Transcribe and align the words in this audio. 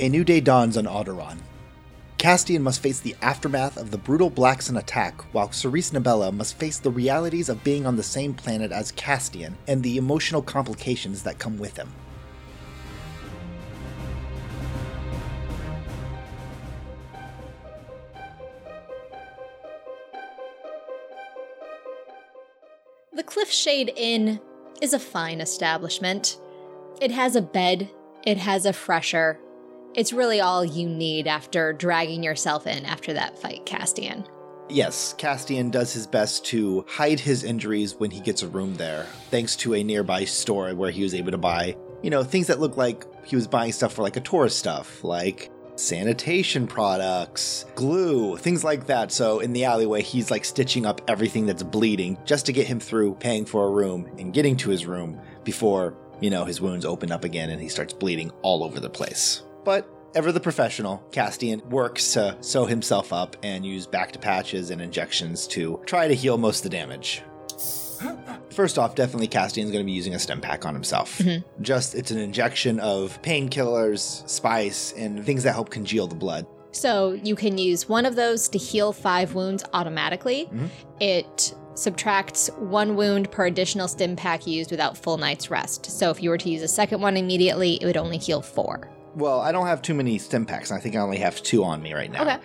A 0.00 0.08
new 0.08 0.22
day 0.22 0.40
dawns 0.40 0.76
on 0.76 0.84
Alderaan. 0.84 1.38
Castian 2.18 2.60
must 2.60 2.80
face 2.80 3.00
the 3.00 3.16
aftermath 3.20 3.76
of 3.76 3.90
the 3.90 3.98
brutal 3.98 4.30
Black 4.30 4.62
Sun 4.62 4.76
attack, 4.76 5.20
while 5.32 5.50
Cerise 5.50 5.90
Nabella 5.90 6.32
must 6.32 6.56
face 6.56 6.78
the 6.78 6.90
realities 6.90 7.48
of 7.48 7.64
being 7.64 7.84
on 7.84 7.96
the 7.96 8.02
same 8.04 8.32
planet 8.32 8.70
as 8.70 8.92
Castian 8.92 9.54
and 9.66 9.82
the 9.82 9.96
emotional 9.96 10.40
complications 10.40 11.24
that 11.24 11.40
come 11.40 11.58
with 11.58 11.76
him. 11.76 11.92
The 23.12 23.24
Cliffshade 23.24 23.92
Inn 23.96 24.38
is 24.80 24.92
a 24.92 25.00
fine 25.00 25.40
establishment. 25.40 26.38
It 27.00 27.10
has 27.10 27.34
a 27.34 27.42
bed, 27.42 27.90
it 28.24 28.36
has 28.38 28.64
a 28.64 28.72
fresher. 28.72 29.40
It's 29.98 30.12
really 30.12 30.40
all 30.40 30.64
you 30.64 30.88
need 30.88 31.26
after 31.26 31.72
dragging 31.72 32.22
yourself 32.22 32.68
in 32.68 32.84
after 32.84 33.14
that 33.14 33.36
fight, 33.36 33.66
Castian. 33.66 34.24
Yes, 34.68 35.12
Castian 35.18 35.72
does 35.72 35.92
his 35.92 36.06
best 36.06 36.44
to 36.46 36.86
hide 36.88 37.18
his 37.18 37.42
injuries 37.42 37.96
when 37.96 38.12
he 38.12 38.20
gets 38.20 38.44
a 38.44 38.48
room 38.48 38.76
there, 38.76 39.06
thanks 39.32 39.56
to 39.56 39.74
a 39.74 39.82
nearby 39.82 40.24
store 40.24 40.72
where 40.76 40.92
he 40.92 41.02
was 41.02 41.16
able 41.16 41.32
to 41.32 41.36
buy, 41.36 41.76
you 42.00 42.10
know, 42.10 42.22
things 42.22 42.46
that 42.46 42.60
look 42.60 42.76
like 42.76 43.06
he 43.26 43.34
was 43.34 43.48
buying 43.48 43.72
stuff 43.72 43.92
for 43.92 44.02
like 44.02 44.16
a 44.16 44.20
tourist 44.20 44.56
stuff, 44.56 45.02
like 45.02 45.50
sanitation 45.74 46.68
products, 46.68 47.64
glue, 47.74 48.36
things 48.36 48.62
like 48.62 48.86
that. 48.86 49.10
So 49.10 49.40
in 49.40 49.52
the 49.52 49.64
alleyway, 49.64 50.02
he's 50.02 50.30
like 50.30 50.44
stitching 50.44 50.86
up 50.86 51.00
everything 51.08 51.44
that's 51.44 51.64
bleeding 51.64 52.18
just 52.24 52.46
to 52.46 52.52
get 52.52 52.68
him 52.68 52.78
through 52.78 53.16
paying 53.16 53.44
for 53.44 53.66
a 53.66 53.70
room 53.72 54.08
and 54.16 54.32
getting 54.32 54.56
to 54.58 54.70
his 54.70 54.86
room 54.86 55.20
before, 55.42 55.96
you 56.20 56.30
know, 56.30 56.44
his 56.44 56.60
wounds 56.60 56.84
open 56.84 57.10
up 57.10 57.24
again 57.24 57.50
and 57.50 57.60
he 57.60 57.68
starts 57.68 57.92
bleeding 57.92 58.30
all 58.42 58.62
over 58.62 58.78
the 58.78 58.88
place. 58.88 59.42
But 59.64 59.88
ever 60.14 60.32
the 60.32 60.40
professional, 60.40 61.02
Castian 61.10 61.64
works 61.66 62.12
to 62.14 62.36
sew 62.40 62.64
himself 62.64 63.12
up 63.12 63.36
and 63.42 63.64
use 63.64 63.86
bacta 63.86 64.20
patches 64.20 64.70
and 64.70 64.80
injections 64.80 65.46
to 65.48 65.80
try 65.86 66.08
to 66.08 66.14
heal 66.14 66.38
most 66.38 66.64
of 66.64 66.70
the 66.70 66.76
damage. 66.76 67.22
First 68.50 68.78
off, 68.78 68.94
definitely 68.94 69.28
Castian's 69.28 69.70
going 69.70 69.84
to 69.84 69.84
be 69.84 69.92
using 69.92 70.14
a 70.14 70.18
stim 70.18 70.40
pack 70.40 70.64
on 70.64 70.74
himself. 70.74 71.20
Just 71.60 71.94
it's 71.94 72.10
an 72.10 72.18
injection 72.18 72.78
of 72.80 73.20
painkillers, 73.22 74.28
spice, 74.28 74.92
and 74.96 75.24
things 75.24 75.42
that 75.42 75.52
help 75.52 75.70
congeal 75.70 76.06
the 76.06 76.14
blood. 76.14 76.46
So 76.70 77.12
you 77.12 77.34
can 77.34 77.58
use 77.58 77.88
one 77.88 78.06
of 78.06 78.14
those 78.14 78.48
to 78.50 78.58
heal 78.58 78.92
five 78.92 79.34
wounds 79.34 79.64
automatically. 79.72 80.48
Mhm. 80.52 80.68
It 81.00 81.54
subtracts 81.74 82.48
one 82.58 82.94
wound 82.96 83.30
per 83.30 83.46
additional 83.46 83.88
stim 83.88 84.16
pack 84.16 84.46
used 84.46 84.70
without 84.70 84.96
full 84.96 85.16
night's 85.16 85.50
rest. 85.50 85.86
So 85.86 86.10
if 86.10 86.22
you 86.22 86.30
were 86.30 86.38
to 86.38 86.48
use 86.50 86.62
a 86.62 86.68
second 86.68 87.00
one 87.00 87.16
immediately, 87.16 87.78
it 87.80 87.86
would 87.86 87.96
only 87.96 88.18
heal 88.18 88.42
four. 88.42 88.90
Well, 89.14 89.40
I 89.40 89.52
don't 89.52 89.66
have 89.66 89.82
too 89.82 89.94
many 89.94 90.18
stim 90.18 90.46
packs. 90.46 90.70
I 90.70 90.78
think 90.80 90.96
I 90.96 91.00
only 91.00 91.18
have 91.18 91.42
two 91.42 91.64
on 91.64 91.82
me 91.82 91.94
right 91.94 92.10
now. 92.10 92.22
Okay. 92.22 92.38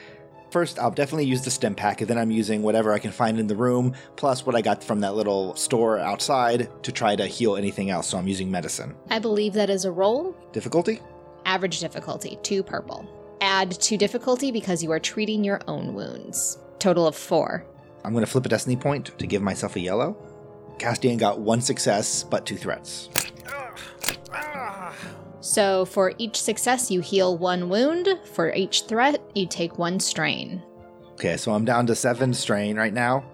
First, 0.52 0.78
I'll 0.78 0.92
definitely 0.92 1.26
use 1.26 1.44
the 1.44 1.50
stim 1.50 1.74
pack, 1.74 2.02
and 2.02 2.10
then 2.10 2.18
I'm 2.20 2.30
using 2.30 2.62
whatever 2.62 2.94
I 2.94 3.00
can 3.00 3.12
find 3.12 3.40
in 3.40 3.48
the 3.48 3.56
room, 3.56 3.96
plus 4.18 4.46
what 4.46 4.56
I 4.56 4.62
got 4.62 4.84
from 4.84 5.00
that 5.00 5.16
little 5.16 5.56
store 5.56 5.98
outside 5.98 6.70
to 6.84 6.92
try 6.92 7.16
to 7.16 7.26
heal 7.26 7.56
anything 7.56 7.90
else. 7.90 8.10
So 8.10 8.20
I'm 8.20 8.28
using 8.28 8.52
medicine. 8.52 8.96
I 9.10 9.18
believe 9.18 9.54
that 9.54 9.72
is 9.72 9.84
a 9.84 9.92
roll. 9.92 10.36
Difficulty? 10.52 11.02
Average 11.46 11.80
difficulty, 11.80 12.38
two 12.44 12.62
purple. 12.62 13.10
Add 13.42 13.72
two 13.72 13.98
difficulty 13.98 14.52
because 14.52 14.84
you 14.84 14.92
are 14.92 15.00
treating 15.00 15.44
your 15.44 15.60
own 15.68 15.96
wounds. 15.96 16.60
Total 16.78 17.08
of 17.08 17.16
four. 17.16 17.66
I'm 18.04 18.14
going 18.14 18.24
to 18.24 18.30
flip 18.30 18.46
a 18.46 18.50
destiny 18.50 18.76
point 18.76 19.18
to 19.18 19.26
give 19.26 19.42
myself 19.42 19.76
a 19.76 19.80
yellow. 19.80 20.16
Castian 20.78 21.18
got 21.18 21.40
one 21.40 21.62
success, 21.62 22.24
but 22.24 22.46
two 22.46 22.58
threats. 22.58 23.10
So 25.44 25.84
for 25.84 26.14
each 26.18 26.42
success, 26.42 26.90
you 26.90 27.02
heal 27.02 27.38
one 27.38 27.68
wound. 27.68 28.08
For 28.32 28.54
each 28.54 28.84
threat, 28.84 29.22
you 29.36 29.46
take 29.46 29.78
one 29.78 30.00
strain. 30.00 30.64
Okay, 31.14 31.36
so 31.36 31.52
I'm 31.52 31.66
down 31.66 31.86
to 31.88 31.96
seven 31.96 32.34
strain 32.34 32.78
right 32.78 32.94
now. 32.94 33.26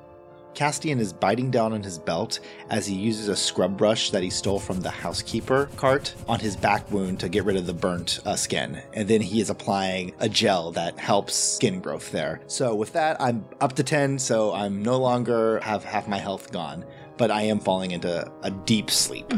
Castian 0.56 1.00
is 1.00 1.14
biting 1.14 1.52
down 1.52 1.72
on 1.72 1.84
his 1.84 2.00
belt 2.00 2.40
as 2.72 2.88
he 2.88 2.96
uses 2.96 3.28
a 3.28 3.36
scrub 3.36 3.78
brush 3.78 4.10
that 4.10 4.24
he 4.24 4.32
stole 4.32 4.60
from 4.60 4.82
the 4.82 4.90
housekeeper 4.90 5.70
cart 5.76 6.16
on 6.28 6.40
his 6.40 6.56
back 6.56 6.90
wound 6.92 7.20
to 7.20 7.30
get 7.30 7.46
rid 7.46 7.56
of 7.56 7.68
the 7.68 7.76
burnt 7.76 8.22
uh, 8.26 8.36
skin. 8.36 8.82
And 8.94 9.08
then 9.08 9.22
he 9.22 9.40
is 9.40 9.52
applying 9.52 10.12
a 10.20 10.28
gel 10.28 10.72
that 10.72 10.98
helps 10.98 11.36
skin 11.36 11.80
growth 11.80 12.12
there. 12.12 12.42
So 12.48 12.74
with 12.74 12.92
that, 12.94 13.22
I'm 13.22 13.46
up 13.62 13.74
to 13.74 13.84
10, 13.84 14.18
so 14.18 14.52
I'm 14.52 14.82
no 14.82 14.98
longer 14.98 15.60
have 15.60 15.84
half 15.84 16.08
my 16.08 16.18
health 16.18 16.52
gone, 16.52 16.84
but 17.18 17.30
I 17.30 17.44
am 17.44 17.60
falling 17.60 17.92
into 17.92 18.30
a 18.42 18.50
deep 18.50 18.90
sleep. 18.90 19.32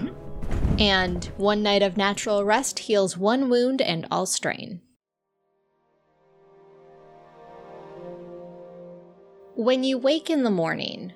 And 0.80 1.26
one 1.38 1.62
night 1.62 1.84
of 1.84 1.98
natural 1.98 2.44
rest 2.44 2.80
heals 2.80 3.18
one 3.18 3.50
wound 3.50 3.82
and 3.82 4.08
all 4.10 4.26
strain. 4.26 4.82
When 9.56 9.84
you 9.84 9.98
wake 9.98 10.30
in 10.30 10.44
the 10.44 10.50
morning, 10.50 11.14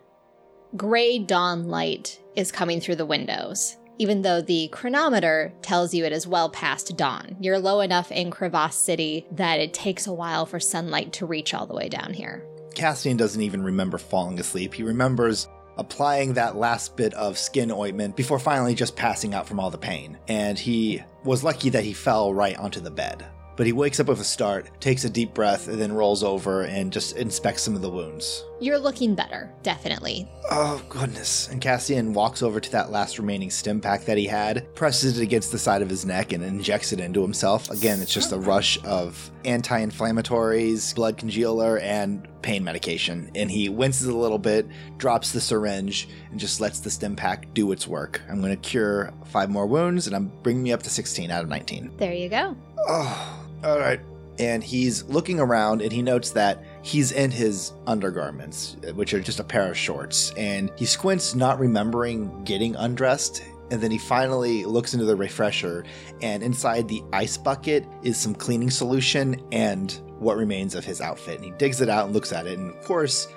gray 0.75 1.17
dawn 1.17 1.67
light 1.67 2.21
is 2.35 2.51
coming 2.51 2.79
through 2.79 2.97
the 2.97 3.05
windows, 3.05 3.77
even 3.97 4.21
though 4.21 4.41
the 4.41 4.67
chronometer 4.67 5.53
tells 5.61 5.93
you 5.93 6.05
it 6.05 6.11
is 6.11 6.27
well 6.27 6.49
past 6.49 6.95
dawn. 6.95 7.37
You're 7.39 7.57
low 7.57 7.79
enough 7.79 8.11
in 8.11 8.29
Crevasse 8.29 8.75
City 8.75 9.25
that 9.31 9.59
it 9.59 9.73
takes 9.73 10.05
a 10.05 10.13
while 10.13 10.45
for 10.45 10.59
sunlight 10.59 11.13
to 11.13 11.25
reach 11.25 11.53
all 11.53 11.65
the 11.65 11.73
way 11.73 11.89
down 11.89 12.13
here. 12.13 12.45
Castian 12.75 13.17
doesn't 13.17 13.41
even 13.41 13.63
remember 13.63 13.97
falling 13.97 14.39
asleep. 14.39 14.73
He 14.73 14.83
remembers 14.83 15.47
applying 15.77 16.33
that 16.33 16.55
last 16.55 16.95
bit 16.95 17.13
of 17.13 17.37
skin 17.37 17.71
ointment 17.71 18.15
before 18.15 18.39
finally 18.39 18.75
just 18.75 18.95
passing 18.95 19.33
out 19.33 19.47
from 19.47 19.59
all 19.59 19.69
the 19.69 19.77
pain. 19.77 20.17
And 20.27 20.57
he 20.57 21.03
was 21.23 21.43
lucky 21.43 21.69
that 21.69 21.83
he 21.83 21.93
fell 21.93 22.33
right 22.33 22.57
onto 22.57 22.79
the 22.79 22.91
bed. 22.91 23.25
But 23.55 23.65
he 23.65 23.73
wakes 23.73 23.99
up 23.99 24.07
with 24.07 24.19
a 24.19 24.25
start, 24.25 24.69
takes 24.79 25.05
a 25.05 25.09
deep 25.09 25.33
breath, 25.33 25.67
and 25.67 25.79
then 25.79 25.93
rolls 25.93 26.23
over 26.23 26.63
and 26.63 26.91
just 26.91 27.15
inspects 27.15 27.63
some 27.63 27.75
of 27.75 27.81
the 27.81 27.89
wounds. 27.89 28.43
You're 28.59 28.79
looking 28.79 29.15
better, 29.15 29.51
definitely. 29.63 30.29
Oh, 30.51 30.81
goodness. 30.89 31.49
And 31.49 31.61
Castian 31.61 32.13
walks 32.13 32.41
over 32.41 32.59
to 32.59 32.71
that 32.71 32.91
last 32.91 33.17
remaining 33.17 33.49
stim 33.49 33.81
pack 33.81 34.05
that 34.05 34.17
he 34.17 34.25
had, 34.25 34.73
presses 34.75 35.19
it 35.19 35.23
against 35.23 35.51
the 35.51 35.59
side 35.59 35.81
of 35.81 35.89
his 35.89 36.05
neck, 36.05 36.33
and 36.33 36.43
injects 36.43 36.93
it 36.93 36.99
into 36.99 37.21
himself. 37.21 37.69
Again, 37.69 38.01
it's 38.01 38.13
just 38.13 38.31
a 38.31 38.35
oh. 38.35 38.39
rush 38.39 38.77
of 38.83 39.31
anti 39.43 39.85
inflammatories, 39.85 40.93
blood 40.95 41.17
congealer, 41.17 41.79
and 41.81 42.27
pain 42.41 42.63
medication. 42.63 43.31
And 43.35 43.49
he 43.49 43.69
winces 43.69 44.07
a 44.07 44.15
little 44.15 44.37
bit, 44.37 44.67
drops 44.97 45.31
the 45.31 45.41
syringe, 45.41 46.07
and 46.31 46.39
just 46.39 46.61
lets 46.61 46.79
the 46.79 46.89
stim 46.89 47.15
pack 47.15 47.53
do 47.53 47.71
its 47.71 47.87
work. 47.87 48.21
I'm 48.29 48.39
going 48.39 48.55
to 48.55 48.69
cure 48.69 49.13
five 49.25 49.49
more 49.49 49.65
wounds, 49.65 50.07
and 50.07 50.15
I'm 50.15 50.31
bringing 50.43 50.63
me 50.63 50.71
up 50.71 50.83
to 50.83 50.89
16 50.89 51.31
out 51.31 51.43
of 51.43 51.49
19. 51.49 51.97
There 51.97 52.13
you 52.13 52.29
go. 52.29 52.55
Oh, 52.87 53.44
all 53.63 53.79
right. 53.79 53.99
And 54.37 54.61
he's 54.63 55.03
looking 55.03 55.39
around 55.39 55.81
and 55.81 55.91
he 55.91 56.01
notes 56.01 56.31
that 56.31 56.63
he's 56.81 57.13
in 57.13 57.31
his 57.31 57.71
undergarments, 57.87 58.75
which 58.93 59.13
are 59.13 59.21
just 59.21 59.39
a 59.39 59.43
pair 59.43 59.69
of 59.69 59.77
shorts. 59.77 60.33
And 60.35 60.71
he 60.75 60.85
squints, 60.85 61.35
not 61.35 61.57
remembering 61.57 62.43
getting 62.43 62.75
undressed. 62.75 63.43
And 63.71 63.81
then 63.81 63.91
he 63.91 63.97
finally 63.97 64.63
looks 64.63 64.93
into 64.93 65.07
the 65.07 65.15
refresher, 65.15 65.85
and 66.21 66.43
inside 66.43 66.87
the 66.87 67.01
ice 67.11 67.35
bucket 67.35 67.83
is 68.03 68.15
some 68.15 68.35
cleaning 68.35 68.69
solution 68.69 69.41
and 69.51 69.91
what 70.19 70.37
remains 70.37 70.75
of 70.75 70.85
his 70.85 71.01
outfit. 71.01 71.37
And 71.37 71.45
he 71.45 71.51
digs 71.51 71.81
it 71.81 71.89
out 71.89 72.05
and 72.05 72.13
looks 72.13 72.31
at 72.31 72.45
it. 72.45 72.59
And 72.59 72.69
of 72.69 72.83
course, 72.83 73.27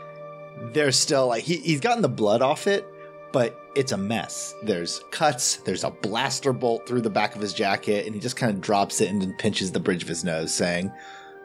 there's 0.74 0.96
still 0.96 1.28
like, 1.28 1.44
he, 1.44 1.56
he's 1.56 1.80
gotten 1.80 2.02
the 2.02 2.10
blood 2.10 2.42
off 2.42 2.66
it, 2.66 2.86
but 3.38 3.70
it's 3.76 3.92
a 3.92 3.96
mess. 3.96 4.56
There's 4.64 5.04
cuts, 5.12 5.58
there's 5.58 5.84
a 5.84 5.90
blaster 5.90 6.52
bolt 6.52 6.88
through 6.88 7.02
the 7.02 7.08
back 7.08 7.36
of 7.36 7.40
his 7.40 7.54
jacket, 7.54 8.04
and 8.04 8.12
he 8.12 8.20
just 8.20 8.34
kind 8.34 8.52
of 8.52 8.60
drops 8.60 9.00
it 9.00 9.10
and 9.10 9.22
then 9.22 9.32
pinches 9.34 9.70
the 9.70 9.78
bridge 9.78 10.02
of 10.02 10.08
his 10.08 10.24
nose, 10.24 10.52
saying, 10.52 10.90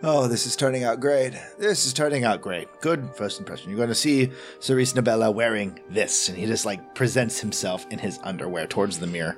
Oh, 0.01 0.27
this 0.27 0.47
is 0.47 0.55
turning 0.55 0.83
out 0.83 0.99
great. 0.99 1.33
This 1.59 1.85
is 1.85 1.93
turning 1.93 2.23
out 2.23 2.41
great. 2.41 2.67
Good 2.81 3.07
first 3.15 3.37
impression. 3.37 3.69
You're 3.69 3.77
going 3.77 3.89
to 3.89 3.95
see 3.95 4.31
Cerise 4.59 4.93
Nabella 4.93 5.31
wearing 5.31 5.79
this. 5.87 6.29
And 6.29 6.35
he 6.35 6.47
just 6.47 6.65
like 6.65 6.95
presents 6.95 7.39
himself 7.39 7.85
in 7.91 7.99
his 7.99 8.17
underwear 8.23 8.65
towards 8.65 8.97
the 8.97 9.05
mirror. 9.05 9.37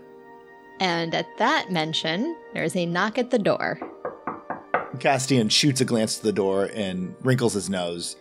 And 0.79 1.13
at 1.13 1.28
that 1.37 1.73
mention, 1.73 2.37
there's 2.53 2.78
a 2.78 2.85
knock 2.85 3.17
at 3.17 3.31
the 3.31 3.37
door. 3.37 3.78
Castian 4.99 5.52
shoots 5.52 5.81
a 5.81 5.85
glance 5.85 6.19
to 6.19 6.23
the 6.23 6.31
door 6.31 6.69
and 6.73 7.16
wrinkles 7.22 7.53
his 7.53 7.69
nose, 7.69 8.16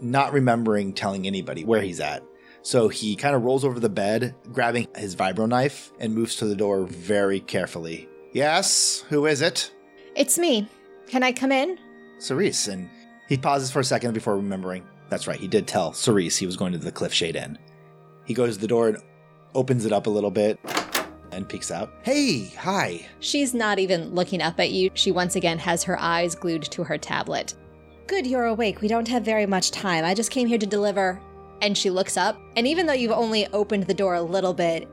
not 0.00 0.32
remembering 0.32 0.92
telling 0.92 1.26
anybody 1.26 1.64
where 1.64 1.82
he's 1.82 1.98
at. 1.98 2.22
So 2.66 2.88
he 2.88 3.14
kind 3.14 3.36
of 3.36 3.44
rolls 3.44 3.64
over 3.64 3.78
the 3.78 3.88
bed, 3.88 4.34
grabbing 4.52 4.88
his 4.96 5.14
vibro 5.14 5.48
knife, 5.48 5.92
and 6.00 6.12
moves 6.12 6.34
to 6.36 6.46
the 6.46 6.56
door 6.56 6.82
very 6.84 7.38
carefully. 7.38 8.08
Yes, 8.32 9.04
who 9.08 9.26
is 9.26 9.40
it? 9.40 9.70
It's 10.16 10.36
me. 10.36 10.68
Can 11.06 11.22
I 11.22 11.30
come 11.30 11.52
in? 11.52 11.78
Cerise. 12.18 12.66
And 12.66 12.90
he 13.28 13.36
pauses 13.36 13.70
for 13.70 13.78
a 13.78 13.84
second 13.84 14.14
before 14.14 14.34
remembering. 14.34 14.82
That's 15.10 15.28
right, 15.28 15.38
he 15.38 15.46
did 15.46 15.68
tell 15.68 15.92
Cerise 15.92 16.36
he 16.38 16.44
was 16.44 16.56
going 16.56 16.72
to 16.72 16.78
the 16.78 16.90
Cliffshade 16.90 17.36
Inn. 17.36 17.56
He 18.24 18.34
goes 18.34 18.56
to 18.56 18.60
the 18.60 18.66
door 18.66 18.88
and 18.88 18.98
opens 19.54 19.84
it 19.84 19.92
up 19.92 20.08
a 20.08 20.10
little 20.10 20.32
bit 20.32 20.58
and 21.30 21.48
peeks 21.48 21.70
out. 21.70 21.92
Hey, 22.02 22.46
hi. 22.58 23.06
She's 23.20 23.54
not 23.54 23.78
even 23.78 24.12
looking 24.12 24.42
up 24.42 24.58
at 24.58 24.72
you. 24.72 24.90
She 24.94 25.12
once 25.12 25.36
again 25.36 25.60
has 25.60 25.84
her 25.84 26.00
eyes 26.00 26.34
glued 26.34 26.64
to 26.64 26.82
her 26.82 26.98
tablet. 26.98 27.54
Good, 28.08 28.26
you're 28.26 28.46
awake. 28.46 28.80
We 28.80 28.88
don't 28.88 29.06
have 29.06 29.22
very 29.22 29.46
much 29.46 29.70
time. 29.70 30.04
I 30.04 30.14
just 30.14 30.32
came 30.32 30.48
here 30.48 30.58
to 30.58 30.66
deliver. 30.66 31.20
And 31.62 31.76
she 31.76 31.90
looks 31.90 32.16
up, 32.16 32.38
and 32.56 32.66
even 32.66 32.86
though 32.86 32.92
you've 32.92 33.10
only 33.12 33.46
opened 33.48 33.84
the 33.84 33.94
door 33.94 34.14
a 34.14 34.22
little 34.22 34.52
bit, 34.52 34.88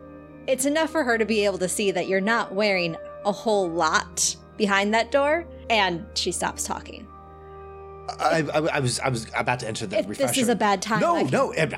it's 0.48 0.66
enough 0.66 0.90
for 0.92 1.04
her 1.04 1.18
to 1.18 1.26
be 1.26 1.46
able 1.46 1.58
to 1.58 1.68
see 1.68 1.92
that 1.92 2.08
you're 2.08 2.22
not 2.22 2.54
wearing 2.54 2.96
a 3.26 3.32
whole 3.32 3.70
lot 3.70 4.36
behind 4.58 4.94
that 4.94 5.12
door. 5.12 5.46
And 5.70 6.06
she 6.16 6.32
stops 6.32 6.64
talking. 6.64 7.08
I, 8.20 8.42
I, 8.54 8.58
I 8.60 8.80
was 8.80 9.00
I 9.00 9.08
was 9.10 9.28
about 9.36 9.60
to 9.62 9.68
enter 9.68 9.88
the 9.88 10.00
If 10.00 10.10
refresher. 10.10 10.28
this 10.28 10.38
is 10.38 10.50
a 10.50 10.56
bad 10.56 10.82
time, 10.82 11.00
No, 11.00 11.16
I 11.16 11.24
no. 11.24 11.54
I'm- 11.54 11.74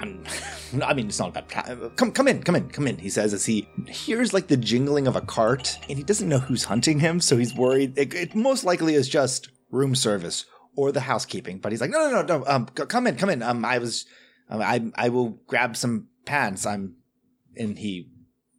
I'm- 0.82 0.96
mean, 0.96 1.08
it's 1.08 1.20
not 1.20 1.30
a 1.30 1.32
bad 1.34 1.50
time. 1.50 1.92
Come, 1.96 2.12
come 2.12 2.28
in, 2.28 2.42
come 2.42 2.56
in, 2.56 2.68
come 2.70 2.88
in. 2.88 2.98
He 2.98 3.10
says 3.10 3.32
as 3.34 3.46
he 3.46 3.68
hears 3.88 4.34
like 4.34 4.48
the 4.48 4.58
jingling 4.58 5.06
of 5.08 5.16
a 5.16 5.22
cart, 5.22 5.78
and 5.88 5.98
he 5.98 6.04
doesn't 6.04 6.28
know 6.28 6.40
who's 6.40 6.64
hunting 6.64 7.00
him, 7.00 7.20
so 7.22 7.38
he's 7.38 7.54
worried. 7.56 7.98
It, 7.98 8.14
it 8.16 8.36
most 8.36 8.64
likely 8.64 8.96
is 8.96 9.08
just 9.08 9.50
room 9.70 9.94
service 9.96 10.46
or 10.76 10.92
the 10.92 11.02
housekeeping. 11.02 11.60
But 11.60 11.72
he's 11.72 11.80
like, 11.82 11.92
no, 11.92 12.10
no, 12.10 12.22
no, 12.24 12.40
no. 12.40 12.46
Um, 12.48 12.66
come 12.66 13.06
in, 13.08 13.16
come 13.18 13.30
in. 13.30 13.44
Um, 13.44 13.64
I 13.64 13.78
was, 13.78 14.06
Um, 14.50 14.62
I, 14.62 14.92
I 14.96 15.10
will 15.10 15.40
grab 15.48 15.76
some 15.76 16.08
pants. 16.26 16.66
I'm, 16.66 16.96
and 17.58 17.78
he 17.78 18.10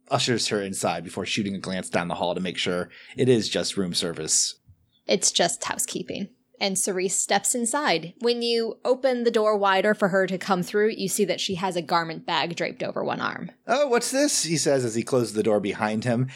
ushers 0.09 0.47
her 0.47 0.61
inside 0.61 1.03
before 1.03 1.25
shooting 1.25 1.55
a 1.55 1.59
glance 1.59 1.89
down 1.89 2.07
the 2.07 2.15
hall 2.15 2.33
to 2.33 2.41
make 2.41 2.57
sure 2.57 2.89
it 3.15 3.29
is 3.29 3.49
just 3.49 3.77
room 3.77 3.93
service. 3.93 4.59
It's 5.05 5.31
just 5.31 5.63
housekeeping. 5.63 6.29
And 6.59 6.77
Cerise 6.77 7.15
steps 7.15 7.53
inside. 7.53 8.13
When 8.19 8.41
you 8.41 8.79
open 8.83 9.23
the 9.23 9.31
door 9.31 9.55
wider 9.55 9.93
for 9.93 10.07
her 10.07 10.25
to 10.25 10.39
come 10.39 10.63
through, 10.63 10.89
you 10.97 11.07
see 11.07 11.23
that 11.25 11.39
she 11.39 11.55
has 11.55 11.75
a 11.75 11.83
garment 11.83 12.25
bag 12.25 12.55
draped 12.55 12.81
over 12.81 13.03
one 13.03 13.21
arm. 13.21 13.51
Oh, 13.67 13.87
what's 13.87 14.09
this? 14.09 14.43
He 14.43 14.57
says 14.57 14.83
as 14.83 14.95
he 14.95 15.03
closes 15.03 15.33
the 15.33 15.43
door 15.43 15.59
behind 15.59 16.03
him, 16.03 16.29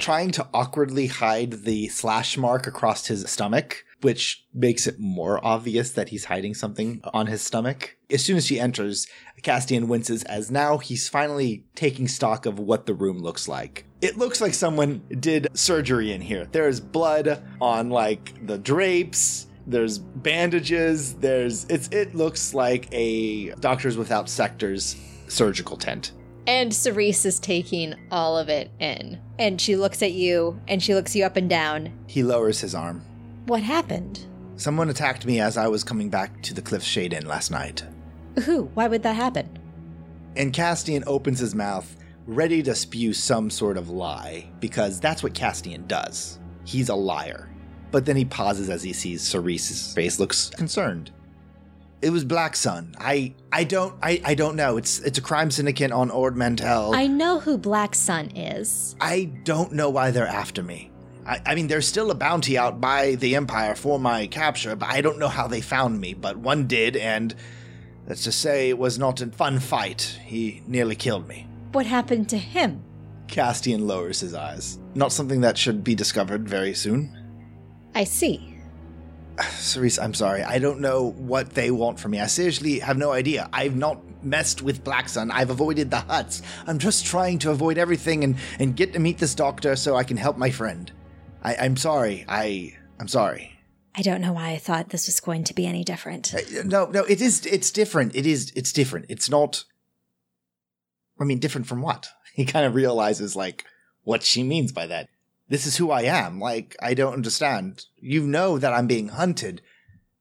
trying 0.00 0.32
to 0.32 0.48
awkwardly 0.52 1.06
hide 1.06 1.64
the 1.64 1.86
slash 1.88 2.36
mark 2.36 2.66
across 2.66 3.06
his 3.06 3.30
stomach, 3.30 3.84
which 4.02 4.46
makes 4.52 4.86
it 4.86 4.98
more 4.98 5.44
obvious 5.44 5.92
that 5.92 6.10
he's 6.10 6.26
hiding 6.26 6.54
something 6.54 7.00
on 7.12 7.26
his 7.26 7.42
stomach. 7.42 7.96
As 8.10 8.24
soon 8.24 8.36
as 8.36 8.46
she 8.46 8.60
enters, 8.60 9.06
Castian 9.42 9.86
winces 9.88 10.22
as 10.24 10.50
now 10.50 10.78
he's 10.78 11.08
finally 11.08 11.64
taking 11.74 12.08
stock 12.08 12.46
of 12.46 12.58
what 12.58 12.86
the 12.86 12.94
room 12.94 13.18
looks 13.18 13.48
like. 13.48 13.86
It 14.00 14.18
looks 14.18 14.40
like 14.40 14.54
someone 14.54 15.02
did 15.20 15.48
surgery 15.54 16.12
in 16.12 16.20
here. 16.20 16.46
There's 16.50 16.80
blood 16.80 17.42
on 17.60 17.90
like 17.90 18.46
the 18.46 18.58
drapes. 18.58 19.46
There's 19.66 19.98
bandages. 19.98 21.14
There's 21.14 21.64
it's 21.66 21.88
it 21.88 22.14
looks 22.14 22.52
like 22.52 22.88
a 22.92 23.50
Doctors 23.54 23.96
Without 23.96 24.28
Sectors 24.28 24.96
surgical 25.28 25.76
tent. 25.76 26.12
And 26.46 26.74
Cerise 26.74 27.24
is 27.24 27.38
taking 27.38 27.94
all 28.10 28.36
of 28.36 28.48
it 28.48 28.72
in. 28.80 29.20
And 29.38 29.60
she 29.60 29.76
looks 29.76 30.02
at 30.02 30.12
you 30.12 30.60
and 30.66 30.82
she 30.82 30.94
looks 30.94 31.14
you 31.14 31.24
up 31.24 31.36
and 31.36 31.48
down. 31.48 31.92
He 32.08 32.24
lowers 32.24 32.60
his 32.60 32.74
arm. 32.74 33.04
What 33.46 33.62
happened? 33.62 34.26
Someone 34.56 34.88
attacked 34.88 35.26
me 35.26 35.40
as 35.40 35.56
I 35.56 35.66
was 35.66 35.82
coming 35.82 36.08
back 36.08 36.42
to 36.42 36.54
the 36.54 36.62
Cliffshade 36.62 37.12
Inn 37.12 37.26
last 37.26 37.50
night. 37.50 37.82
Who? 38.44 38.64
Why 38.74 38.86
would 38.86 39.02
that 39.02 39.16
happen? 39.16 39.58
And 40.36 40.52
Castian 40.52 41.02
opens 41.06 41.40
his 41.40 41.54
mouth, 41.54 41.96
ready 42.26 42.62
to 42.62 42.74
spew 42.74 43.12
some 43.12 43.50
sort 43.50 43.76
of 43.76 43.90
lie, 43.90 44.48
because 44.60 45.00
that's 45.00 45.22
what 45.24 45.34
Castian 45.34 45.88
does. 45.88 46.38
He's 46.64 46.88
a 46.88 46.94
liar. 46.94 47.50
But 47.90 48.06
then 48.06 48.16
he 48.16 48.24
pauses 48.24 48.70
as 48.70 48.82
he 48.82 48.92
sees 48.92 49.22
Cerise's 49.22 49.92
face 49.92 50.20
looks 50.20 50.48
concerned. 50.50 51.10
It 52.00 52.10
was 52.10 52.24
Black 52.24 52.54
Sun. 52.56 52.94
I 52.98 53.34
I 53.52 53.64
don't 53.64 53.94
I, 54.02 54.20
I 54.24 54.34
don't 54.34 54.56
know. 54.56 54.76
It's 54.76 55.00
it's 55.00 55.18
a 55.18 55.22
crime 55.22 55.50
syndicate 55.50 55.92
on 55.92 56.10
Ord 56.10 56.36
Mantell. 56.36 56.94
I 56.94 57.06
know 57.08 57.40
who 57.40 57.58
Black 57.58 57.94
Sun 57.94 58.30
is. 58.36 58.96
I 59.00 59.24
don't 59.44 59.72
know 59.72 59.90
why 59.90 60.10
they're 60.12 60.26
after 60.26 60.62
me. 60.62 60.91
I, 61.26 61.40
I 61.46 61.54
mean, 61.54 61.68
there's 61.68 61.86
still 61.86 62.10
a 62.10 62.14
bounty 62.14 62.58
out 62.58 62.80
by 62.80 63.14
the 63.14 63.36
Empire 63.36 63.74
for 63.74 63.98
my 63.98 64.26
capture, 64.26 64.74
but 64.76 64.88
I 64.88 65.00
don't 65.00 65.18
know 65.18 65.28
how 65.28 65.46
they 65.46 65.60
found 65.60 66.00
me. 66.00 66.14
But 66.14 66.36
one 66.36 66.66
did, 66.66 66.96
and 66.96 67.34
let's 68.06 68.24
just 68.24 68.40
say 68.40 68.68
it 68.68 68.78
was 68.78 68.98
not 68.98 69.20
a 69.20 69.26
fun 69.28 69.60
fight. 69.60 70.18
He 70.24 70.62
nearly 70.66 70.96
killed 70.96 71.28
me. 71.28 71.46
What 71.72 71.86
happened 71.86 72.28
to 72.30 72.38
him? 72.38 72.82
Castian 73.28 73.86
lowers 73.86 74.20
his 74.20 74.34
eyes. 74.34 74.78
Not 74.94 75.12
something 75.12 75.40
that 75.40 75.56
should 75.56 75.82
be 75.82 75.94
discovered 75.94 76.48
very 76.48 76.74
soon. 76.74 77.16
I 77.94 78.04
see. 78.04 78.56
Cerise, 79.50 79.98
I'm 79.98 80.14
sorry. 80.14 80.42
I 80.42 80.58
don't 80.58 80.80
know 80.80 81.12
what 81.12 81.50
they 81.50 81.70
want 81.70 81.98
from 81.98 82.10
me. 82.10 82.20
I 82.20 82.26
seriously 82.26 82.80
have 82.80 82.98
no 82.98 83.12
idea. 83.12 83.48
I've 83.52 83.76
not 83.76 84.00
messed 84.24 84.62
with 84.62 84.84
Black 84.84 85.08
Sun. 85.08 85.30
I've 85.30 85.50
avoided 85.50 85.90
the 85.90 85.98
Hutts. 85.98 86.42
I'm 86.66 86.78
just 86.78 87.06
trying 87.06 87.38
to 87.40 87.50
avoid 87.50 87.78
everything 87.78 88.24
and, 88.24 88.36
and 88.58 88.76
get 88.76 88.92
to 88.92 88.98
meet 88.98 89.18
this 89.18 89.34
doctor 89.34 89.76
so 89.76 89.96
I 89.96 90.04
can 90.04 90.16
help 90.16 90.36
my 90.36 90.50
friend. 90.50 90.92
I, 91.42 91.56
I'm 91.56 91.76
sorry. 91.76 92.24
I 92.28 92.74
I'm 93.00 93.08
sorry. 93.08 93.58
I 93.94 94.02
don't 94.02 94.20
know 94.20 94.32
why 94.32 94.50
I 94.50 94.58
thought 94.58 94.88
this 94.88 95.06
was 95.06 95.20
going 95.20 95.44
to 95.44 95.54
be 95.54 95.66
any 95.66 95.84
different. 95.84 96.34
Uh, 96.34 96.62
No, 96.64 96.86
no, 96.86 97.04
it 97.04 97.20
is 97.20 97.44
it's 97.46 97.70
different. 97.70 98.14
It 98.14 98.26
is 98.26 98.52
it's 98.56 98.72
different. 98.72 99.06
It's 99.08 99.28
not 99.28 99.64
I 101.20 101.24
mean 101.24 101.38
different 101.38 101.66
from 101.66 101.82
what? 101.82 102.08
He 102.34 102.46
kind 102.46 102.64
of 102.64 102.74
realizes 102.74 103.36
like 103.36 103.66
what 104.04 104.22
she 104.22 104.42
means 104.42 104.72
by 104.72 104.86
that. 104.86 105.10
This 105.50 105.66
is 105.66 105.76
who 105.76 105.90
I 105.90 106.02
am. 106.02 106.40
Like 106.40 106.74
I 106.80 106.94
don't 106.94 107.12
understand. 107.12 107.84
You 108.00 108.22
know 108.22 108.56
that 108.58 108.72
I'm 108.72 108.86
being 108.86 109.08
hunted. 109.08 109.60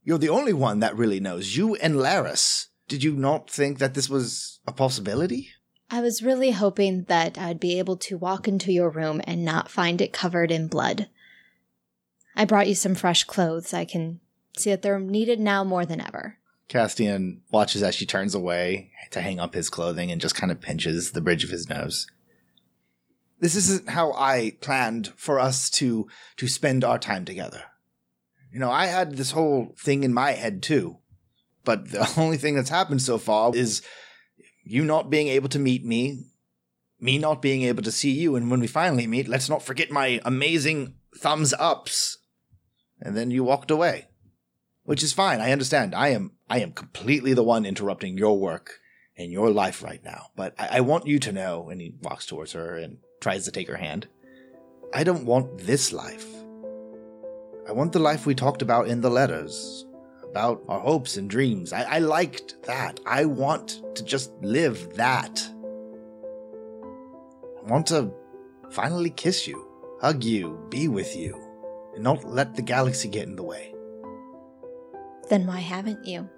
You're 0.04 0.18
the 0.18 0.28
only 0.28 0.52
one 0.52 0.80
that 0.80 0.98
really 0.98 1.22
knows. 1.22 1.56
You 1.56 1.76
and 1.76 1.96
Laris. 1.96 2.68
Did 2.90 3.04
you 3.04 3.14
not 3.14 3.50
think 3.50 3.80
that 3.80 3.94
this 3.94 4.10
was 4.10 4.60
a 4.68 4.74
possibility? 4.74 5.52
I 5.92 6.00
was 6.00 6.24
really 6.24 6.52
hoping 6.52 7.04
that 7.04 7.38
I'd 7.38 7.60
be 7.60 7.78
able 7.78 7.98
to 7.98 8.18
walk 8.18 8.48
into 8.48 8.72
your 8.72 8.90
room 8.90 9.22
and 9.26 9.44
not 9.44 9.70
find 9.70 10.00
it 10.00 10.14
covered 10.14 10.50
in 10.50 10.68
blood. 10.68 11.10
I 12.34 12.46
brought 12.46 12.70
you 12.70 12.76
some 12.76 12.96
fresh 12.96 13.26
clothes. 13.26 13.74
I 13.74 13.84
can 13.84 14.22
see 14.58 14.70
that 14.70 14.84
they're 14.84 15.00
needed 15.00 15.40
now 15.42 15.66
more 15.66 15.86
than 15.86 16.00
ever. 16.00 16.38
Castian 16.70 17.40
watches 17.52 17.84
as 17.84 17.94
she 17.94 18.06
turns 18.06 18.34
away 18.34 18.92
to 19.12 19.20
hang 19.20 19.40
up 19.40 19.54
his 19.54 19.70
clothing 19.70 20.10
and 20.10 20.22
just 20.22 20.36
kind 20.36 20.50
of 20.50 20.62
pinches 20.62 21.12
the 21.12 21.20
bridge 21.20 21.44
of 21.44 21.50
his 21.50 21.68
nose. 21.68 22.08
This 23.42 23.56
isn't 23.56 23.90
how 23.90 24.14
I 24.14 24.56
planned 24.62 25.12
for 25.18 25.40
us 25.40 25.70
to 25.72 26.08
to 26.38 26.48
spend 26.48 26.86
our 26.86 27.00
time 27.00 27.26
together. 27.26 27.64
You 28.54 28.60
know, 28.60 28.72
I 28.72 28.86
had 28.86 29.18
this 29.18 29.32
whole 29.32 29.76
thing 29.78 30.04
in 30.04 30.14
my 30.14 30.32
head 30.32 30.64
too. 30.64 31.00
But 31.66 31.92
the 31.92 32.10
only 32.18 32.38
thing 32.38 32.56
that's 32.56 32.70
happened 32.70 33.02
so 33.02 33.18
far 33.18 33.54
is 33.54 33.82
you 34.64 34.84
not 34.84 35.10
being 35.10 35.28
able 35.28 35.50
to 35.50 35.60
meet 35.60 35.86
me, 35.86 36.26
me 37.00 37.18
not 37.18 37.42
being 37.42 37.64
able 37.64 37.84
to 37.84 37.92
see 37.92 38.12
you, 38.12 38.36
and 38.36 38.52
when 38.52 38.60
we 38.60 38.68
finally 38.68 39.08
meet, 39.08 39.28
let's 39.28 39.50
not 39.50 39.64
forget 39.64 39.92
my 39.92 40.22
amazing 40.24 40.96
thumbs 41.18 41.54
ups. 41.60 42.18
And 43.00 43.18
then 43.18 43.32
you 43.32 43.44
walked 43.44 43.72
away 43.72 44.08
which 44.84 45.04
is 45.04 45.14
fine. 45.14 45.40
I 45.40 45.52
understand. 45.52 45.94
I 45.96 46.10
am 46.10 46.32
I 46.50 46.60
am 46.60 46.72
completely 46.72 47.34
the 47.34 47.44
one 47.44 47.66
interrupting 47.66 48.18
your 48.18 48.38
work 48.38 48.80
and 49.18 49.32
your 49.32 49.50
life 49.50 49.84
right 49.84 50.04
now. 50.04 50.28
But 50.36 50.54
I, 50.58 50.78
I 50.78 50.82
want 50.82 51.08
you 51.08 51.20
to 51.20 51.32
know. 51.32 51.70
And 51.70 51.80
he 51.80 51.96
walks 52.02 52.26
towards 52.26 52.54
her 52.54 52.76
and 52.76 52.98
tries 53.20 53.46
to 53.46 53.52
take 53.52 53.68
her 53.68 53.78
hand. 53.78 54.08
I 54.94 55.04
don't 55.04 55.26
want 55.26 55.60
this 55.60 55.94
life. 55.94 56.28
I 57.68 57.72
want 57.72 57.94
the 57.94 58.00
life 58.00 58.26
we 58.26 58.36
talked 58.36 58.62
about 58.62 58.88
in 58.88 59.02
the 59.02 59.10
letters, 59.10 59.86
about 60.32 60.64
our 60.70 60.80
hopes 60.80 61.18
and 61.18 61.30
dreams. 61.30 61.74
I, 61.74 61.84
I 61.84 62.00
liked 62.00 62.64
that. 62.64 63.02
I 63.06 63.26
want 63.26 63.82
to 63.96 64.04
just 64.04 64.32
live 64.42 64.96
that. 64.96 65.46
I 67.60 67.70
want 67.70 67.88
to 67.88 68.14
finally 68.70 69.10
kiss 69.10 69.46
you, 69.46 69.68
hug 70.00 70.24
you, 70.24 70.58
be 70.70 70.88
with 70.88 71.18
you, 71.18 71.38
and 71.94 72.04
not 72.04 72.24
let 72.24 72.56
the 72.56 72.62
galaxy 72.62 73.10
get 73.10 73.28
in 73.28 73.36
the 73.36 73.44
way. 73.44 73.74
Then 75.30 75.46
why 75.46 75.60
haven't 75.60 76.06
you? 76.06 76.30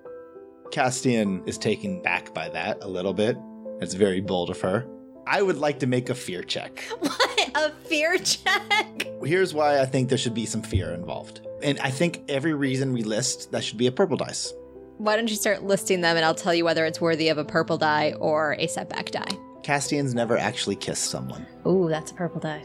Castian 0.72 1.48
is 1.48 1.60
taken 1.60 2.02
back 2.02 2.34
by 2.34 2.50
that 2.50 2.80
a 2.82 2.88
little 2.88 3.14
bit. 3.14 3.38
It's 3.80 3.94
very 3.94 4.22
bold 4.22 4.50
of 4.50 4.60
her. 4.62 4.88
I 5.28 5.44
would 5.44 5.58
like 5.58 5.80
to 5.80 5.88
make 5.88 6.10
a 6.10 6.16
fear 6.16 6.42
check. 6.42 6.84
What? 7.00 7.20
A 7.56 7.70
fear 7.88 8.18
check? 8.18 9.08
Here's 9.24 9.54
why 9.54 9.80
I 9.80 9.86
think 9.86 10.10
there 10.10 10.18
should 10.18 10.34
be 10.34 10.46
some 10.46 10.64
fear 10.64 10.92
involved. 10.92 11.42
And 11.64 11.80
I 11.80 11.90
think 11.90 12.24
every 12.28 12.54
reason 12.54 12.94
we 12.94 13.04
list, 13.04 13.52
that 13.52 13.64
should 13.64 13.78
be 13.78 13.88
a 13.88 13.92
purple 13.92 14.18
dice. 14.18 14.54
Why 14.98 15.16
don't 15.16 15.30
you 15.30 15.36
start 15.36 15.64
listing 15.64 16.02
them 16.02 16.18
and 16.18 16.26
I'll 16.26 16.36
tell 16.36 16.54
you 16.54 16.66
whether 16.66 16.86
it's 16.86 17.02
worthy 17.02 17.30
of 17.30 17.38
a 17.38 17.46
purple 17.46 17.78
die 17.78 18.14
or 18.20 18.56
a 18.60 18.68
setback 18.68 19.12
die. 19.12 19.38
Castian's 19.64 20.14
never 20.14 20.38
actually 20.38 20.76
kissed 20.76 21.06
someone. 21.06 21.48
Ooh, 21.66 21.88
that's 21.90 22.12
a 22.12 22.14
purple 22.14 22.42
die. 22.42 22.64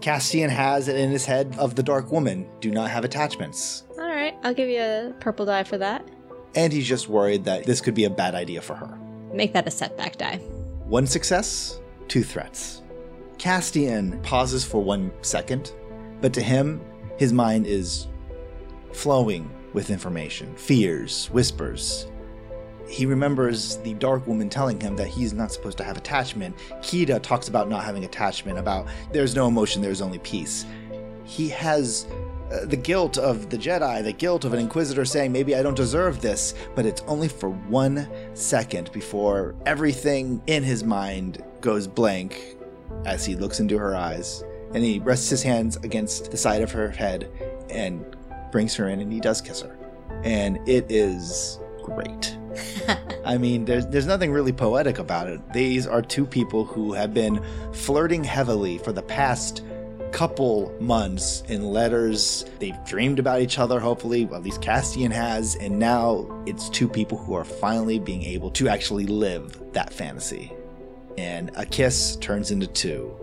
Castian 0.00 0.48
has 0.48 0.88
it 0.88 0.96
in 0.96 1.10
his 1.10 1.26
head 1.26 1.54
of 1.58 1.74
the 1.74 1.82
Dark 1.82 2.10
Woman, 2.10 2.48
do 2.60 2.70
not 2.70 2.90
have 2.90 3.04
attachments. 3.04 3.82
All 3.98 4.08
right, 4.08 4.34
I'll 4.42 4.54
give 4.54 4.68
you 4.68 4.80
a 4.80 5.14
purple 5.20 5.44
die 5.44 5.64
for 5.64 5.76
that. 5.78 6.08
And 6.54 6.72
he's 6.72 6.86
just 6.86 7.08
worried 7.08 7.44
that 7.44 7.64
this 7.64 7.80
could 7.80 7.94
be 7.94 8.04
a 8.04 8.10
bad 8.10 8.34
idea 8.34 8.62
for 8.62 8.74
her. 8.74 8.98
Make 9.32 9.52
that 9.52 9.66
a 9.68 9.70
setback 9.70 10.16
die. 10.16 10.36
One 10.86 11.06
success, 11.06 11.80
two 12.06 12.22
threats. 12.22 12.82
Castian 13.36 14.22
pauses 14.22 14.64
for 14.64 14.82
one 14.82 15.12
second, 15.22 15.72
but 16.20 16.32
to 16.32 16.40
him, 16.40 16.80
his 17.18 17.32
mind 17.32 17.66
is 17.66 18.06
flowing 18.92 19.50
with 19.72 19.90
information, 19.90 20.54
fears, 20.56 21.26
whispers. 21.26 22.06
He 22.88 23.04
remembers 23.04 23.76
the 23.78 23.94
Dark 23.94 24.26
Woman 24.26 24.48
telling 24.48 24.80
him 24.80 24.96
that 24.96 25.08
he's 25.08 25.34
not 25.34 25.52
supposed 25.52 25.76
to 25.78 25.84
have 25.84 25.98
attachment. 25.98 26.56
Kida 26.80 27.22
talks 27.22 27.48
about 27.48 27.68
not 27.68 27.84
having 27.84 28.04
attachment, 28.04 28.58
about 28.58 28.86
there's 29.12 29.34
no 29.34 29.46
emotion, 29.46 29.82
there's 29.82 30.00
only 30.00 30.18
peace. 30.20 30.64
He 31.24 31.50
has 31.50 32.06
uh, 32.50 32.64
the 32.64 32.76
guilt 32.76 33.18
of 33.18 33.50
the 33.50 33.58
Jedi, 33.58 34.02
the 34.02 34.12
guilt 34.12 34.46
of 34.46 34.54
an 34.54 34.58
Inquisitor 34.58 35.04
saying, 35.04 35.32
maybe 35.32 35.54
I 35.54 35.62
don't 35.62 35.76
deserve 35.76 36.22
this, 36.22 36.54
but 36.74 36.86
it's 36.86 37.02
only 37.02 37.28
for 37.28 37.50
one 37.50 38.08
second 38.32 38.90
before 38.92 39.54
everything 39.66 40.42
in 40.46 40.62
his 40.62 40.82
mind 40.82 41.44
goes 41.60 41.86
blank 41.86 42.56
as 43.04 43.26
he 43.26 43.36
looks 43.36 43.60
into 43.60 43.76
her 43.76 43.94
eyes. 43.94 44.42
And 44.72 44.82
he 44.82 44.98
rests 44.98 45.28
his 45.28 45.42
hands 45.42 45.76
against 45.76 46.30
the 46.30 46.38
side 46.38 46.62
of 46.62 46.72
her 46.72 46.88
head 46.88 47.30
and 47.68 48.16
brings 48.50 48.74
her 48.76 48.88
in 48.88 49.00
and 49.00 49.12
he 49.12 49.20
does 49.20 49.40
kiss 49.40 49.62
her. 49.62 49.76
And 50.24 50.58
it 50.68 50.90
is 50.90 51.58
great. 51.82 52.36
I 53.24 53.38
mean, 53.38 53.64
there's 53.64 53.86
there's 53.86 54.06
nothing 54.06 54.32
really 54.32 54.52
poetic 54.52 54.98
about 54.98 55.28
it. 55.28 55.40
These 55.52 55.86
are 55.86 56.02
two 56.02 56.26
people 56.26 56.64
who 56.64 56.92
have 56.92 57.14
been 57.14 57.42
flirting 57.72 58.24
heavily 58.24 58.78
for 58.78 58.92
the 58.92 59.02
past 59.02 59.62
couple 60.12 60.74
months 60.80 61.42
in 61.48 61.62
letters. 61.62 62.44
They've 62.58 62.82
dreamed 62.84 63.18
about 63.18 63.40
each 63.40 63.58
other, 63.58 63.78
hopefully, 63.78 64.24
at 64.32 64.42
least 64.42 64.60
Castian 64.60 65.12
has, 65.12 65.54
and 65.56 65.78
now 65.78 66.26
it's 66.46 66.68
two 66.70 66.88
people 66.88 67.18
who 67.18 67.34
are 67.34 67.44
finally 67.44 67.98
being 67.98 68.22
able 68.22 68.50
to 68.52 68.68
actually 68.68 69.06
live 69.06 69.60
that 69.72 69.92
fantasy. 69.92 70.52
And 71.16 71.50
a 71.56 71.66
kiss 71.66 72.16
turns 72.16 72.50
into 72.50 72.66
two, 72.66 73.14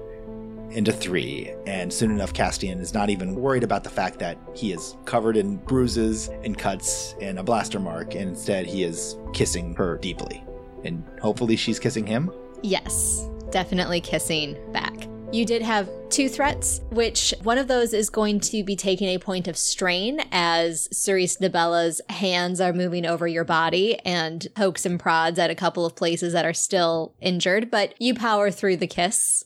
into 0.71 0.91
three, 0.91 1.53
and 1.65 1.91
soon 1.91 2.11
enough, 2.11 2.33
Castian 2.33 2.79
is 2.79 2.93
not 2.93 3.09
even 3.09 3.35
worried 3.35 3.63
about 3.63 3.83
the 3.83 3.89
fact 3.89 4.19
that 4.19 4.37
he 4.53 4.71
is 4.71 4.95
covered 5.05 5.37
in 5.37 5.57
bruises 5.57 6.29
and 6.43 6.57
cuts 6.57 7.15
and 7.21 7.39
a 7.39 7.43
blaster 7.43 7.79
mark, 7.79 8.15
and 8.15 8.29
instead 8.29 8.65
he 8.65 8.83
is 8.83 9.17
kissing 9.33 9.75
her 9.75 9.97
deeply. 9.97 10.43
And 10.83 11.03
hopefully, 11.21 11.55
she's 11.55 11.79
kissing 11.79 12.05
him. 12.05 12.31
Yes, 12.61 13.29
definitely 13.51 14.01
kissing 14.01 14.57
back. 14.71 15.07
You 15.31 15.45
did 15.45 15.63
have 15.63 15.89
two 16.09 16.29
threats, 16.29 16.81
which 16.91 17.33
one 17.43 17.57
of 17.57 17.67
those 17.67 17.93
is 17.93 18.09
going 18.09 18.39
to 18.41 18.63
be 18.63 18.75
taking 18.75 19.09
a 19.09 19.17
point 19.17 19.47
of 19.47 19.57
strain 19.57 20.21
as 20.31 20.87
Cerise 20.91 21.37
Nabella's 21.37 21.99
hands 22.09 22.61
are 22.61 22.71
moving 22.71 23.05
over 23.05 23.27
your 23.27 23.43
body 23.43 23.97
and 24.05 24.47
pokes 24.55 24.85
and 24.85 24.99
prods 24.99 25.39
at 25.39 25.49
a 25.49 25.55
couple 25.55 25.85
of 25.85 25.95
places 25.95 26.33
that 26.33 26.45
are 26.45 26.53
still 26.53 27.15
injured, 27.21 27.71
but 27.71 27.99
you 27.99 28.13
power 28.13 28.51
through 28.51 28.77
the 28.77 28.87
kiss. 28.87 29.44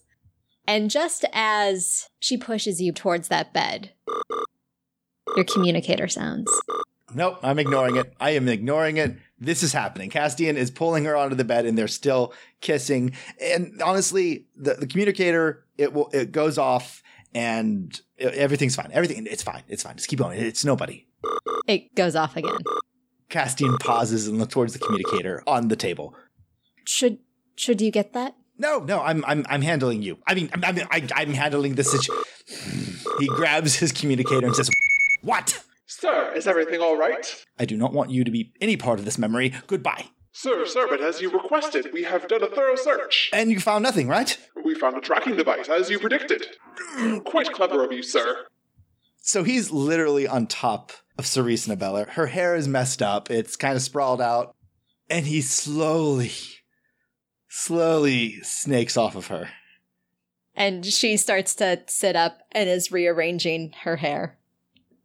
And 0.70 0.92
just 0.92 1.26
as 1.34 2.10
she 2.20 2.38
pushes 2.38 2.80
you 2.80 2.92
towards 2.92 3.30
that 3.30 3.54
bed, 3.54 3.90
your 5.36 5.44
communicator 5.44 6.08
sounds. 6.08 6.48
Nope, 7.12 7.40
I'm 7.42 7.58
ignoring 7.58 7.96
it. 7.96 8.14
I 8.20 8.32
am 8.32 8.48
ignoring 8.48 8.98
it. 8.98 9.18
This 9.40 9.64
is 9.64 9.74
happening. 9.74 10.12
Castian 10.12 10.58
is 10.58 10.70
pulling 10.70 11.06
her 11.06 11.16
onto 11.16 11.36
the 11.36 11.44
bed 11.44 11.66
and 11.66 11.76
they're 11.76 11.88
still 11.88 12.36
kissing. 12.62 13.14
And 13.42 13.82
honestly, 13.82 14.46
the, 14.56 14.76
the 14.76 14.86
communicator, 14.86 15.66
it 15.80 15.92
will, 15.92 16.12
it 16.14 16.32
goes 16.32 16.60
off 16.60 17.02
and 17.34 18.00
everything's 18.20 18.76
fine. 18.76 18.92
Everything, 18.94 19.26
it's 19.26 19.42
fine. 19.42 19.64
It's 19.68 19.82
fine. 19.82 19.96
Just 19.96 20.08
keep 20.08 20.20
going. 20.20 20.40
It's 20.40 20.64
nobody. 20.64 21.08
It 21.66 21.96
goes 21.96 22.16
off 22.16 22.38
again. 22.38 22.60
Castian 23.32 23.80
pauses 23.80 24.28
and 24.28 24.38
looks 24.38 24.54
towards 24.54 24.74
the 24.74 24.80
communicator 24.80 25.42
on 25.48 25.70
the 25.70 25.76
table. 25.76 26.14
Should 26.86 27.18
should 27.56 27.82
you 27.82 27.90
get 27.90 28.14
that? 28.14 28.36
No, 28.60 28.80
no, 28.80 29.02
I'm 29.02 29.24
I'm 29.26 29.46
I'm 29.50 29.62
handling 29.62 30.04
you. 30.04 30.18
I 30.28 30.36
mean, 30.36 30.50
I'm 30.54 30.64
I'm, 30.64 30.80
I, 30.92 31.08
I'm 31.16 31.34
handling 31.34 31.76
the 31.76 31.84
situation. 31.84 32.16
He 33.20 33.28
grabs 33.28 33.76
his 33.76 33.92
communicator 33.92 34.46
and 34.46 34.56
says, 34.56 34.70
"What? 35.22 35.64
Sir, 35.88 36.34
is 36.36 36.46
everything 36.46 36.82
all 36.82 36.98
right? 36.98 37.46
I 37.58 37.66
do 37.66 37.78
not 37.78 37.94
want 37.94 38.12
you 38.12 38.24
to 38.24 38.32
be 38.32 38.54
any 38.62 38.78
part 38.78 39.00
of 39.00 39.06
this 39.06 39.18
memory. 39.18 39.54
Goodbye." 39.68 40.06
Sir, 40.32 40.66
sir, 40.66 40.88
but 40.88 41.02
as 41.02 41.22
you 41.22 41.30
requested, 41.32 41.88
we 41.92 42.04
have 42.04 42.28
done 42.28 42.44
a 42.44 42.48
thorough 42.48 42.76
search. 42.76 43.30
And 43.34 43.52
you 43.52 43.60
found 43.60 43.84
nothing, 43.84 44.08
right? 44.08 44.38
We 44.64 44.76
found 44.76 44.96
a 44.96 45.02
tracking 45.02 45.36
device, 45.36 45.68
as 45.68 45.90
you 45.90 46.00
predicted. 46.00 46.46
Mm, 46.98 47.24
quite 47.26 47.52
clever 47.52 47.84
of 47.84 47.92
you, 47.92 48.04
sir. 48.04 48.46
So 49.22 49.44
he's 49.44 49.72
literally 49.72 50.28
on 50.28 50.48
top 50.48 50.92
of 51.18 51.26
Cerise 51.26 51.68
Nabella. 51.68 52.10
Her 52.10 52.28
hair 52.28 52.56
is 52.56 52.68
messed 52.68 53.02
up. 53.02 53.30
It's 53.30 53.56
kind 53.56 53.76
of 53.76 53.82
sprawled 53.82 54.22
out. 54.22 54.56
And 55.10 55.26
he 55.26 55.42
slowly, 55.42 56.32
slowly 57.50 58.42
snakes 58.44 58.96
off 58.96 59.16
of 59.16 59.28
her. 59.28 59.50
And 60.56 60.86
she 60.86 61.18
starts 61.18 61.56
to 61.56 61.82
sit 61.88 62.16
up 62.16 62.40
and 62.52 62.70
is 62.70 62.92
rearranging 62.92 63.74
her 63.84 63.98
hair. 63.98 64.38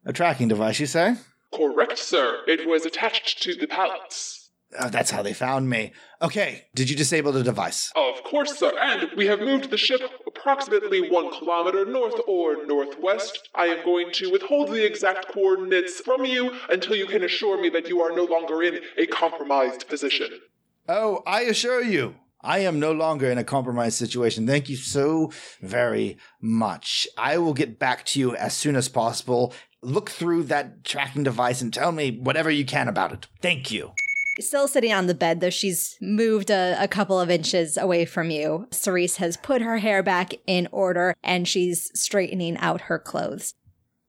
A 0.04 0.12
tracking 0.12 0.48
device, 0.48 0.78
you 0.78 0.86
say? 0.86 1.16
Correct, 1.52 1.98
sir. 1.98 2.42
It 2.46 2.68
was 2.68 2.84
attached 2.84 3.42
to 3.42 3.54
the 3.54 3.66
pallets. 3.66 4.50
Oh, 4.78 4.88
that's 4.88 5.12
how 5.12 5.22
they 5.22 5.32
found 5.32 5.70
me. 5.70 5.92
Okay, 6.20 6.66
did 6.74 6.90
you 6.90 6.96
disable 6.96 7.30
the 7.30 7.44
device? 7.44 7.92
Of 7.94 8.24
course, 8.24 8.58
sir, 8.58 8.72
and 8.80 9.08
we 9.16 9.26
have 9.26 9.38
moved 9.38 9.70
the 9.70 9.76
ship 9.76 10.00
approximately 10.26 11.08
one 11.08 11.30
kilometer 11.30 11.84
north 11.86 12.20
or 12.26 12.66
northwest. 12.66 13.48
I 13.54 13.66
am 13.66 13.84
going 13.84 14.10
to 14.14 14.32
withhold 14.32 14.70
the 14.70 14.84
exact 14.84 15.28
coordinates 15.28 16.00
from 16.00 16.24
you 16.24 16.56
until 16.68 16.96
you 16.96 17.06
can 17.06 17.22
assure 17.22 17.60
me 17.60 17.68
that 17.70 17.88
you 17.88 18.00
are 18.00 18.14
no 18.14 18.24
longer 18.24 18.62
in 18.62 18.80
a 18.98 19.06
compromised 19.06 19.88
position. 19.88 20.40
Oh, 20.88 21.22
I 21.24 21.42
assure 21.42 21.82
you, 21.82 22.16
I 22.44 22.58
am 22.58 22.78
no 22.78 22.92
longer 22.92 23.30
in 23.30 23.38
a 23.38 23.44
compromised 23.44 23.96
situation. 23.96 24.46
Thank 24.46 24.68
you 24.68 24.76
so 24.76 25.32
very 25.62 26.18
much. 26.42 27.08
I 27.16 27.38
will 27.38 27.54
get 27.54 27.78
back 27.78 28.04
to 28.06 28.20
you 28.20 28.36
as 28.36 28.54
soon 28.54 28.76
as 28.76 28.90
possible. 28.90 29.54
Look 29.80 30.10
through 30.10 30.44
that 30.44 30.84
tracking 30.84 31.22
device 31.22 31.62
and 31.62 31.72
tell 31.72 31.90
me 31.90 32.18
whatever 32.18 32.50
you 32.50 32.66
can 32.66 32.86
about 32.86 33.12
it. 33.12 33.26
Thank 33.40 33.70
you. 33.70 33.92
Still 34.40 34.68
sitting 34.68 34.92
on 34.92 35.06
the 35.06 35.14
bed, 35.14 35.40
though 35.40 35.48
she's 35.48 35.96
moved 36.02 36.50
a, 36.50 36.76
a 36.78 36.88
couple 36.88 37.18
of 37.18 37.30
inches 37.30 37.78
away 37.78 38.04
from 38.04 38.30
you. 38.30 38.66
Cerise 38.72 39.16
has 39.16 39.38
put 39.38 39.62
her 39.62 39.78
hair 39.78 40.02
back 40.02 40.34
in 40.46 40.68
order 40.70 41.14
and 41.24 41.48
she's 41.48 41.90
straightening 41.98 42.58
out 42.58 42.82
her 42.82 42.98
clothes. 42.98 43.54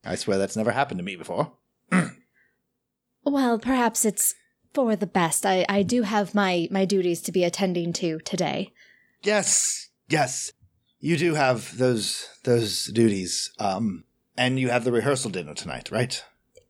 I 0.04 0.16
swear 0.16 0.38
that's 0.38 0.58
never 0.58 0.72
happened 0.72 0.98
to 0.98 1.06
me 1.06 1.16
before. 1.16 1.54
Well, 3.28 3.58
perhaps 3.58 4.06
it's 4.06 4.36
for 4.76 4.96
the 4.96 5.08
best. 5.08 5.46
I, 5.46 5.66
I 5.68 5.82
do 5.82 6.04
have 6.04 6.36
my, 6.36 6.68
my 6.70 6.86
duties 6.86 7.22
to 7.22 7.32
be 7.32 7.44
attending 7.44 7.94
to 7.94 8.20
today. 8.20 8.74
Yes, 9.24 9.90
yes. 10.10 10.52
You 11.00 11.18
do 11.18 11.36
have 11.36 11.78
those 11.78 12.28
those 12.44 12.86
duties. 12.88 13.52
Um 13.60 14.04
and 14.38 14.60
you 14.60 14.70
have 14.70 14.84
the 14.84 14.92
rehearsal 14.92 15.32
dinner 15.32 15.54
tonight, 15.54 15.90
right? 15.92 16.24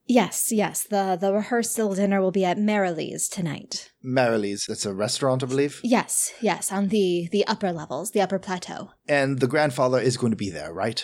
Yes, 0.08 0.52
yes, 0.52 0.84
the, 0.84 1.18
the 1.20 1.34
rehearsal 1.34 1.96
dinner 1.96 2.22
will 2.22 2.32
be 2.32 2.46
at 2.46 2.60
Marilee's 2.60 3.28
tonight. 3.28 3.92
Marilee's, 4.04 4.68
that's 4.68 4.86
a 4.86 4.94
restaurant, 4.94 5.42
I 5.42 5.48
believe. 5.48 5.82
Yes, 5.84 6.32
yes, 6.42 6.72
on 6.72 6.90
the, 6.90 7.28
the 7.32 7.46
upper 7.48 7.72
levels, 7.72 8.12
the 8.12 8.22
upper 8.22 8.38
plateau. 8.38 8.92
And 9.08 9.40
the 9.40 9.48
grandfather 9.48 10.00
is 10.00 10.16
going 10.16 10.32
to 10.32 10.38
be 10.38 10.52
there, 10.52 10.72
right? 10.72 11.04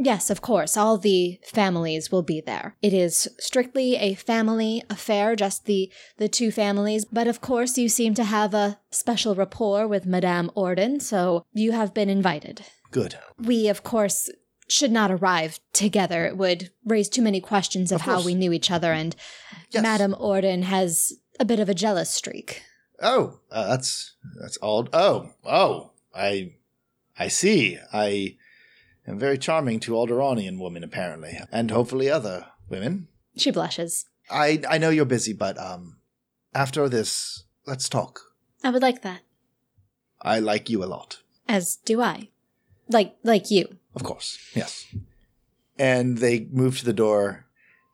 Yes, 0.00 0.30
of 0.30 0.40
course, 0.40 0.76
all 0.76 0.96
the 0.96 1.40
families 1.44 2.12
will 2.12 2.22
be 2.22 2.40
there. 2.40 2.76
It 2.80 2.94
is 2.94 3.28
strictly 3.38 3.96
a 3.96 4.14
family 4.14 4.84
affair, 4.88 5.34
just 5.34 5.64
the, 5.64 5.90
the 6.18 6.28
two 6.28 6.52
families, 6.52 7.04
but 7.04 7.26
of 7.26 7.40
course 7.40 7.76
you 7.76 7.88
seem 7.88 8.14
to 8.14 8.24
have 8.24 8.54
a 8.54 8.78
special 8.92 9.34
rapport 9.34 9.88
with 9.88 10.06
Madame 10.06 10.52
Orden, 10.54 11.00
so 11.00 11.44
you 11.52 11.72
have 11.72 11.92
been 11.92 12.08
invited. 12.08 12.62
Good. 12.92 13.16
We, 13.38 13.68
of 13.68 13.82
course, 13.82 14.30
should 14.68 14.92
not 14.92 15.10
arrive 15.10 15.58
together. 15.72 16.26
It 16.26 16.36
would 16.36 16.70
raise 16.84 17.08
too 17.08 17.22
many 17.22 17.40
questions 17.40 17.90
of, 17.90 17.96
Of 17.96 18.06
how 18.06 18.22
we 18.22 18.34
knew 18.34 18.52
each 18.52 18.70
other, 18.70 18.92
and 18.92 19.16
Yes. 19.70 19.82
Madame 19.82 20.14
Orden 20.18 20.62
has 20.62 21.12
a 21.40 21.44
bit 21.44 21.60
of 21.60 21.68
a 21.68 21.74
jealous 21.74 22.10
streak. 22.10 22.62
Oh, 23.02 23.40
uh, 23.50 23.68
that's 23.68 24.14
that's 24.40 24.58
odd. 24.62 24.88
Oh, 24.92 25.30
oh, 25.44 25.90
I, 26.14 26.54
I 27.18 27.28
see. 27.28 27.78
I 27.92 28.36
am 29.08 29.18
very 29.18 29.38
charming 29.38 29.80
to 29.80 29.92
Alderaanian 29.92 30.60
women, 30.60 30.84
apparently, 30.84 31.38
and 31.50 31.70
hopefully 31.70 32.10
other 32.10 32.46
women. 32.68 33.08
She 33.36 33.50
blushes. 33.50 34.06
I 34.30 34.62
I 34.68 34.78
know 34.78 34.90
you're 34.90 35.04
busy, 35.04 35.32
but 35.32 35.58
um, 35.58 35.98
after 36.54 36.88
this, 36.88 37.44
let's 37.66 37.88
talk. 37.88 38.20
I 38.62 38.70
would 38.70 38.82
like 38.82 39.02
that. 39.02 39.20
I 40.20 40.40
like 40.40 40.68
you 40.68 40.82
a 40.82 40.86
lot, 40.86 41.18
As 41.48 41.76
do 41.84 42.02
I. 42.02 42.28
Like 42.88 43.16
like 43.22 43.50
you. 43.50 43.76
of 43.94 44.02
course. 44.02 44.38
Yes. 44.54 44.84
And 45.78 46.18
they 46.18 46.48
move 46.50 46.78
to 46.78 46.84
the 46.84 46.92
door, 46.92 47.46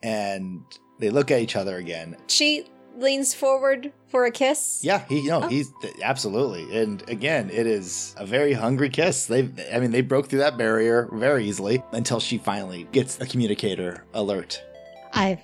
and 0.03 0.63
they 1.01 1.11
look 1.11 1.31
at 1.31 1.41
each 1.41 1.55
other 1.57 1.77
again. 1.77 2.17
She 2.29 2.67
leans 2.97 3.35
forward 3.35 3.93
for 4.09 4.25
a 4.25 4.31
kiss. 4.31 4.81
Yeah, 4.83 5.05
he 5.09 5.27
no, 5.27 5.43
Oh. 5.45 5.49
he's 5.49 5.71
absolutely. 6.03 6.77
And 6.81 7.03
again, 7.09 7.51
it 7.51 7.67
is 7.67 8.15
a 8.19 8.27
very 8.27 8.53
hungry 8.53 8.89
kiss. 8.91 9.27
They 9.27 9.49
I 9.73 9.79
mean, 9.81 9.91
they 9.91 10.01
broke 10.03 10.29
through 10.29 10.41
that 10.41 10.57
barrier 10.57 11.09
very 11.13 11.45
easily 11.47 11.83
until 11.93 12.21
she 12.21 12.39
finally 12.39 12.87
gets 12.93 13.21
a 13.21 13.27
communicator 13.27 14.05
alert. 14.15 14.63
I 15.13 15.41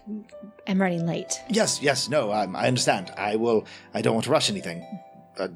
am 0.67 0.81
running 0.81 1.07
late. 1.07 1.41
Yes, 1.49 1.81
yes, 1.83 2.09
no, 2.09 2.33
um, 2.33 2.57
I 2.57 2.67
understand. 2.67 3.13
I 3.17 3.37
will 3.37 3.65
I 3.95 4.03
don't 4.03 4.15
want 4.15 4.25
to 4.25 4.31
rush 4.31 4.51
anything. 4.51 4.85
Uh, 5.39 5.49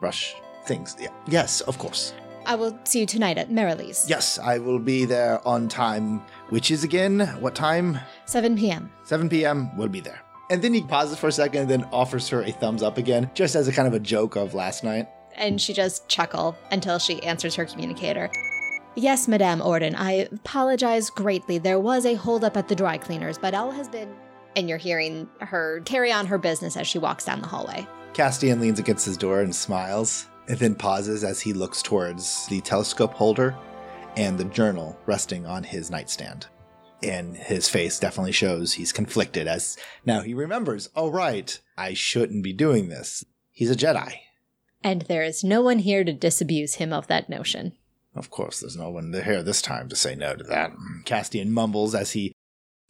rush 0.00 0.34
things. 0.66 0.96
Yeah. 1.00 1.08
Yes, 1.26 1.60
of 1.62 1.78
course. 1.78 2.12
I 2.44 2.56
will 2.56 2.76
see 2.84 3.00
you 3.00 3.06
tonight 3.06 3.38
at 3.38 3.50
Marilee's. 3.50 4.04
Yes, 4.08 4.38
I 4.38 4.58
will 4.58 4.80
be 4.80 5.04
there 5.04 5.46
on 5.46 5.68
time, 5.68 6.22
which 6.48 6.70
is 6.72 6.82
again 6.82 7.20
what 7.40 7.54
time? 7.54 8.00
7 8.26 8.56
p.m. 8.56 8.90
7 9.04 9.28
p.m. 9.28 9.76
We'll 9.76 9.88
be 9.88 10.00
there. 10.00 10.20
And 10.52 10.60
then 10.60 10.74
he 10.74 10.82
pauses 10.82 11.18
for 11.18 11.28
a 11.28 11.32
second 11.32 11.62
and 11.62 11.70
then 11.70 11.88
offers 11.92 12.28
her 12.28 12.42
a 12.42 12.52
thumbs 12.52 12.82
up 12.82 12.98
again, 12.98 13.30
just 13.32 13.54
as 13.54 13.68
a 13.68 13.72
kind 13.72 13.88
of 13.88 13.94
a 13.94 13.98
joke 13.98 14.36
of 14.36 14.52
last 14.52 14.84
night. 14.84 15.08
And 15.34 15.58
she 15.58 15.72
just 15.72 16.06
chuckle 16.10 16.58
until 16.70 16.98
she 16.98 17.22
answers 17.22 17.54
her 17.54 17.64
communicator. 17.64 18.30
Yes, 18.94 19.26
Madame 19.26 19.62
Orden, 19.62 19.94
I 19.94 20.28
apologize 20.30 21.08
greatly. 21.08 21.56
There 21.56 21.80
was 21.80 22.04
a 22.04 22.16
holdup 22.16 22.58
at 22.58 22.68
the 22.68 22.74
dry 22.74 22.98
cleaners, 22.98 23.38
but 23.38 23.54
all 23.54 23.70
has 23.70 23.88
been. 23.88 24.14
And 24.54 24.68
you're 24.68 24.76
hearing 24.76 25.26
her 25.40 25.80
carry 25.86 26.12
on 26.12 26.26
her 26.26 26.36
business 26.36 26.76
as 26.76 26.86
she 26.86 26.98
walks 26.98 27.24
down 27.24 27.40
the 27.40 27.48
hallway. 27.48 27.86
Castian 28.12 28.60
leans 28.60 28.78
against 28.78 29.06
his 29.06 29.16
door 29.16 29.40
and 29.40 29.54
smiles, 29.54 30.26
and 30.48 30.58
then 30.58 30.74
pauses 30.74 31.24
as 31.24 31.40
he 31.40 31.54
looks 31.54 31.80
towards 31.80 32.46
the 32.48 32.60
telescope 32.60 33.14
holder 33.14 33.56
and 34.18 34.36
the 34.36 34.44
journal 34.44 34.98
resting 35.06 35.46
on 35.46 35.64
his 35.64 35.90
nightstand. 35.90 36.48
And 37.02 37.36
his 37.36 37.68
face 37.68 37.98
definitely 37.98 38.32
shows 38.32 38.74
he's 38.74 38.92
conflicted 38.92 39.48
as 39.48 39.76
now 40.06 40.20
he 40.20 40.34
remembers, 40.34 40.88
oh, 40.94 41.10
right, 41.10 41.58
I 41.76 41.94
shouldn't 41.94 42.44
be 42.44 42.52
doing 42.52 42.88
this. 42.88 43.24
He's 43.50 43.70
a 43.70 43.76
Jedi. 43.76 44.14
And 44.84 45.02
there 45.02 45.22
is 45.22 45.44
no 45.44 45.62
one 45.62 45.80
here 45.80 46.04
to 46.04 46.12
disabuse 46.12 46.74
him 46.74 46.92
of 46.92 47.06
that 47.08 47.28
notion. 47.28 47.72
Of 48.14 48.30
course, 48.30 48.60
there's 48.60 48.76
no 48.76 48.90
one 48.90 49.12
here 49.12 49.42
this 49.42 49.62
time 49.62 49.88
to 49.88 49.96
say 49.96 50.14
no 50.14 50.36
to 50.36 50.44
that. 50.44 50.72
Castian 51.04 51.48
mumbles 51.48 51.94
as 51.94 52.12
he 52.12 52.34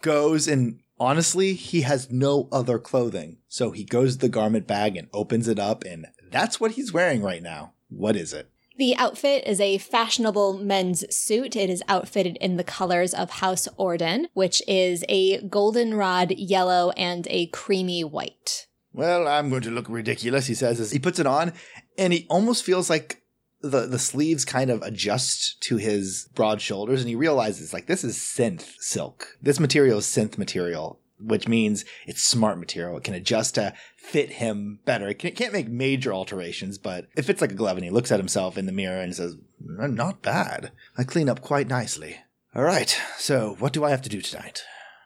goes, 0.02 0.48
and 0.48 0.80
honestly, 0.98 1.54
he 1.54 1.82
has 1.82 2.10
no 2.10 2.48
other 2.50 2.78
clothing. 2.78 3.38
So 3.48 3.70
he 3.70 3.84
goes 3.84 4.14
to 4.14 4.20
the 4.20 4.28
garment 4.28 4.66
bag 4.66 4.96
and 4.96 5.08
opens 5.12 5.48
it 5.48 5.58
up, 5.58 5.84
and 5.84 6.06
that's 6.30 6.60
what 6.60 6.72
he's 6.72 6.92
wearing 6.92 7.22
right 7.22 7.42
now. 7.42 7.72
What 7.88 8.16
is 8.16 8.32
it? 8.32 8.50
The 8.82 8.96
outfit 8.96 9.44
is 9.46 9.60
a 9.60 9.78
fashionable 9.78 10.58
men's 10.58 11.04
suit. 11.14 11.54
It 11.54 11.70
is 11.70 11.84
outfitted 11.86 12.36
in 12.38 12.56
the 12.56 12.64
colors 12.64 13.14
of 13.14 13.30
House 13.30 13.68
Orden, 13.76 14.26
which 14.34 14.60
is 14.66 15.04
a 15.08 15.40
goldenrod 15.42 16.32
yellow 16.32 16.90
and 16.96 17.28
a 17.30 17.46
creamy 17.46 18.02
white. 18.02 18.66
Well, 18.92 19.28
I'm 19.28 19.50
going 19.50 19.62
to 19.62 19.70
look 19.70 19.88
ridiculous, 19.88 20.48
he 20.48 20.54
says 20.54 20.80
as 20.80 20.90
he 20.90 20.98
puts 20.98 21.20
it 21.20 21.28
on, 21.28 21.52
and 21.96 22.12
he 22.12 22.26
almost 22.28 22.64
feels 22.64 22.90
like 22.90 23.22
the 23.60 23.86
the 23.86 24.00
sleeves 24.00 24.44
kind 24.44 24.68
of 24.68 24.82
adjust 24.82 25.62
to 25.62 25.76
his 25.76 26.28
broad 26.34 26.60
shoulders 26.60 27.00
and 27.00 27.08
he 27.08 27.14
realizes 27.14 27.72
like 27.72 27.86
this 27.86 28.02
is 28.02 28.16
synth 28.16 28.74
silk. 28.80 29.38
This 29.40 29.60
material 29.60 29.98
is 29.98 30.06
synth 30.06 30.36
material, 30.36 30.98
which 31.24 31.48
means 31.48 31.84
it's 32.06 32.22
smart 32.22 32.58
material. 32.58 32.96
It 32.96 33.04
can 33.04 33.14
adjust 33.14 33.54
to 33.56 33.74
fit 33.96 34.30
him 34.30 34.80
better. 34.84 35.08
It, 35.08 35.18
can, 35.18 35.32
can't 35.32 35.52
make 35.52 35.68
major 35.68 36.12
alterations, 36.12 36.78
but 36.78 37.06
it 37.16 37.22
fits 37.22 37.40
like 37.40 37.52
a 37.52 37.56
glove 37.56 37.76
and 37.76 37.84
he 37.84 37.90
looks 37.90 38.12
at 38.12 38.20
himself 38.20 38.58
in 38.58 38.66
the 38.66 38.72
mirror 38.72 39.00
and 39.00 39.14
says, 39.14 39.36
mm, 39.62 39.94
"Not 39.94 40.22
bad. 40.22 40.72
I 40.96 41.04
clean 41.04 41.28
up 41.28 41.40
quite 41.42 41.68
nicely." 41.68 42.18
All 42.54 42.64
right. 42.64 42.98
So, 43.18 43.56
what 43.58 43.72
do 43.72 43.84
I 43.84 43.90
have 43.90 44.02
to 44.02 44.10
do 44.10 44.20
tonight? 44.20 44.62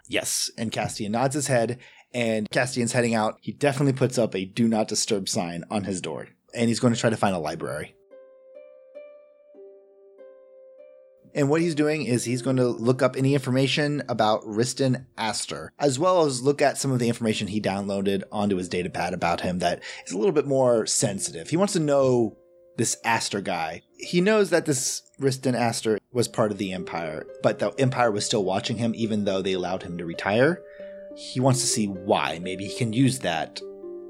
Yes, 0.08 0.50
and 0.56 0.72
Castian 0.72 1.10
nods 1.10 1.34
his 1.34 1.48
head 1.48 1.78
and 2.12 2.48
Castian's 2.50 2.92
heading 2.92 3.14
out. 3.14 3.38
He 3.40 3.52
definitely 3.52 3.92
puts 3.92 4.18
up 4.18 4.34
a 4.34 4.44
do 4.44 4.68
not 4.68 4.88
disturb 4.88 5.28
sign 5.28 5.64
on 5.70 5.84
his 5.84 6.00
door 6.00 6.28
and 6.54 6.68
he's 6.68 6.80
going 6.80 6.94
to 6.94 7.00
try 7.00 7.10
to 7.10 7.16
find 7.16 7.34
a 7.34 7.38
library. 7.38 7.95
And 11.36 11.50
what 11.50 11.60
he's 11.60 11.74
doing 11.74 12.06
is 12.06 12.24
he's 12.24 12.40
going 12.40 12.56
to 12.56 12.66
look 12.66 13.02
up 13.02 13.14
any 13.14 13.34
information 13.34 14.02
about 14.08 14.42
Riston 14.44 15.04
Aster, 15.18 15.70
as 15.78 15.98
well 15.98 16.24
as 16.24 16.42
look 16.42 16.62
at 16.62 16.78
some 16.78 16.90
of 16.90 16.98
the 16.98 17.08
information 17.08 17.48
he 17.48 17.60
downloaded 17.60 18.22
onto 18.32 18.56
his 18.56 18.70
datapad 18.70 19.12
about 19.12 19.42
him 19.42 19.58
that 19.58 19.82
is 20.06 20.12
a 20.12 20.18
little 20.18 20.32
bit 20.32 20.46
more 20.46 20.86
sensitive. 20.86 21.50
He 21.50 21.58
wants 21.58 21.74
to 21.74 21.80
know 21.80 22.38
this 22.78 22.96
Aster 23.04 23.42
guy. 23.42 23.82
He 23.98 24.22
knows 24.22 24.48
that 24.48 24.64
this 24.64 25.02
Riston 25.20 25.54
Aster 25.54 25.98
was 26.10 26.26
part 26.26 26.52
of 26.52 26.58
the 26.58 26.72
Empire, 26.72 27.26
but 27.42 27.58
the 27.58 27.68
Empire 27.78 28.10
was 28.10 28.24
still 28.24 28.44
watching 28.44 28.78
him 28.78 28.94
even 28.94 29.26
though 29.26 29.42
they 29.42 29.52
allowed 29.52 29.82
him 29.82 29.98
to 29.98 30.06
retire. 30.06 30.62
He 31.16 31.40
wants 31.40 31.60
to 31.60 31.66
see 31.66 31.86
why. 31.86 32.38
Maybe 32.38 32.64
he 32.64 32.78
can 32.78 32.94
use 32.94 33.18
that. 33.18 33.60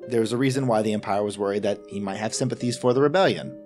There's 0.06 0.32
a 0.32 0.36
reason 0.36 0.68
why 0.68 0.82
the 0.82 0.92
Empire 0.92 1.24
was 1.24 1.38
worried 1.38 1.64
that 1.64 1.80
he 1.88 1.98
might 1.98 2.18
have 2.18 2.34
sympathies 2.34 2.78
for 2.78 2.92
the 2.92 3.02
rebellion. 3.02 3.65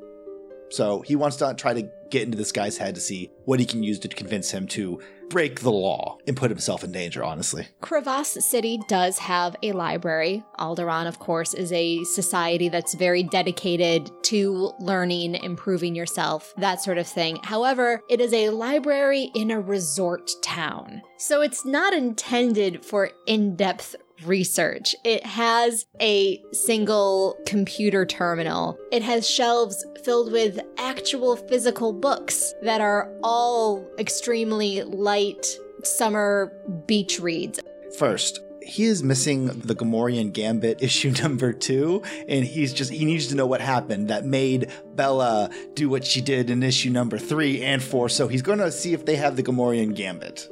So 0.70 1.02
he 1.02 1.16
wants 1.16 1.36
to 1.36 1.54
try 1.54 1.74
to 1.74 1.88
get 2.10 2.22
into 2.22 2.36
this 2.36 2.52
guy's 2.52 2.76
head 2.76 2.94
to 2.94 3.00
see 3.00 3.30
what 3.44 3.60
he 3.60 3.66
can 3.66 3.82
use 3.82 3.98
to 4.00 4.08
convince 4.08 4.50
him 4.50 4.66
to 4.68 5.00
break 5.28 5.60
the 5.60 5.70
law 5.70 6.18
and 6.26 6.36
put 6.36 6.50
himself 6.50 6.82
in 6.82 6.90
danger, 6.90 7.22
honestly. 7.22 7.68
Crevasse 7.80 8.44
City 8.44 8.80
does 8.88 9.18
have 9.18 9.54
a 9.62 9.70
library. 9.72 10.42
Alderaan, 10.58 11.06
of 11.06 11.20
course, 11.20 11.54
is 11.54 11.72
a 11.72 12.02
society 12.02 12.68
that's 12.68 12.94
very 12.94 13.22
dedicated 13.22 14.10
to 14.24 14.72
learning, 14.80 15.36
improving 15.36 15.94
yourself, 15.94 16.52
that 16.58 16.82
sort 16.82 16.98
of 16.98 17.06
thing. 17.06 17.38
However, 17.44 18.02
it 18.10 18.20
is 18.20 18.32
a 18.32 18.50
library 18.50 19.30
in 19.34 19.52
a 19.52 19.60
resort 19.60 20.32
town. 20.42 21.02
So 21.16 21.42
it's 21.42 21.64
not 21.64 21.92
intended 21.92 22.84
for 22.84 23.10
in 23.26 23.54
depth 23.54 23.94
research. 24.24 24.94
It 25.04 25.24
has 25.24 25.86
a 26.00 26.42
single 26.52 27.36
computer 27.46 28.04
terminal. 28.04 28.78
It 28.92 29.02
has 29.02 29.28
shelves 29.28 29.84
filled 30.04 30.32
with 30.32 30.60
actual 30.78 31.36
physical 31.36 31.92
books 31.92 32.54
that 32.62 32.80
are 32.80 33.12
all 33.22 33.86
extremely 33.98 34.82
light 34.82 35.46
summer 35.84 36.52
beach 36.86 37.20
reads. 37.20 37.60
First, 37.98 38.40
he 38.62 38.84
is 38.84 39.02
missing 39.02 39.46
the 39.46 39.74
Gamorrean 39.74 40.32
Gambit 40.32 40.82
issue 40.82 41.10
number 41.22 41.52
two, 41.52 42.02
and 42.28 42.44
he's 42.44 42.72
just 42.72 42.92
he 42.92 43.04
needs 43.04 43.28
to 43.28 43.34
know 43.34 43.46
what 43.46 43.60
happened 43.60 44.08
that 44.08 44.24
made 44.24 44.70
Bella 44.94 45.50
do 45.74 45.88
what 45.88 46.04
she 46.06 46.20
did 46.20 46.50
in 46.50 46.62
issue 46.62 46.90
number 46.90 47.18
three 47.18 47.62
and 47.62 47.82
four. 47.82 48.08
So 48.08 48.28
he's 48.28 48.42
going 48.42 48.58
to 48.58 48.70
see 48.70 48.92
if 48.92 49.04
they 49.04 49.16
have 49.16 49.36
the 49.36 49.42
Gamorrean 49.42 49.94
Gambit. 49.94 50.48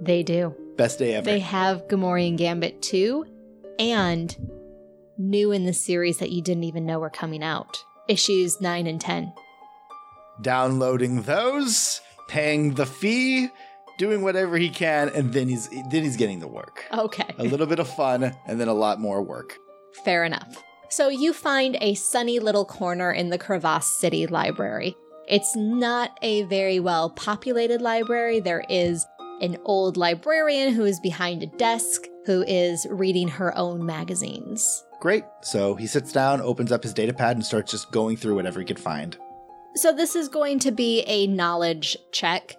They 0.00 0.22
do. 0.22 0.54
Best 0.76 0.98
day 0.98 1.14
ever. 1.14 1.24
They 1.24 1.38
have 1.40 1.88
Gamorrean 1.88 2.36
Gambit 2.36 2.82
2 2.82 3.24
and 3.78 4.36
new 5.18 5.52
in 5.52 5.64
the 5.64 5.72
series 5.72 6.18
that 6.18 6.30
you 6.30 6.42
didn't 6.42 6.64
even 6.64 6.84
know 6.84 6.98
were 6.98 7.10
coming 7.10 7.42
out. 7.42 7.82
Issues 8.08 8.60
9 8.60 8.86
and 8.86 9.00
10. 9.00 9.32
Downloading 10.42 11.22
those, 11.22 12.00
paying 12.28 12.74
the 12.74 12.84
fee, 12.84 13.48
doing 13.98 14.22
whatever 14.22 14.58
he 14.58 14.68
can, 14.68 15.08
and 15.08 15.32
then 15.32 15.48
he's 15.48 15.68
then 15.68 16.02
he's 16.02 16.16
getting 16.16 16.40
the 16.40 16.48
work. 16.48 16.84
Okay. 16.92 17.34
A 17.38 17.44
little 17.44 17.66
bit 17.66 17.78
of 17.78 17.88
fun 17.88 18.36
and 18.46 18.60
then 18.60 18.68
a 18.68 18.74
lot 18.74 19.00
more 19.00 19.22
work. 19.22 19.56
Fair 20.04 20.24
enough. 20.24 20.62
So 20.90 21.08
you 21.08 21.32
find 21.32 21.76
a 21.80 21.94
sunny 21.94 22.38
little 22.38 22.64
corner 22.64 23.10
in 23.10 23.30
the 23.30 23.38
Crevasse 23.38 23.98
City 23.98 24.26
Library. 24.26 24.94
It's 25.26 25.56
not 25.56 26.16
a 26.22 26.42
very 26.44 26.78
well 26.78 27.10
populated 27.10 27.80
library. 27.80 28.40
There 28.40 28.64
is 28.68 29.04
an 29.40 29.56
old 29.64 29.96
librarian 29.96 30.72
who 30.72 30.84
is 30.84 31.00
behind 31.00 31.42
a 31.42 31.46
desk 31.46 32.02
who 32.24 32.42
is 32.42 32.86
reading 32.90 33.28
her 33.28 33.56
own 33.56 33.84
magazines. 33.84 34.84
Great. 35.00 35.24
So 35.42 35.74
he 35.74 35.86
sits 35.86 36.12
down, 36.12 36.40
opens 36.40 36.72
up 36.72 36.82
his 36.82 36.94
datapad, 36.94 37.32
and 37.32 37.44
starts 37.44 37.70
just 37.70 37.92
going 37.92 38.16
through 38.16 38.34
whatever 38.34 38.58
he 38.60 38.66
could 38.66 38.80
find. 38.80 39.16
So 39.74 39.92
this 39.92 40.16
is 40.16 40.28
going 40.28 40.58
to 40.60 40.70
be 40.70 41.04
a 41.06 41.26
knowledge 41.26 41.96
check. 42.10 42.56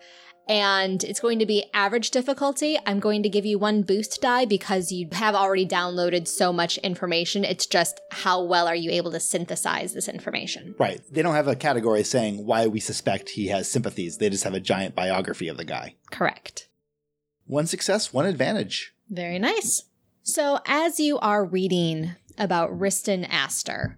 And 0.49 1.03
it's 1.03 1.19
going 1.19 1.39
to 1.39 1.45
be 1.45 1.65
average 1.73 2.11
difficulty. 2.11 2.77
I'm 2.85 2.99
going 2.99 3.23
to 3.23 3.29
give 3.29 3.45
you 3.45 3.59
one 3.59 3.81
boost 3.81 4.21
die 4.21 4.45
because 4.45 4.91
you 4.91 5.09
have 5.11 5.35
already 5.35 5.65
downloaded 5.65 6.27
so 6.27 6.53
much 6.53 6.77
information. 6.79 7.43
It's 7.43 7.65
just 7.65 7.99
how 8.11 8.41
well 8.43 8.67
are 8.67 8.75
you 8.75 8.91
able 8.91 9.11
to 9.11 9.19
synthesize 9.19 9.93
this 9.93 10.07
information? 10.07 10.75
Right. 10.79 11.01
They 11.11 11.21
don't 11.21 11.35
have 11.35 11.47
a 11.47 11.55
category 11.55 12.03
saying 12.03 12.45
why 12.45 12.67
we 12.67 12.79
suspect 12.79 13.31
he 13.31 13.47
has 13.47 13.69
sympathies. 13.69 14.17
They 14.17 14.29
just 14.29 14.45
have 14.45 14.53
a 14.53 14.59
giant 14.59 14.95
biography 14.95 15.47
of 15.47 15.57
the 15.57 15.65
guy. 15.65 15.95
Correct. 16.11 16.69
One 17.45 17.67
success, 17.67 18.13
one 18.13 18.25
advantage. 18.25 18.93
Very 19.09 19.39
nice. 19.39 19.83
So, 20.23 20.59
as 20.65 20.99
you 20.99 21.17
are 21.19 21.45
reading 21.45 22.15
about 22.37 22.77
Riston 22.77 23.25
Aster, 23.29 23.97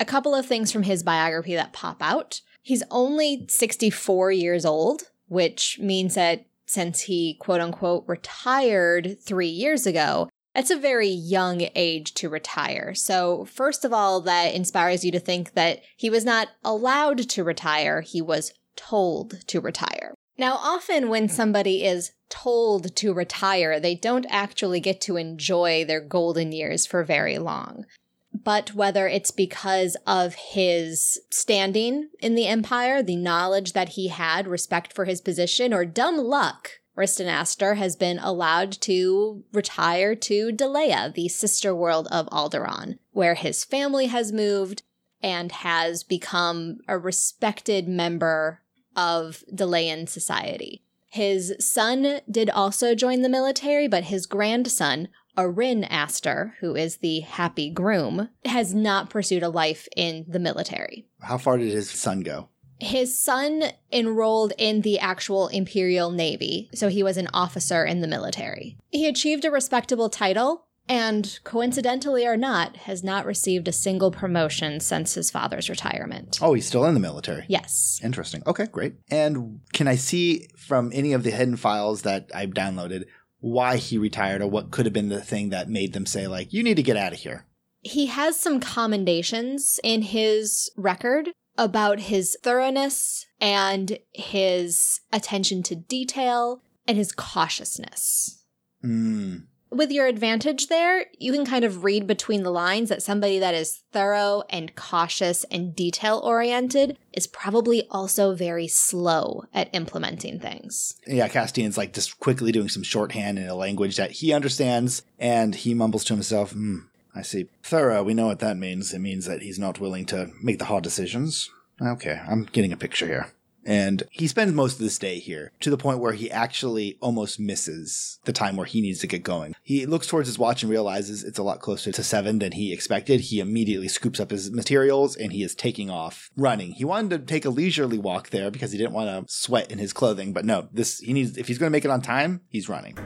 a 0.00 0.04
couple 0.06 0.34
of 0.34 0.46
things 0.46 0.72
from 0.72 0.84
his 0.84 1.02
biography 1.02 1.54
that 1.54 1.74
pop 1.74 2.02
out. 2.02 2.40
He's 2.62 2.82
only 2.90 3.46
64 3.48 4.32
years 4.32 4.64
old, 4.64 5.09
which 5.30 5.78
means 5.78 6.16
that 6.16 6.44
since 6.66 7.02
he 7.02 7.34
quote 7.34 7.60
unquote 7.60 8.04
retired 8.08 9.16
three 9.24 9.48
years 9.48 9.86
ago, 9.86 10.28
that's 10.54 10.70
a 10.70 10.76
very 10.76 11.08
young 11.08 11.68
age 11.76 12.14
to 12.14 12.28
retire. 12.28 12.94
So, 12.94 13.44
first 13.44 13.84
of 13.84 13.92
all, 13.92 14.20
that 14.22 14.52
inspires 14.52 15.04
you 15.04 15.12
to 15.12 15.20
think 15.20 15.54
that 15.54 15.82
he 15.96 16.10
was 16.10 16.24
not 16.24 16.48
allowed 16.64 17.28
to 17.30 17.44
retire, 17.44 18.00
he 18.00 18.20
was 18.20 18.52
told 18.76 19.46
to 19.46 19.60
retire. 19.60 20.14
Now, 20.36 20.54
often 20.54 21.08
when 21.08 21.28
somebody 21.28 21.84
is 21.84 22.12
told 22.28 22.96
to 22.96 23.12
retire, 23.12 23.78
they 23.78 23.94
don't 23.94 24.26
actually 24.28 24.80
get 24.80 25.00
to 25.02 25.16
enjoy 25.16 25.84
their 25.84 26.00
golden 26.00 26.50
years 26.50 26.86
for 26.86 27.04
very 27.04 27.38
long. 27.38 27.84
But 28.32 28.74
whether 28.74 29.06
it's 29.06 29.30
because 29.30 29.96
of 30.06 30.34
his 30.34 31.20
standing 31.30 32.10
in 32.20 32.34
the 32.34 32.46
Empire, 32.46 33.02
the 33.02 33.16
knowledge 33.16 33.72
that 33.72 33.90
he 33.90 34.08
had, 34.08 34.46
respect 34.46 34.92
for 34.92 35.04
his 35.04 35.20
position, 35.20 35.74
or 35.74 35.84
dumb 35.84 36.16
luck, 36.16 36.80
Riston 36.96 37.26
Aster 37.26 37.74
has 37.74 37.96
been 37.96 38.18
allowed 38.18 38.72
to 38.82 39.44
retire 39.52 40.14
to 40.14 40.52
Delea, 40.52 41.12
the 41.14 41.28
sister 41.28 41.74
world 41.74 42.08
of 42.10 42.26
Alderaan, 42.28 42.98
where 43.12 43.34
his 43.34 43.64
family 43.64 44.06
has 44.06 44.32
moved 44.32 44.82
and 45.22 45.52
has 45.52 46.02
become 46.02 46.78
a 46.88 46.98
respected 46.98 47.88
member 47.88 48.60
of 48.96 49.44
Delean 49.54 50.08
society. 50.08 50.82
His 51.10 51.54
son 51.58 52.20
did 52.30 52.50
also 52.50 52.94
join 52.94 53.22
the 53.22 53.28
military, 53.28 53.88
but 53.88 54.04
his 54.04 54.26
grandson, 54.26 55.08
Arin 55.40 55.86
Aster, 55.88 56.54
who 56.60 56.76
is 56.76 56.98
the 56.98 57.20
happy 57.20 57.70
groom, 57.70 58.28
has 58.44 58.74
not 58.74 59.10
pursued 59.10 59.42
a 59.42 59.48
life 59.48 59.88
in 59.96 60.24
the 60.28 60.38
military. 60.38 61.06
How 61.20 61.38
far 61.38 61.58
did 61.58 61.72
his 61.72 61.90
son 61.90 62.20
go? 62.20 62.48
His 62.78 63.20
son 63.20 63.64
enrolled 63.92 64.52
in 64.56 64.80
the 64.80 64.98
actual 64.98 65.48
Imperial 65.48 66.10
Navy, 66.10 66.70
so 66.74 66.88
he 66.88 67.02
was 67.02 67.16
an 67.16 67.28
officer 67.34 67.84
in 67.84 68.00
the 68.00 68.08
military. 68.08 68.78
He 68.88 69.06
achieved 69.06 69.44
a 69.44 69.50
respectable 69.50 70.08
title 70.08 70.66
and 70.88 71.38
coincidentally 71.44 72.26
or 72.26 72.36
not, 72.36 72.76
has 72.78 73.04
not 73.04 73.24
received 73.24 73.68
a 73.68 73.72
single 73.72 74.10
promotion 74.10 74.80
since 74.80 75.14
his 75.14 75.30
father's 75.30 75.70
retirement. 75.70 76.38
Oh, 76.42 76.54
he's 76.54 76.66
still 76.66 76.84
in 76.84 76.94
the 76.94 77.00
military. 77.00 77.44
Yes. 77.48 78.00
Interesting. 78.02 78.42
Okay, 78.44 78.66
great. 78.66 78.94
And 79.08 79.60
can 79.72 79.86
I 79.86 79.94
see 79.94 80.48
from 80.56 80.90
any 80.92 81.12
of 81.12 81.22
the 81.22 81.30
hidden 81.30 81.56
files 81.56 82.02
that 82.02 82.30
I've 82.34 82.50
downloaded 82.50 83.04
why 83.40 83.76
he 83.76 83.98
retired 83.98 84.42
or 84.42 84.46
what 84.46 84.70
could 84.70 84.86
have 84.86 84.92
been 84.92 85.08
the 85.08 85.20
thing 85.20 85.50
that 85.50 85.68
made 85.68 85.92
them 85.92 86.06
say, 86.06 86.26
like, 86.26 86.52
you 86.52 86.62
need 86.62 86.76
to 86.76 86.82
get 86.82 86.96
out 86.96 87.12
of 87.12 87.18
here? 87.18 87.46
He 87.82 88.06
has 88.06 88.38
some 88.38 88.60
commendations 88.60 89.80
in 89.82 90.02
his 90.02 90.70
record 90.76 91.30
about 91.56 92.00
his 92.00 92.36
thoroughness 92.42 93.26
and 93.40 93.98
his 94.12 95.00
attention 95.12 95.62
to 95.64 95.74
detail 95.74 96.62
and 96.86 96.96
his 96.96 97.12
cautiousness. 97.12 98.44
Hmm. 98.82 99.36
With 99.70 99.92
your 99.92 100.08
advantage 100.08 100.66
there, 100.66 101.06
you 101.18 101.32
can 101.32 101.46
kind 101.46 101.64
of 101.64 101.84
read 101.84 102.08
between 102.08 102.42
the 102.42 102.50
lines 102.50 102.88
that 102.88 103.04
somebody 103.04 103.38
that 103.38 103.54
is 103.54 103.82
thorough 103.92 104.42
and 104.50 104.74
cautious 104.74 105.44
and 105.44 105.76
detail 105.76 106.20
oriented 106.24 106.98
is 107.12 107.28
probably 107.28 107.86
also 107.88 108.34
very 108.34 108.66
slow 108.66 109.44
at 109.54 109.72
implementing 109.72 110.40
things. 110.40 110.98
Yeah, 111.06 111.28
Castian's 111.28 111.78
like 111.78 111.92
just 111.92 112.18
quickly 112.18 112.50
doing 112.50 112.68
some 112.68 112.82
shorthand 112.82 113.38
in 113.38 113.46
a 113.46 113.54
language 113.54 113.96
that 113.96 114.10
he 114.10 114.32
understands, 114.32 115.02
and 115.20 115.54
he 115.54 115.72
mumbles 115.72 116.02
to 116.06 116.14
himself, 116.14 116.50
hmm, 116.50 116.78
I 117.14 117.22
see. 117.22 117.48
Thorough, 117.62 118.02
we 118.02 118.14
know 118.14 118.26
what 118.26 118.40
that 118.40 118.56
means. 118.56 118.92
It 118.92 118.98
means 118.98 119.26
that 119.26 119.42
he's 119.42 119.58
not 119.58 119.78
willing 119.78 120.04
to 120.06 120.32
make 120.42 120.58
the 120.58 120.64
hard 120.64 120.82
decisions. 120.82 121.48
Okay, 121.80 122.20
I'm 122.26 122.44
getting 122.44 122.72
a 122.72 122.76
picture 122.76 123.06
here. 123.06 123.32
And 123.64 124.02
he 124.10 124.26
spends 124.26 124.52
most 124.52 124.74
of 124.74 124.78
this 124.80 124.98
day 124.98 125.18
here 125.18 125.52
to 125.60 125.70
the 125.70 125.76
point 125.76 125.98
where 125.98 126.12
he 126.12 126.30
actually 126.30 126.96
almost 127.00 127.38
misses 127.38 128.18
the 128.24 128.32
time 128.32 128.56
where 128.56 128.66
he 128.66 128.80
needs 128.80 129.00
to 129.00 129.06
get 129.06 129.22
going. 129.22 129.54
He 129.62 129.86
looks 129.86 130.06
towards 130.06 130.28
his 130.28 130.38
watch 130.38 130.62
and 130.62 130.70
realizes 130.70 131.24
it's 131.24 131.38
a 131.38 131.42
lot 131.42 131.60
closer 131.60 131.92
to 131.92 132.02
seven 132.02 132.38
than 132.38 132.52
he 132.52 132.72
expected. 132.72 133.20
He 133.20 133.40
immediately 133.40 133.88
scoops 133.88 134.20
up 134.20 134.30
his 134.30 134.50
materials 134.50 135.16
and 135.16 135.32
he 135.32 135.42
is 135.42 135.54
taking 135.54 135.90
off 135.90 136.30
running. 136.36 136.72
He 136.72 136.84
wanted 136.84 137.10
to 137.10 137.32
take 137.32 137.44
a 137.44 137.50
leisurely 137.50 137.98
walk 137.98 138.30
there 138.30 138.50
because 138.50 138.72
he 138.72 138.78
didn't 138.78 138.94
want 138.94 139.26
to 139.26 139.32
sweat 139.32 139.70
in 139.70 139.78
his 139.78 139.92
clothing, 139.92 140.32
but 140.32 140.44
no, 140.44 140.68
this 140.72 140.98
he 140.98 141.12
needs 141.12 141.36
if 141.36 141.48
he's 141.48 141.58
going 141.58 141.70
to 141.70 141.72
make 141.72 141.84
it 141.84 141.90
on 141.90 142.00
time, 142.00 142.40
he's 142.48 142.68
running. 142.68 142.96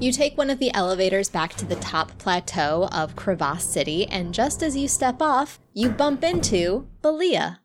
You 0.00 0.10
take 0.10 0.36
one 0.38 0.50
of 0.50 0.58
the 0.58 0.72
elevators 0.74 1.28
back 1.28 1.54
to 1.54 1.64
the 1.64 1.76
top 1.76 2.16
plateau 2.18 2.88
of 2.92 3.14
Crevasse 3.14 3.64
City, 3.64 4.06
and 4.06 4.32
just 4.32 4.62
as 4.62 4.76
you 4.76 4.88
step 4.88 5.20
off, 5.20 5.58
you 5.74 5.90
bump 5.90 6.24
into 6.24 6.86
Belia, 7.02 7.58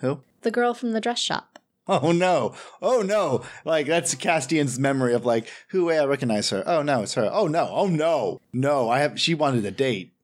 Who? 0.00 0.22
the 0.42 0.50
girl 0.50 0.74
from 0.74 0.92
the 0.92 1.00
dress 1.00 1.18
shop. 1.18 1.58
Oh 1.88 2.12
no! 2.12 2.54
Oh 2.80 3.02
no! 3.02 3.42
Like 3.66 3.86
that's 3.86 4.14
Castian's 4.14 4.78
memory 4.78 5.12
of 5.12 5.26
like, 5.26 5.52
who? 5.68 5.90
I 5.90 6.02
recognize 6.06 6.48
her. 6.48 6.62
Oh 6.66 6.82
no, 6.82 7.02
it's 7.02 7.12
her. 7.12 7.28
Oh 7.30 7.46
no! 7.46 7.68
Oh 7.70 7.88
no! 7.88 8.40
No, 8.54 8.88
I 8.88 9.00
have. 9.00 9.20
She 9.20 9.34
wanted 9.34 9.66
a 9.66 9.70
date. 9.70 10.14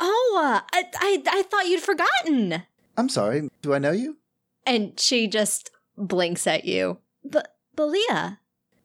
Oh, 0.00 0.40
uh, 0.42 0.60
I, 0.72 0.84
I, 0.96 1.22
I 1.26 1.42
thought 1.42 1.68
you'd 1.68 1.82
forgotten. 1.82 2.62
I'm 2.96 3.10
sorry. 3.10 3.50
Do 3.60 3.74
I 3.74 3.78
know 3.78 3.92
you? 3.92 4.16
And 4.64 4.98
she 4.98 5.28
just 5.28 5.70
blinks 5.98 6.46
at 6.46 6.64
you. 6.64 6.96
But, 7.24 7.54
Belia, 7.76 8.38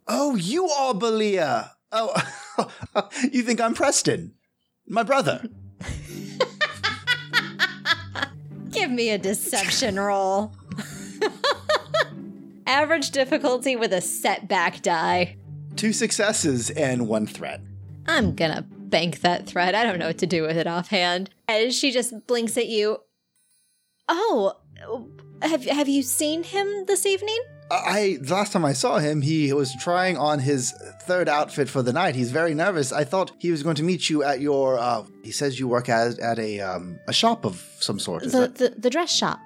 Oh, 0.07 0.35
you 0.35 0.67
are 0.67 0.93
Belia. 0.93 1.71
Oh, 1.91 2.13
you 3.31 3.43
think 3.43 3.61
I'm 3.61 3.73
Preston, 3.73 4.33
my 4.87 5.03
brother? 5.03 5.43
give 8.71 8.91
me 8.91 9.09
a 9.09 9.17
deception 9.17 9.99
roll. 9.99 10.53
Average 12.71 13.11
difficulty 13.11 13.75
with 13.75 13.91
a 13.91 13.99
setback 13.99 14.81
die. 14.81 15.35
Two 15.75 15.91
successes 15.91 16.69
and 16.69 17.05
one 17.05 17.27
threat. 17.27 17.59
I'm 18.07 18.33
gonna 18.33 18.61
bank 18.61 19.19
that 19.21 19.45
threat. 19.45 19.75
I 19.75 19.83
don't 19.83 19.99
know 19.99 20.07
what 20.07 20.19
to 20.19 20.25
do 20.25 20.43
with 20.43 20.55
it 20.55 20.67
offhand. 20.67 21.29
And 21.49 21.73
she 21.73 21.91
just 21.91 22.25
blinks 22.27 22.57
at 22.57 22.67
you. 22.69 22.99
Oh, 24.07 24.53
have 25.41 25.65
have 25.65 25.89
you 25.89 26.01
seen 26.01 26.43
him 26.43 26.85
this 26.85 27.05
evening? 27.05 27.39
I 27.69 28.17
the 28.21 28.33
last 28.33 28.53
time 28.53 28.63
I 28.63 28.71
saw 28.71 28.99
him, 28.99 29.21
he 29.21 29.51
was 29.51 29.75
trying 29.75 30.15
on 30.15 30.39
his 30.39 30.71
third 31.03 31.27
outfit 31.27 31.67
for 31.67 31.81
the 31.81 31.91
night. 31.91 32.15
He's 32.15 32.31
very 32.31 32.53
nervous. 32.53 32.93
I 32.93 33.03
thought 33.03 33.31
he 33.37 33.51
was 33.51 33.63
going 33.63 33.75
to 33.75 33.83
meet 33.83 34.09
you 34.09 34.23
at 34.23 34.39
your. 34.39 34.79
Uh, 34.79 35.03
he 35.23 35.31
says 35.31 35.59
you 35.59 35.67
work 35.67 35.89
at 35.89 36.19
at 36.19 36.39
a 36.39 36.61
um, 36.61 36.99
a 37.05 37.13
shop 37.13 37.45
of 37.45 37.61
some 37.81 37.99
sort. 37.99 38.23
Is 38.23 38.31
The, 38.31 38.39
that? 38.39 38.55
the 38.55 38.69
the 38.77 38.89
dress 38.89 39.11
shop. 39.13 39.39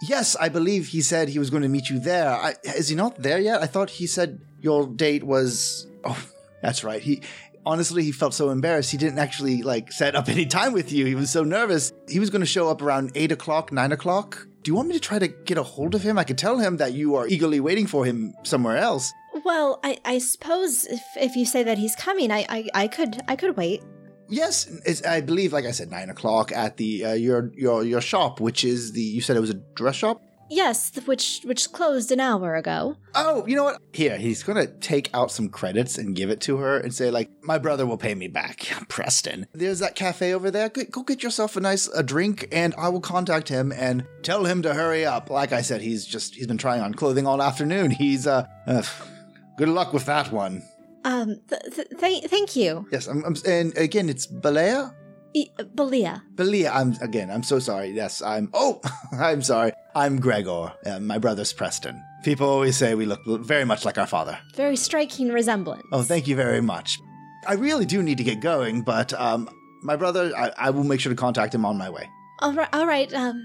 Yes, 0.00 0.36
I 0.36 0.48
believe 0.48 0.88
he 0.88 1.02
said 1.02 1.28
he 1.28 1.38
was 1.38 1.50
going 1.50 1.62
to 1.62 1.68
meet 1.68 1.90
you 1.90 1.98
there. 1.98 2.30
I, 2.30 2.54
is 2.64 2.88
he 2.88 2.94
not 2.94 3.16
there 3.16 3.38
yet? 3.40 3.62
I 3.62 3.66
thought 3.66 3.90
he 3.90 4.06
said 4.06 4.40
your 4.60 4.86
date 4.86 5.24
was. 5.24 5.86
Oh, 6.04 6.22
that's 6.62 6.84
right. 6.84 7.02
He 7.02 7.22
honestly 7.66 8.02
he 8.02 8.12
felt 8.12 8.32
so 8.32 8.50
embarrassed 8.50 8.90
he 8.90 8.96
didn't 8.96 9.18
actually 9.18 9.62
like 9.62 9.92
set 9.92 10.14
up 10.14 10.28
any 10.36 10.46
time 10.46 10.72
with 10.72 10.92
you. 10.92 11.04
He 11.06 11.14
was 11.14 11.30
so 11.30 11.42
nervous. 11.44 11.92
He 12.08 12.18
was 12.18 12.30
going 12.30 12.40
to 12.40 12.46
show 12.46 12.68
up 12.68 12.80
around 12.80 13.12
eight 13.14 13.32
o'clock, 13.32 13.72
nine 13.72 13.92
o'clock. 13.92 14.46
Do 14.62 14.70
you 14.70 14.74
want 14.74 14.88
me 14.88 14.94
to 14.94 15.00
try 15.00 15.18
to 15.18 15.28
get 15.28 15.56
a 15.56 15.62
hold 15.62 15.94
of 15.94 16.02
him? 16.02 16.18
I 16.18 16.24
could 16.24 16.38
tell 16.38 16.58
him 16.58 16.76
that 16.78 16.92
you 16.92 17.14
are 17.14 17.26
eagerly 17.26 17.60
waiting 17.60 17.86
for 17.86 18.04
him 18.04 18.34
somewhere 18.42 18.76
else. 18.76 19.12
Well, 19.44 19.78
I, 19.84 19.98
I 20.04 20.18
suppose 20.18 20.84
if, 20.84 21.00
if 21.16 21.36
you 21.36 21.46
say 21.46 21.62
that 21.62 21.78
he's 21.78 21.94
coming, 21.94 22.30
I, 22.32 22.44
I, 22.48 22.68
I 22.74 22.88
could 22.88 23.20
I 23.28 23.36
could 23.36 23.56
wait. 23.56 23.82
Yes, 24.28 24.66
it's, 24.84 25.04
I 25.04 25.20
believe, 25.20 25.52
like 25.52 25.64
I 25.64 25.70
said, 25.70 25.90
nine 25.90 26.10
o'clock 26.10 26.52
at 26.52 26.76
the 26.76 27.04
uh, 27.04 27.12
your 27.14 27.50
your 27.54 27.82
your 27.82 28.00
shop, 28.00 28.40
which 28.40 28.64
is 28.64 28.92
the 28.92 29.00
you 29.00 29.20
said 29.20 29.36
it 29.36 29.40
was 29.40 29.50
a 29.50 29.60
dress 29.74 29.96
shop. 29.96 30.22
Yes, 30.50 30.92
which 31.04 31.42
which 31.44 31.70
closed 31.72 32.10
an 32.10 32.20
hour 32.20 32.54
ago. 32.54 32.96
Oh, 33.14 33.46
you 33.46 33.54
know 33.54 33.64
what? 33.64 33.80
Here, 33.92 34.16
he's 34.16 34.42
gonna 34.42 34.66
take 34.66 35.10
out 35.12 35.30
some 35.30 35.50
credits 35.50 35.98
and 35.98 36.16
give 36.16 36.30
it 36.30 36.40
to 36.42 36.56
her 36.58 36.78
and 36.78 36.94
say, 36.94 37.10
like, 37.10 37.30
my 37.42 37.58
brother 37.58 37.86
will 37.86 37.98
pay 37.98 38.14
me 38.14 38.28
back, 38.28 38.66
Preston. 38.88 39.46
There's 39.52 39.80
that 39.80 39.94
cafe 39.94 40.32
over 40.32 40.50
there. 40.50 40.70
Go, 40.70 40.84
go 40.90 41.02
get 41.02 41.22
yourself 41.22 41.56
a 41.56 41.60
nice 41.60 41.86
a 41.88 42.02
drink, 42.02 42.48
and 42.50 42.74
I 42.78 42.88
will 42.88 43.00
contact 43.00 43.48
him 43.48 43.72
and 43.72 44.06
tell 44.22 44.46
him 44.46 44.62
to 44.62 44.72
hurry 44.74 45.04
up. 45.04 45.28
Like 45.28 45.52
I 45.52 45.60
said, 45.60 45.82
he's 45.82 46.06
just 46.06 46.34
he's 46.34 46.46
been 46.46 46.58
trying 46.58 46.80
on 46.80 46.94
clothing 46.94 47.26
all 47.26 47.42
afternoon. 47.42 47.90
He's 47.90 48.26
uh, 48.26 48.46
uh 48.66 48.82
good 49.58 49.68
luck 49.68 49.92
with 49.92 50.06
that 50.06 50.32
one. 50.32 50.62
Um, 51.04 51.36
th- 51.48 51.62
th- 51.74 51.88
th- 52.00 52.24
thank 52.26 52.56
you, 52.56 52.86
Yes, 52.92 53.06
I'm, 53.06 53.24
I'm 53.24 53.34
and 53.46 53.76
again, 53.78 54.08
it's 54.08 54.26
Balea. 54.26 54.94
e- 55.34 55.50
Belia. 55.74 56.22
Belia, 56.34 56.70
I'm 56.74 56.92
again. 57.00 57.30
I'm 57.30 57.42
so 57.42 57.58
sorry. 57.58 57.90
Yes, 57.90 58.20
I'm. 58.22 58.50
Oh, 58.52 58.80
I'm 59.12 59.42
sorry. 59.42 59.72
I'm 59.94 60.18
Gregor. 60.20 60.72
Uh, 60.84 61.00
my 61.00 61.18
brother's 61.18 61.52
Preston. 61.52 62.02
People 62.24 62.48
always 62.48 62.76
say 62.76 62.94
we 62.94 63.06
look 63.06 63.20
very 63.44 63.64
much 63.64 63.84
like 63.84 63.96
our 63.96 64.06
father. 64.06 64.38
Very 64.56 64.76
striking 64.76 65.28
resemblance. 65.28 65.82
Oh, 65.92 66.02
thank 66.02 66.26
you 66.26 66.34
very 66.36 66.60
much. 66.60 66.98
I 67.46 67.54
really 67.54 67.86
do 67.86 68.02
need 68.02 68.18
to 68.18 68.24
get 68.24 68.40
going, 68.40 68.82
but 68.82 69.12
um, 69.14 69.48
my 69.82 69.94
brother, 69.96 70.32
I, 70.36 70.52
I 70.58 70.70
will 70.70 70.84
make 70.84 71.00
sure 71.00 71.10
to 71.12 71.16
contact 71.16 71.54
him 71.54 71.64
on 71.64 71.78
my 71.78 71.88
way. 71.88 72.08
All 72.40 72.52
right, 72.52 72.68
all 72.72 72.86
right. 72.86 73.12
Um, 73.14 73.40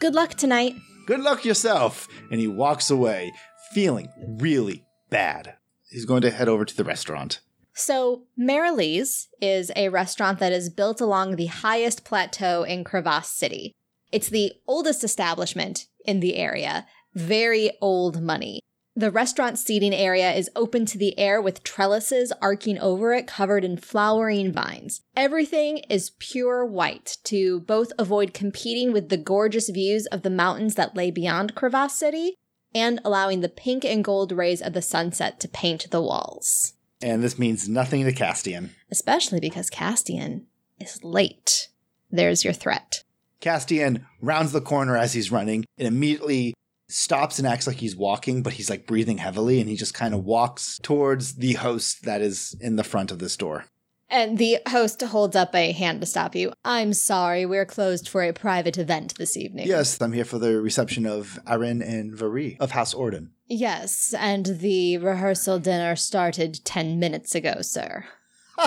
good 0.00 0.14
luck 0.14 0.34
tonight. 0.34 0.74
Good 1.06 1.20
luck 1.20 1.44
yourself. 1.44 2.06
And 2.30 2.38
he 2.38 2.48
walks 2.48 2.90
away, 2.90 3.32
feeling 3.72 4.08
really 4.38 4.84
bad. 5.10 5.54
He's 5.88 6.04
going 6.04 6.22
to 6.22 6.30
head 6.30 6.48
over 6.48 6.64
to 6.64 6.76
the 6.76 6.84
restaurant. 6.84 7.40
So, 7.72 8.24
Marilee's 8.36 9.28
is 9.40 9.70
a 9.76 9.88
restaurant 9.88 10.38
that 10.40 10.52
is 10.52 10.68
built 10.68 11.00
along 11.00 11.36
the 11.36 11.46
highest 11.46 12.04
plateau 12.04 12.64
in 12.64 12.84
Crevasse 12.84 13.30
City. 13.30 13.72
It's 14.10 14.28
the 14.28 14.52
oldest 14.66 15.04
establishment 15.04 15.86
in 16.04 16.20
the 16.20 16.36
area, 16.36 16.86
very 17.14 17.70
old 17.80 18.20
money. 18.20 18.60
The 18.96 19.12
restaurant 19.12 19.60
seating 19.60 19.94
area 19.94 20.32
is 20.32 20.50
open 20.56 20.84
to 20.86 20.98
the 20.98 21.16
air 21.20 21.40
with 21.40 21.62
trellises 21.62 22.32
arcing 22.42 22.80
over 22.80 23.12
it 23.12 23.28
covered 23.28 23.64
in 23.64 23.76
flowering 23.76 24.50
vines. 24.52 25.02
Everything 25.14 25.78
is 25.88 26.10
pure 26.18 26.66
white 26.66 27.18
to 27.24 27.60
both 27.60 27.92
avoid 27.96 28.34
competing 28.34 28.92
with 28.92 29.08
the 29.08 29.16
gorgeous 29.16 29.68
views 29.68 30.06
of 30.06 30.22
the 30.22 30.30
mountains 30.30 30.74
that 30.74 30.96
lay 30.96 31.12
beyond 31.12 31.54
Crevasse 31.54 31.96
City 31.96 32.34
and 32.74 33.00
allowing 33.04 33.40
the 33.40 33.48
pink 33.48 33.84
and 33.84 34.04
gold 34.04 34.32
rays 34.32 34.60
of 34.62 34.72
the 34.72 34.82
sunset 34.82 35.40
to 35.40 35.48
paint 35.48 35.90
the 35.90 36.02
walls 36.02 36.74
And 37.02 37.22
this 37.22 37.38
means 37.38 37.68
nothing 37.68 38.04
to 38.04 38.12
Castian. 38.12 38.70
especially 38.90 39.40
because 39.40 39.70
Castian 39.70 40.42
is 40.80 41.02
late. 41.04 41.68
There's 42.10 42.44
your 42.44 42.52
threat. 42.52 43.04
Castian 43.40 44.04
rounds 44.20 44.52
the 44.52 44.60
corner 44.60 44.96
as 44.96 45.12
he's 45.12 45.30
running 45.30 45.64
and 45.78 45.86
immediately 45.86 46.54
stops 46.88 47.38
and 47.38 47.46
acts 47.46 47.66
like 47.66 47.76
he's 47.76 47.94
walking, 47.94 48.42
but 48.42 48.54
he's 48.54 48.70
like 48.70 48.86
breathing 48.86 49.18
heavily 49.18 49.60
and 49.60 49.68
he 49.68 49.76
just 49.76 49.94
kind 49.94 50.14
of 50.14 50.24
walks 50.24 50.78
towards 50.82 51.34
the 51.34 51.52
host 51.54 52.04
that 52.04 52.20
is 52.20 52.56
in 52.60 52.76
the 52.76 52.84
front 52.84 53.10
of 53.12 53.18
this 53.18 53.34
store. 53.34 53.66
And 54.10 54.38
the 54.38 54.58
host 54.68 55.02
holds 55.02 55.36
up 55.36 55.54
a 55.54 55.72
hand 55.72 56.00
to 56.00 56.06
stop 56.06 56.34
you. 56.34 56.52
I'm 56.64 56.92
sorry, 56.94 57.44
we're 57.44 57.66
closed 57.66 58.08
for 58.08 58.22
a 58.22 58.32
private 58.32 58.78
event 58.78 59.14
this 59.18 59.36
evening. 59.36 59.66
Yes, 59.66 60.00
I'm 60.00 60.12
here 60.12 60.24
for 60.24 60.38
the 60.38 60.60
reception 60.60 61.04
of 61.04 61.38
Aaron 61.46 61.82
and 61.82 62.14
Vari 62.14 62.56
of 62.58 62.70
House 62.70 62.94
Orden. 62.94 63.32
Yes, 63.46 64.14
and 64.18 64.46
the 64.46 64.96
rehearsal 64.98 65.58
dinner 65.58 65.94
started 65.96 66.64
10 66.64 66.98
minutes 66.98 67.34
ago, 67.34 67.60
sir. 67.60 68.06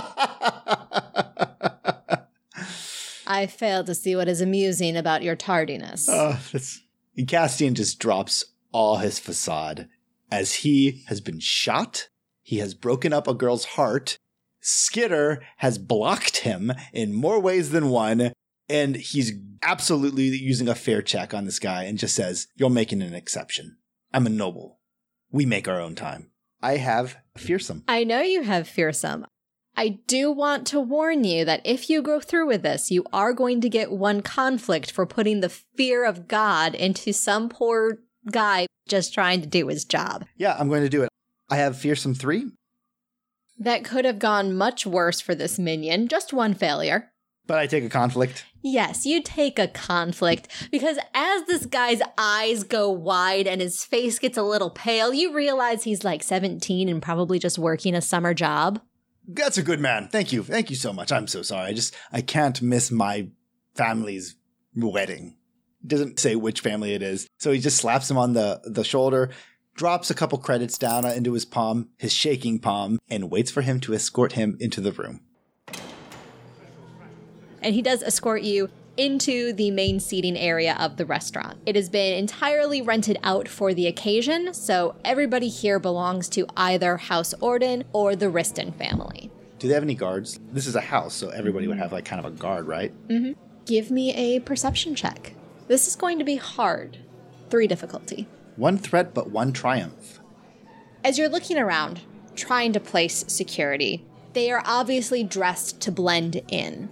I 3.26 3.48
fail 3.48 3.84
to 3.86 3.96
see 3.96 4.16
what 4.16 4.28
is 4.28 4.42
amusing 4.42 4.96
about 4.96 5.24
your 5.24 5.36
tardiness. 5.36 6.08
Uh, 6.08 6.38
that's... 6.52 6.82
Castian 7.18 7.74
just 7.74 8.00
drops 8.00 8.46
all 8.72 8.98
his 8.98 9.20
facade 9.20 9.88
as 10.32 10.54
he 10.56 11.04
has 11.08 11.20
been 11.22 11.40
shot, 11.40 12.08
he 12.42 12.58
has 12.60 12.74
broken 12.74 13.12
up 13.12 13.28
a 13.28 13.34
girl's 13.34 13.66
heart, 13.66 14.18
Skitter 14.62 15.42
has 15.58 15.78
blocked 15.78 16.38
him 16.38 16.72
in 16.94 17.14
more 17.14 17.40
ways 17.40 17.72
than 17.72 17.90
one, 17.90 18.32
and 18.70 18.96
he's 18.96 19.34
absolutely 19.64 20.26
using 20.26 20.68
a 20.70 20.76
fear 20.76 21.02
check 21.02 21.34
on 21.34 21.46
this 21.46 21.60
guy 21.60 21.84
and 21.84 21.98
just 21.98 22.16
says, 22.16 22.48
You're 22.56 22.70
making 22.70 23.02
an 23.02 23.14
exception. 23.14 23.78
I'm 24.14 24.28
a 24.28 24.30
noble. 24.30 24.80
We 25.32 25.46
make 25.46 25.68
our 25.68 25.80
own 25.80 25.96
time. 25.96 26.32
I 26.62 26.78
have 26.78 27.18
fearsome. 27.38 27.84
I 27.88 28.04
know 28.04 28.22
you 28.22 28.44
have 28.44 28.68
fearsome. 28.68 29.26
I 29.76 30.00
do 30.06 30.32
want 30.32 30.68
to 30.68 30.80
warn 30.80 31.24
you 31.24 31.46
that 31.46 31.62
if 31.64 31.90
you 31.90 32.02
go 32.02 32.20
through 32.20 32.48
with 32.48 32.62
this, 32.62 32.92
you 32.92 33.06
are 33.14 33.34
going 33.34 33.62
to 33.62 33.70
get 33.70 33.92
one 33.92 34.22
conflict 34.22 34.92
for 34.92 35.06
putting 35.06 35.40
the 35.40 35.50
fear 35.50 36.06
of 36.06 36.28
God 36.28 36.76
into 36.76 37.14
some 37.14 37.50
poor 37.50 38.00
guy 38.30 38.68
just 38.88 39.14
trying 39.14 39.42
to 39.42 39.48
do 39.48 39.68
his 39.68 39.86
job. 39.86 40.26
Yeah, 40.36 40.56
I'm 40.60 40.68
going 40.68 40.84
to 40.84 40.90
do 40.90 41.04
it. 41.04 41.10
I 41.50 41.56
have 41.56 41.78
fearsome 41.78 42.14
three. 42.14 42.52
That 43.62 43.84
could 43.84 44.06
have 44.06 44.18
gone 44.18 44.56
much 44.56 44.88
worse 44.88 45.22
for 45.22 45.36
this 45.36 45.60
minion. 45.60 46.08
Just 46.08 46.34
one 46.34 46.56
failure. 46.56 47.12
But 47.46 47.60
I 47.60 47.68
take 47.68 47.84
a 47.84 47.90
conflict. 47.90 48.44
Yes, 48.64 49.06
you 49.06 49.22
take 49.22 49.60
a 49.60 49.68
conflict 49.68 50.48
because 50.72 50.98
as 51.14 51.44
this 51.44 51.68
guy's 51.68 52.02
eyes 52.18 52.64
go 52.64 52.90
wide 52.90 53.46
and 53.46 53.62
his 53.62 53.84
face 53.84 54.18
gets 54.18 54.36
a 54.36 54.42
little 54.42 54.72
pale, 54.72 55.14
you 55.14 55.32
realize 55.32 55.84
he's 55.84 56.04
like 56.04 56.24
17 56.24 56.90
and 56.90 57.04
probably 57.04 57.38
just 57.38 57.60
working 57.60 57.94
a 57.94 58.02
summer 58.02 58.34
job. 58.34 58.82
That's 59.28 59.60
a 59.60 59.64
good 59.64 59.80
man. 59.80 60.08
Thank 60.08 60.34
you. 60.34 60.42
Thank 60.42 60.72
you 60.72 60.76
so 60.76 60.92
much. 60.92 61.12
I'm 61.12 61.28
so 61.28 61.44
sorry. 61.44 61.68
I 61.68 61.74
just, 61.74 61.96
I 62.12 62.22
can't 62.22 62.60
miss 62.64 62.90
my 62.90 63.28
family's 63.76 64.38
wedding. 64.76 65.36
Doesn't 65.86 66.20
say 66.20 66.36
which 66.36 66.62
family 66.62 66.96
it 66.96 67.04
is. 67.04 67.28
So 67.38 67.52
he 67.52 67.60
just 67.60 67.78
slaps 67.78 68.10
him 68.10 68.18
on 68.18 68.34
the, 68.34 68.60
the 68.66 68.84
shoulder, 68.84 69.30
drops 69.76 70.10
a 70.10 70.14
couple 70.14 70.38
credits 70.38 70.78
down 70.78 71.06
into 71.06 71.34
his 71.34 71.46
palm, 71.46 71.90
his 71.98 72.14
shaking 72.14 72.60
palm, 72.60 73.00
and 73.10 73.32
waits 73.32 73.52
for 73.52 73.62
him 73.62 73.80
to 73.82 73.94
escort 73.94 74.34
him 74.34 74.58
into 74.60 74.82
the 74.82 74.92
room. 74.92 75.22
And 77.62 77.76
he 77.76 77.82
does 77.82 78.02
escort 78.02 78.42
you 78.42 78.70
into 78.98 79.54
the 79.54 79.72
main 79.72 80.00
seating 80.00 80.38
area 80.38 80.76
of 80.80 80.98
the 80.98 81.06
restaurant. 81.06 81.58
It 81.66 81.76
has 81.76 81.90
been 81.90 82.18
entirely 82.18 82.82
rented 82.82 83.18
out 83.24 83.48
for 83.48 83.74
the 83.74 83.88
occasion, 83.88 84.54
so 84.54 84.96
everybody 85.06 85.48
here 85.48 85.80
belongs 85.80 86.28
to 86.30 86.46
either 86.58 86.98
House 86.98 87.34
Orden 87.40 87.84
or 87.94 88.16
the 88.16 88.26
Riston 88.28 88.76
family. 88.76 89.32
Do 89.60 89.68
they 89.68 89.74
have 89.76 89.84
any 89.84 89.96
guards? 89.96 90.40
This 90.52 90.68
is 90.68 90.76
a 90.76 90.82
house, 90.82 91.14
so 91.14 91.30
everybody 91.30 91.68
would 91.68 91.78
have 91.78 91.92
like 91.92 92.06
kind 92.06 92.24
of 92.24 92.26
a 92.26 92.36
guard, 92.36 92.68
right? 92.68 92.92
Mm-hmm. 93.08 93.34
Give 93.66 93.92
me 93.92 94.14
a 94.16 94.40
perception 94.40 94.96
check. 94.96 95.34
This 95.68 95.88
is 95.88 95.96
going 95.96 96.20
to 96.20 96.26
be 96.26 96.36
hard. 96.36 96.98
Three 97.50 97.68
difficulty. 97.68 98.28
One 98.56 98.78
threat, 98.78 99.14
but 99.14 99.30
one 99.30 99.54
triumph. 99.54 100.20
As 101.04 101.18
you're 101.18 101.30
looking 101.30 101.58
around, 101.58 102.02
trying 102.36 102.74
to 102.74 102.80
place 102.80 103.26
security, 103.28 104.06
they 104.34 104.52
are 104.52 104.64
obviously 104.66 105.24
dressed 105.24 105.82
to 105.82 105.92
blend 105.92 106.42
in. 106.48 106.90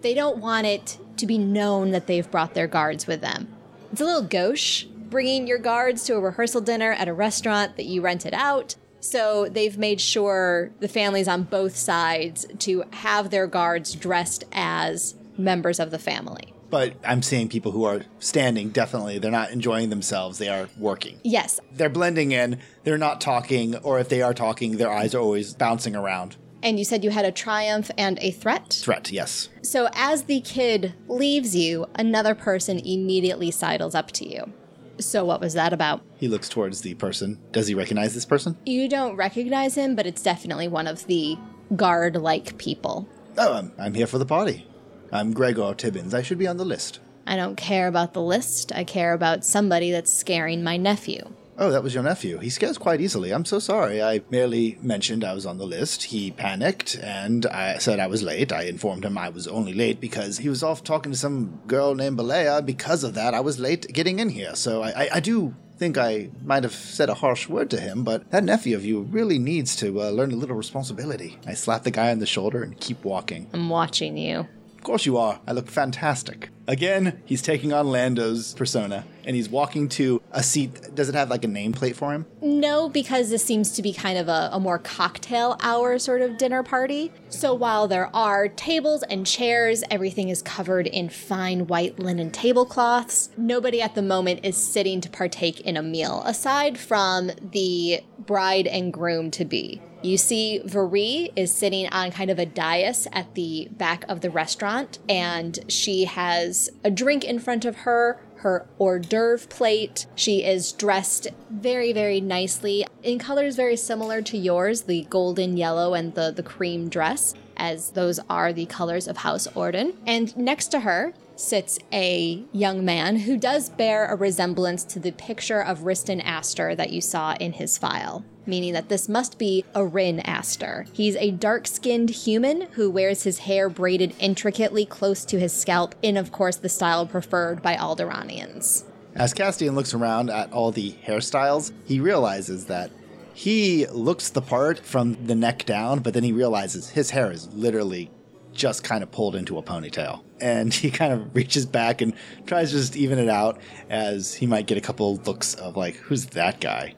They 0.00 0.14
don't 0.14 0.38
want 0.38 0.66
it 0.66 0.98
to 1.16 1.26
be 1.26 1.38
known 1.38 1.90
that 1.90 2.06
they've 2.06 2.30
brought 2.30 2.54
their 2.54 2.66
guards 2.66 3.06
with 3.06 3.20
them. 3.20 3.48
It's 3.92 4.00
a 4.00 4.04
little 4.04 4.22
gauche 4.22 4.84
bringing 4.84 5.46
your 5.46 5.58
guards 5.58 6.04
to 6.04 6.14
a 6.14 6.20
rehearsal 6.20 6.62
dinner 6.62 6.92
at 6.92 7.06
a 7.06 7.12
restaurant 7.12 7.76
that 7.76 7.84
you 7.84 8.00
rented 8.00 8.32
out. 8.32 8.74
So 9.00 9.48
they've 9.48 9.76
made 9.76 10.00
sure 10.00 10.70
the 10.80 10.88
families 10.88 11.28
on 11.28 11.42
both 11.42 11.76
sides 11.76 12.46
to 12.60 12.84
have 12.92 13.30
their 13.30 13.46
guards 13.46 13.94
dressed 13.94 14.44
as 14.52 15.14
members 15.36 15.78
of 15.78 15.90
the 15.90 15.98
family. 15.98 16.54
But 16.72 16.94
I'm 17.04 17.20
seeing 17.20 17.50
people 17.50 17.70
who 17.70 17.84
are 17.84 18.00
standing, 18.18 18.70
definitely. 18.70 19.18
They're 19.18 19.30
not 19.30 19.50
enjoying 19.50 19.90
themselves, 19.90 20.38
they 20.38 20.48
are 20.48 20.70
working. 20.78 21.20
Yes. 21.22 21.60
They're 21.70 21.90
blending 21.90 22.32
in, 22.32 22.60
they're 22.84 22.96
not 22.96 23.20
talking, 23.20 23.76
or 23.76 24.00
if 24.00 24.08
they 24.08 24.22
are 24.22 24.32
talking, 24.32 24.78
their 24.78 24.90
eyes 24.90 25.14
are 25.14 25.20
always 25.20 25.52
bouncing 25.52 25.94
around. 25.94 26.36
And 26.62 26.78
you 26.78 26.86
said 26.86 27.04
you 27.04 27.10
had 27.10 27.26
a 27.26 27.30
triumph 27.30 27.90
and 27.98 28.18
a 28.22 28.30
threat? 28.30 28.80
Threat, 28.82 29.12
yes. 29.12 29.50
So 29.60 29.90
as 29.92 30.24
the 30.24 30.40
kid 30.40 30.94
leaves 31.08 31.54
you, 31.54 31.84
another 31.96 32.34
person 32.34 32.78
immediately 32.78 33.50
sidles 33.50 33.94
up 33.94 34.10
to 34.12 34.26
you. 34.26 34.50
So 34.98 35.26
what 35.26 35.42
was 35.42 35.52
that 35.52 35.74
about? 35.74 36.00
He 36.16 36.26
looks 36.26 36.48
towards 36.48 36.80
the 36.80 36.94
person. 36.94 37.38
Does 37.52 37.66
he 37.66 37.74
recognize 37.74 38.14
this 38.14 38.24
person? 38.24 38.56
You 38.64 38.88
don't 38.88 39.16
recognize 39.16 39.74
him, 39.74 39.94
but 39.94 40.06
it's 40.06 40.22
definitely 40.22 40.68
one 40.68 40.86
of 40.86 41.06
the 41.06 41.36
guard 41.76 42.16
like 42.16 42.56
people. 42.56 43.06
Oh, 43.36 43.52
I'm, 43.52 43.72
I'm 43.78 43.92
here 43.92 44.06
for 44.06 44.16
the 44.16 44.24
party. 44.24 44.66
I'm 45.12 45.34
Gregor 45.34 45.74
Tibbins. 45.74 46.14
I 46.14 46.22
should 46.22 46.38
be 46.38 46.46
on 46.46 46.56
the 46.56 46.64
list. 46.64 46.98
I 47.26 47.36
don't 47.36 47.56
care 47.56 47.86
about 47.86 48.14
the 48.14 48.22
list. 48.22 48.72
I 48.74 48.82
care 48.84 49.12
about 49.12 49.44
somebody 49.44 49.90
that's 49.90 50.12
scaring 50.12 50.64
my 50.64 50.78
nephew. 50.78 51.34
Oh, 51.58 51.70
that 51.70 51.82
was 51.82 51.92
your 51.92 52.02
nephew. 52.02 52.38
He 52.38 52.48
scares 52.48 52.78
quite 52.78 53.02
easily. 53.02 53.30
I'm 53.30 53.44
so 53.44 53.58
sorry. 53.58 54.02
I 54.02 54.22
merely 54.30 54.78
mentioned 54.80 55.22
I 55.22 55.34
was 55.34 55.44
on 55.44 55.58
the 55.58 55.66
list. 55.66 56.04
He 56.04 56.30
panicked 56.30 56.96
and 56.96 57.44
I 57.44 57.76
said 57.76 58.00
I 58.00 58.06
was 58.06 58.22
late. 58.22 58.52
I 58.52 58.62
informed 58.62 59.04
him 59.04 59.18
I 59.18 59.28
was 59.28 59.46
only 59.46 59.74
late 59.74 60.00
because 60.00 60.38
he 60.38 60.48
was 60.48 60.62
off 60.62 60.82
talking 60.82 61.12
to 61.12 61.18
some 61.18 61.60
girl 61.66 61.94
named 61.94 62.18
Balea. 62.18 62.64
Because 62.64 63.04
of 63.04 63.12
that, 63.14 63.34
I 63.34 63.40
was 63.40 63.60
late 63.60 63.92
getting 63.92 64.18
in 64.18 64.30
here. 64.30 64.56
So 64.56 64.82
I, 64.82 65.04
I, 65.04 65.08
I 65.14 65.20
do 65.20 65.54
think 65.76 65.98
I 65.98 66.30
might 66.42 66.62
have 66.62 66.72
said 66.72 67.10
a 67.10 67.14
harsh 67.14 67.48
word 67.50 67.68
to 67.70 67.80
him, 67.80 68.02
but 68.02 68.30
that 68.30 68.44
nephew 68.44 68.74
of 68.74 68.84
you 68.84 69.02
really 69.02 69.38
needs 69.38 69.76
to 69.76 70.00
uh, 70.00 70.10
learn 70.10 70.32
a 70.32 70.36
little 70.36 70.56
responsibility. 70.56 71.38
I 71.46 71.52
slap 71.52 71.82
the 71.82 71.90
guy 71.90 72.10
on 72.10 72.18
the 72.18 72.26
shoulder 72.26 72.62
and 72.62 72.80
keep 72.80 73.04
walking. 73.04 73.50
I'm 73.52 73.68
watching 73.68 74.16
you. 74.16 74.48
Of 74.82 74.86
course 74.86 75.06
you 75.06 75.16
are. 75.16 75.38
I 75.46 75.52
look 75.52 75.68
fantastic. 75.68 76.48
Again, 76.66 77.22
he's 77.24 77.40
taking 77.40 77.72
on 77.72 77.86
Lando's 77.86 78.52
persona 78.54 79.04
and 79.24 79.36
he's 79.36 79.48
walking 79.48 79.88
to 79.90 80.20
a 80.32 80.42
seat. 80.42 80.92
Does 80.92 81.08
it 81.08 81.14
have 81.14 81.30
like 81.30 81.44
a 81.44 81.46
nameplate 81.46 81.94
for 81.94 82.12
him? 82.12 82.26
No, 82.40 82.88
because 82.88 83.30
this 83.30 83.44
seems 83.44 83.70
to 83.74 83.82
be 83.82 83.92
kind 83.92 84.18
of 84.18 84.26
a, 84.26 84.50
a, 84.52 84.58
more 84.58 84.80
cocktail 84.80 85.56
hour 85.62 86.00
sort 86.00 86.20
of 86.20 86.36
dinner 86.36 86.64
party. 86.64 87.12
So 87.28 87.54
while 87.54 87.86
there 87.86 88.10
are 88.12 88.48
tables 88.48 89.04
and 89.04 89.24
chairs, 89.24 89.84
everything 89.88 90.30
is 90.30 90.42
covered 90.42 90.88
in 90.88 91.10
fine 91.10 91.68
white 91.68 92.00
linen 92.00 92.32
tablecloths. 92.32 93.30
Nobody 93.36 93.80
at 93.80 93.94
the 93.94 94.02
moment 94.02 94.40
is 94.42 94.56
sitting 94.56 95.00
to 95.02 95.08
partake 95.08 95.60
in 95.60 95.76
a 95.76 95.82
meal, 95.84 96.24
aside 96.26 96.76
from 96.76 97.30
the 97.52 98.00
bride 98.18 98.66
and 98.66 98.92
groom 98.92 99.30
to 99.30 99.44
be. 99.44 99.80
You 100.02 100.18
see, 100.18 100.60
Varie 100.64 101.30
is 101.36 101.52
sitting 101.52 101.86
on 101.88 102.10
kind 102.10 102.28
of 102.28 102.40
a 102.40 102.46
dais 102.46 103.06
at 103.12 103.34
the 103.34 103.68
back 103.70 104.04
of 104.08 104.20
the 104.20 104.30
restaurant, 104.30 104.98
and 105.08 105.58
she 105.68 106.06
has 106.06 106.70
a 106.82 106.90
drink 106.90 107.22
in 107.22 107.38
front 107.38 107.64
of 107.64 107.76
her, 107.78 108.18
her 108.38 108.66
hors 108.80 108.98
d'oeuvre 108.98 109.46
plate. 109.46 110.06
She 110.16 110.42
is 110.42 110.72
dressed 110.72 111.28
very, 111.48 111.92
very 111.92 112.20
nicely 112.20 112.84
in 113.04 113.20
colors 113.20 113.54
very 113.54 113.76
similar 113.76 114.22
to 114.22 114.36
yours 114.36 114.82
the 114.82 115.06
golden 115.08 115.56
yellow 115.56 115.94
and 115.94 116.14
the, 116.14 116.32
the 116.32 116.42
cream 116.42 116.88
dress, 116.88 117.34
as 117.56 117.90
those 117.90 118.20
are 118.28 118.52
the 118.52 118.66
colors 118.66 119.08
of 119.08 119.18
House 119.18 119.46
Orden. 119.54 119.94
And 120.06 120.36
next 120.36 120.68
to 120.68 120.80
her 120.80 121.14
sits 121.36 121.78
a 121.92 122.44
young 122.52 122.84
man 122.84 123.16
who 123.16 123.36
does 123.36 123.68
bear 123.68 124.06
a 124.06 124.16
resemblance 124.16 124.84
to 124.84 125.00
the 125.00 125.12
picture 125.12 125.62
of 125.62 125.80
Riston 125.80 126.22
Aster 126.24 126.74
that 126.74 126.92
you 126.92 127.00
saw 127.00 127.34
in 127.40 127.52
his 127.52 127.78
file 127.78 128.24
meaning 128.46 128.72
that 128.72 128.88
this 128.88 129.08
must 129.08 129.38
be 129.38 129.64
Arin 129.74 130.20
Aster. 130.24 130.86
He's 130.92 131.16
a 131.16 131.30
dark 131.30 131.66
skinned 131.66 132.10
human 132.10 132.62
who 132.72 132.90
wears 132.90 133.22
his 133.22 133.40
hair 133.40 133.68
braided 133.68 134.14
intricately 134.18 134.84
close 134.84 135.24
to 135.26 135.38
his 135.38 135.52
scalp, 135.52 135.94
in, 136.02 136.16
of 136.16 136.32
course, 136.32 136.56
the 136.56 136.68
style 136.68 137.06
preferred 137.06 137.62
by 137.62 137.76
Alderaanians. 137.76 138.84
As 139.14 139.34
Castian 139.34 139.74
looks 139.74 139.94
around 139.94 140.30
at 140.30 140.52
all 140.52 140.70
the 140.70 140.92
hairstyles, 141.06 141.72
he 141.84 142.00
realizes 142.00 142.66
that 142.66 142.90
he 143.34 143.86
looks 143.86 144.30
the 144.30 144.42
part 144.42 144.78
from 144.80 145.26
the 145.26 145.34
neck 145.34 145.64
down, 145.64 146.00
but 146.00 146.14
then 146.14 146.22
he 146.22 146.32
realizes 146.32 146.90
his 146.90 147.10
hair 147.10 147.30
is 147.30 147.48
literally 147.54 148.10
just 148.52 148.84
kind 148.84 149.02
of 149.02 149.10
pulled 149.10 149.34
into 149.34 149.58
a 149.58 149.62
ponytail. 149.62 150.22
And 150.40 150.72
he 150.74 150.90
kind 150.90 151.12
of 151.12 151.34
reaches 151.34 151.66
back 151.66 152.00
and 152.00 152.14
tries 152.46 152.70
to 152.70 152.76
just 152.76 152.96
even 152.96 153.18
it 153.18 153.28
out 153.28 153.60
as 153.88 154.34
he 154.34 154.46
might 154.46 154.66
get 154.66 154.78
a 154.78 154.82
couple 154.82 155.16
looks 155.16 155.54
of 155.54 155.76
like, 155.76 155.96
who's 155.96 156.26
that 156.26 156.60
guy? 156.60 156.94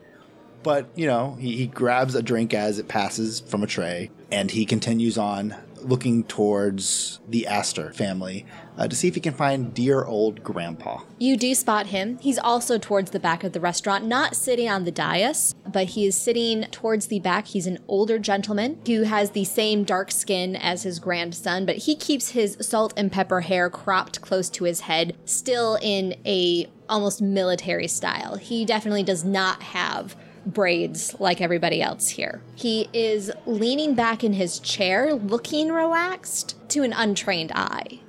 But, 0.63 0.89
you 0.95 1.07
know, 1.07 1.37
he, 1.39 1.57
he 1.57 1.67
grabs 1.67 2.15
a 2.15 2.23
drink 2.23 2.55
as 2.55 2.79
it 2.79 2.89
passes 2.89 3.41
from 3.41 3.63
a 3.63 3.67
tray 3.67 4.11
and 4.33 4.51
he 4.51 4.65
continues 4.65 5.19
on 5.19 5.55
looking 5.85 6.25
towards 6.25 7.21
the 7.29 7.47
Aster 7.47 7.93
family 7.93 8.47
uh, 8.77 8.89
to 8.89 8.97
see 8.97 9.09
if 9.09 9.15
he 9.15 9.21
can 9.21 9.35
find 9.35 9.73
dear 9.73 10.05
old 10.05 10.43
grandpa. 10.43 11.01
You 11.19 11.37
do 11.37 11.55
spot 11.55 11.87
him. 11.87 12.19
He's 12.19 12.39
also 12.39 12.79
towards 12.79 13.11
the 13.11 13.21
back 13.21 13.45
of 13.45 13.53
the 13.53 13.61
restaurant, 13.61 14.05
not 14.05 14.35
sitting 14.35 14.69
on 14.69 14.85
the 14.85 14.91
dais, 14.91 15.55
but 15.67 15.89
he 15.91 16.07
is 16.07 16.17
sitting 16.17 16.63
towards 16.71 17.07
the 17.07 17.21
back. 17.21 17.47
He's 17.49 17.67
an 17.67 17.79
older 17.89 18.19
gentleman 18.19 18.81
who 18.87 19.03
has 19.03 19.31
the 19.31 19.45
same 19.45 19.85
dark 19.85 20.11
skin 20.11 20.57
as 20.57 20.83
his 20.83 20.99
grandson, 20.99 21.67
but 21.67 21.77
he 21.77 21.95
keeps 21.95 22.31
his 22.31 22.57
salt 22.61 22.93
and 22.97 23.13
pepper 23.13 23.43
hair 23.43 23.71
cropped 23.71 24.21
close 24.21 24.51
to 24.51 24.65
his 24.65 24.81
head, 24.81 25.17
still 25.25 25.79
in 25.81 26.17
a 26.27 26.69
almost 26.89 27.23
military 27.23 27.89
style. 27.89 28.37
He 28.37 28.65
definitely 28.65 29.03
does 29.03 29.25
not 29.25 29.63
have 29.63 30.17
braids 30.47 31.15
like 31.19 31.41
everybody 31.41 31.81
else 31.83 32.11
here. 32.11 32.43
He 32.55 32.89
is 32.93 33.31
leaning 33.47 33.95
back 33.95 34.23
in 34.23 34.35
his 34.35 34.59
chair, 34.59 35.15
looking 35.15 35.71
relaxed 35.71 36.57
to 36.71 36.83
an 36.83 36.93
untrained 36.93 37.53
eye. 37.55 38.01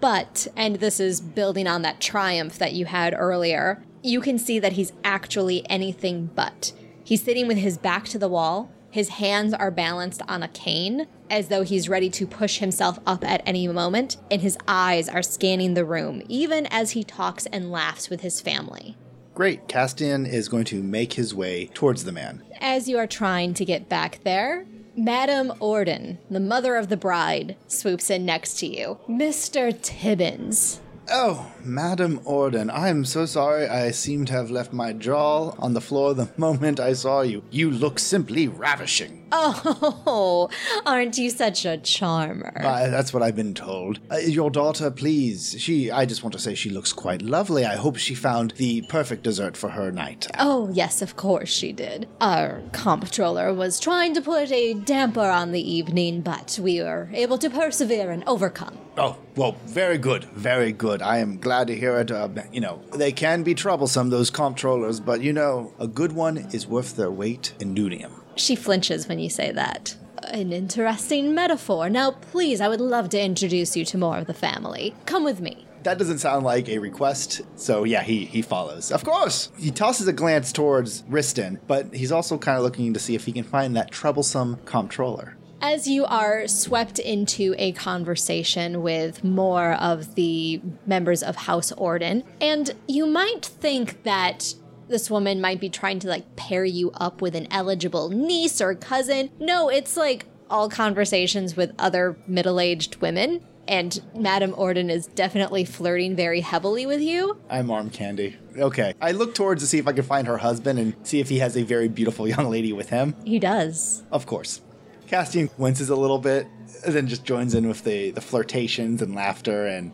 But, 0.00 0.48
and 0.56 0.76
this 0.76 0.98
is 0.98 1.20
building 1.20 1.66
on 1.66 1.82
that 1.82 2.00
triumph 2.00 2.58
that 2.58 2.72
you 2.72 2.86
had 2.86 3.14
earlier, 3.16 3.82
you 4.02 4.20
can 4.20 4.38
see 4.38 4.58
that 4.58 4.72
he's 4.72 4.92
actually 5.02 5.68
anything 5.68 6.30
but. 6.34 6.72
He's 7.04 7.22
sitting 7.22 7.46
with 7.46 7.58
his 7.58 7.76
back 7.76 8.04
to 8.06 8.18
the 8.18 8.28
wall, 8.28 8.70
His 8.94 9.08
hands 9.08 9.52
are 9.52 9.72
balanced 9.72 10.22
on 10.28 10.44
a 10.44 10.48
cane, 10.48 11.08
as 11.28 11.48
though 11.48 11.62
he's 11.64 11.88
ready 11.88 12.08
to 12.10 12.28
push 12.28 12.58
himself 12.58 13.00
up 13.04 13.24
at 13.24 13.42
any 13.44 13.66
moment, 13.66 14.18
and 14.30 14.40
his 14.40 14.56
eyes 14.68 15.08
are 15.08 15.20
scanning 15.20 15.74
the 15.74 15.84
room, 15.84 16.22
even 16.28 16.66
as 16.66 16.92
he 16.92 17.02
talks 17.02 17.46
and 17.46 17.72
laughs 17.72 18.08
with 18.08 18.20
his 18.20 18.40
family. 18.40 18.96
Great. 19.34 19.66
Castian 19.66 20.26
is 20.26 20.48
going 20.48 20.64
to 20.66 20.82
make 20.82 21.14
his 21.14 21.34
way 21.34 21.66
towards 21.74 22.04
the 22.04 22.12
man. 22.12 22.42
As 22.60 22.88
you 22.88 22.98
are 22.98 23.06
trying 23.06 23.52
to 23.54 23.64
get 23.64 23.88
back 23.88 24.20
there, 24.22 24.64
Madame 24.96 25.52
Orden, 25.58 26.18
the 26.30 26.38
mother 26.38 26.76
of 26.76 26.88
the 26.88 26.96
bride, 26.96 27.56
swoops 27.66 28.10
in 28.10 28.24
next 28.24 28.60
to 28.60 28.66
you. 28.66 28.98
Mr. 29.08 29.72
Tibbins. 29.82 30.78
Oh, 31.10 31.52
Madam 31.62 32.20
Orden, 32.24 32.70
I 32.70 32.88
am 32.88 33.04
so 33.04 33.26
sorry. 33.26 33.66
I 33.66 33.90
seem 33.90 34.24
to 34.26 34.32
have 34.32 34.50
left 34.50 34.72
my 34.72 34.92
jaw 34.92 35.54
on 35.58 35.74
the 35.74 35.80
floor 35.80 36.14
the 36.14 36.30
moment 36.36 36.78
I 36.78 36.92
saw 36.92 37.22
you. 37.22 37.42
You 37.50 37.70
look 37.70 37.98
simply 37.98 38.46
ravishing. 38.46 39.23
Oh, 39.36 40.48
aren't 40.86 41.18
you 41.18 41.28
such 41.30 41.64
a 41.64 41.76
charmer? 41.78 42.52
Uh, 42.56 42.88
that's 42.88 43.12
what 43.12 43.22
I've 43.22 43.36
been 43.36 43.54
told. 43.54 43.98
Uh, 44.10 44.18
your 44.18 44.50
daughter, 44.50 44.90
please. 44.90 45.56
She, 45.58 45.90
I 45.90 46.06
just 46.06 46.22
want 46.22 46.32
to 46.34 46.38
say 46.38 46.54
she 46.54 46.70
looks 46.70 46.92
quite 46.92 47.20
lovely. 47.20 47.64
I 47.64 47.74
hope 47.74 47.96
she 47.96 48.14
found 48.14 48.52
the 48.52 48.82
perfect 48.82 49.24
dessert 49.24 49.56
for 49.56 49.70
her 49.70 49.90
night. 49.90 50.28
Oh, 50.38 50.70
yes, 50.72 51.02
of 51.02 51.16
course 51.16 51.48
she 51.48 51.72
did. 51.72 52.08
Our 52.20 52.62
comptroller 52.72 53.52
was 53.52 53.80
trying 53.80 54.14
to 54.14 54.22
put 54.22 54.52
a 54.52 54.74
damper 54.74 55.20
on 55.28 55.52
the 55.52 55.72
evening, 55.72 56.20
but 56.20 56.58
we 56.62 56.80
were 56.80 57.10
able 57.12 57.38
to 57.38 57.50
persevere 57.50 58.10
and 58.10 58.22
overcome. 58.26 58.78
Oh, 58.96 59.18
well, 59.34 59.56
very 59.66 59.98
good, 59.98 60.24
very 60.24 60.70
good. 60.70 61.02
I 61.02 61.18
am 61.18 61.38
glad 61.38 61.66
to 61.66 61.76
hear 61.76 61.96
it. 61.98 62.12
Uh, 62.12 62.28
you 62.52 62.60
know, 62.60 62.80
they 62.94 63.10
can 63.10 63.42
be 63.42 63.54
troublesome, 63.54 64.10
those 64.10 64.30
comptrollers, 64.30 65.04
but 65.04 65.20
you 65.20 65.32
know, 65.32 65.72
a 65.80 65.88
good 65.88 66.12
one 66.12 66.36
is 66.52 66.68
worth 66.68 66.94
their 66.94 67.10
weight 67.10 67.54
in 67.58 67.74
doonium. 67.74 68.12
She 68.36 68.56
flinches 68.56 69.08
when 69.08 69.18
you 69.18 69.30
say 69.30 69.52
that. 69.52 69.96
An 70.24 70.52
interesting 70.52 71.34
metaphor. 71.34 71.88
Now, 71.90 72.12
please, 72.12 72.60
I 72.60 72.68
would 72.68 72.80
love 72.80 73.10
to 73.10 73.20
introduce 73.22 73.76
you 73.76 73.84
to 73.86 73.98
more 73.98 74.18
of 74.18 74.26
the 74.26 74.34
family. 74.34 74.94
Come 75.06 75.24
with 75.24 75.40
me. 75.40 75.66
That 75.82 75.98
doesn't 75.98 76.18
sound 76.18 76.46
like 76.46 76.70
a 76.70 76.78
request, 76.78 77.42
so 77.56 77.84
yeah, 77.84 78.02
he, 78.02 78.24
he 78.24 78.40
follows. 78.40 78.90
Of 78.90 79.04
course! 79.04 79.50
He 79.58 79.70
tosses 79.70 80.08
a 80.08 80.14
glance 80.14 80.50
towards 80.50 81.02
Riston, 81.02 81.58
but 81.66 81.94
he's 81.94 82.10
also 82.10 82.38
kind 82.38 82.56
of 82.56 82.64
looking 82.64 82.94
to 82.94 83.00
see 83.00 83.14
if 83.14 83.26
he 83.26 83.32
can 83.32 83.44
find 83.44 83.76
that 83.76 83.90
troublesome 83.90 84.56
comptroller. 84.64 85.36
As 85.60 85.86
you 85.86 86.06
are 86.06 86.48
swept 86.48 86.98
into 86.98 87.54
a 87.58 87.72
conversation 87.72 88.82
with 88.82 89.22
more 89.24 89.74
of 89.74 90.14
the 90.14 90.62
members 90.86 91.22
of 91.22 91.36
House 91.36 91.70
Orden, 91.72 92.24
and 92.40 92.74
you 92.88 93.06
might 93.06 93.44
think 93.44 94.04
that 94.04 94.54
this 94.88 95.10
woman 95.10 95.40
might 95.40 95.60
be 95.60 95.68
trying 95.68 95.98
to 96.00 96.08
like 96.08 96.36
pair 96.36 96.64
you 96.64 96.90
up 96.92 97.20
with 97.20 97.34
an 97.34 97.46
eligible 97.50 98.08
niece 98.10 98.60
or 98.60 98.74
cousin. 98.74 99.30
No, 99.38 99.68
it's 99.68 99.96
like 99.96 100.26
all 100.50 100.68
conversations 100.68 101.56
with 101.56 101.72
other 101.78 102.16
middle 102.26 102.60
aged 102.60 102.96
women. 102.96 103.44
And 103.66 104.02
Madame 104.14 104.54
Orden 104.56 104.90
is 104.90 105.06
definitely 105.06 105.64
flirting 105.64 106.14
very 106.14 106.42
heavily 106.42 106.84
with 106.84 107.00
you. 107.00 107.38
I'm 107.48 107.70
arm 107.70 107.88
candy. 107.88 108.36
Okay. 108.58 108.92
I 109.00 109.12
look 109.12 109.34
towards 109.34 109.62
to 109.62 109.66
see 109.66 109.78
if 109.78 109.88
I 109.88 109.92
can 109.92 110.04
find 110.04 110.26
her 110.26 110.36
husband 110.36 110.78
and 110.78 110.94
see 111.02 111.20
if 111.20 111.30
he 111.30 111.38
has 111.38 111.56
a 111.56 111.62
very 111.62 111.88
beautiful 111.88 112.28
young 112.34 112.50
lady 112.50 112.72
with 112.72 112.90
him. 112.90 113.14
He 113.24 113.38
does. 113.38 114.02
Of 114.12 114.26
course. 114.26 114.60
Castian 115.08 115.50
winces 115.58 115.90
a 115.90 115.96
little 115.96 116.18
bit, 116.18 116.46
then 116.86 117.06
just 117.06 117.24
joins 117.24 117.54
in 117.54 117.68
with 117.68 117.84
the, 117.84 118.10
the 118.10 118.20
flirtations 118.20 119.02
and 119.02 119.14
laughter, 119.14 119.66
and 119.66 119.92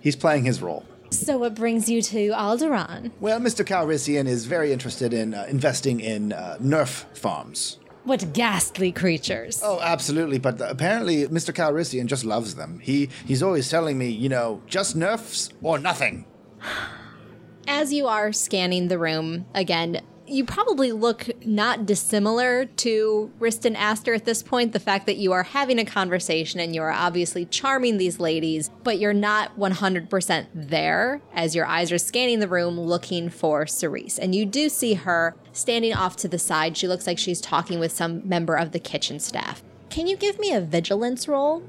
he's 0.00 0.16
playing 0.16 0.44
his 0.44 0.62
role. 0.62 0.84
So, 1.10 1.38
what 1.38 1.56
brings 1.56 1.88
you 1.88 2.02
to 2.02 2.30
Alderaan? 2.30 3.10
Well, 3.20 3.40
Mr. 3.40 3.64
Calrissian 3.64 4.26
is 4.26 4.46
very 4.46 4.72
interested 4.72 5.12
in 5.12 5.34
uh, 5.34 5.44
investing 5.48 5.98
in 6.00 6.32
uh, 6.32 6.56
Nerf 6.60 7.04
farms. 7.16 7.78
What 8.04 8.32
ghastly 8.32 8.92
creatures. 8.92 9.60
Oh, 9.62 9.80
absolutely. 9.80 10.38
But 10.38 10.60
apparently, 10.60 11.26
Mr. 11.26 11.52
Calrissian 11.52 12.06
just 12.06 12.24
loves 12.24 12.54
them. 12.54 12.78
He 12.78 13.10
he's 13.26 13.42
always 13.42 13.68
telling 13.68 13.98
me, 13.98 14.08
you 14.08 14.28
know, 14.28 14.62
just 14.66 14.96
nerfs 14.96 15.50
or 15.62 15.78
nothing. 15.78 16.24
As 17.66 17.92
you 17.92 18.06
are 18.06 18.32
scanning 18.32 18.88
the 18.88 18.98
room 18.98 19.46
again, 19.54 20.00
you 20.30 20.44
probably 20.44 20.92
look 20.92 21.28
not 21.44 21.86
dissimilar 21.86 22.64
to 22.64 23.30
Riston 23.40 23.74
Aster 23.74 24.14
at 24.14 24.24
this 24.24 24.42
point. 24.42 24.72
The 24.72 24.80
fact 24.80 25.06
that 25.06 25.16
you 25.16 25.32
are 25.32 25.42
having 25.42 25.78
a 25.78 25.84
conversation 25.84 26.60
and 26.60 26.74
you 26.74 26.82
are 26.82 26.92
obviously 26.92 27.44
charming 27.44 27.98
these 27.98 28.20
ladies, 28.20 28.70
but 28.84 28.98
you're 28.98 29.12
not 29.12 29.58
100% 29.58 30.46
there 30.54 31.20
as 31.34 31.54
your 31.54 31.66
eyes 31.66 31.90
are 31.90 31.98
scanning 31.98 32.38
the 32.38 32.48
room 32.48 32.78
looking 32.78 33.28
for 33.28 33.66
Cerise. 33.66 34.18
And 34.18 34.34
you 34.34 34.46
do 34.46 34.68
see 34.68 34.94
her 34.94 35.34
standing 35.52 35.94
off 35.94 36.16
to 36.16 36.28
the 36.28 36.38
side. 36.38 36.76
She 36.76 36.86
looks 36.86 37.06
like 37.06 37.18
she's 37.18 37.40
talking 37.40 37.80
with 37.80 37.92
some 37.92 38.26
member 38.28 38.54
of 38.54 38.72
the 38.72 38.78
kitchen 38.78 39.18
staff. 39.18 39.62
Can 39.88 40.06
you 40.06 40.16
give 40.16 40.38
me 40.38 40.52
a 40.52 40.60
vigilance 40.60 41.26
roll? 41.26 41.64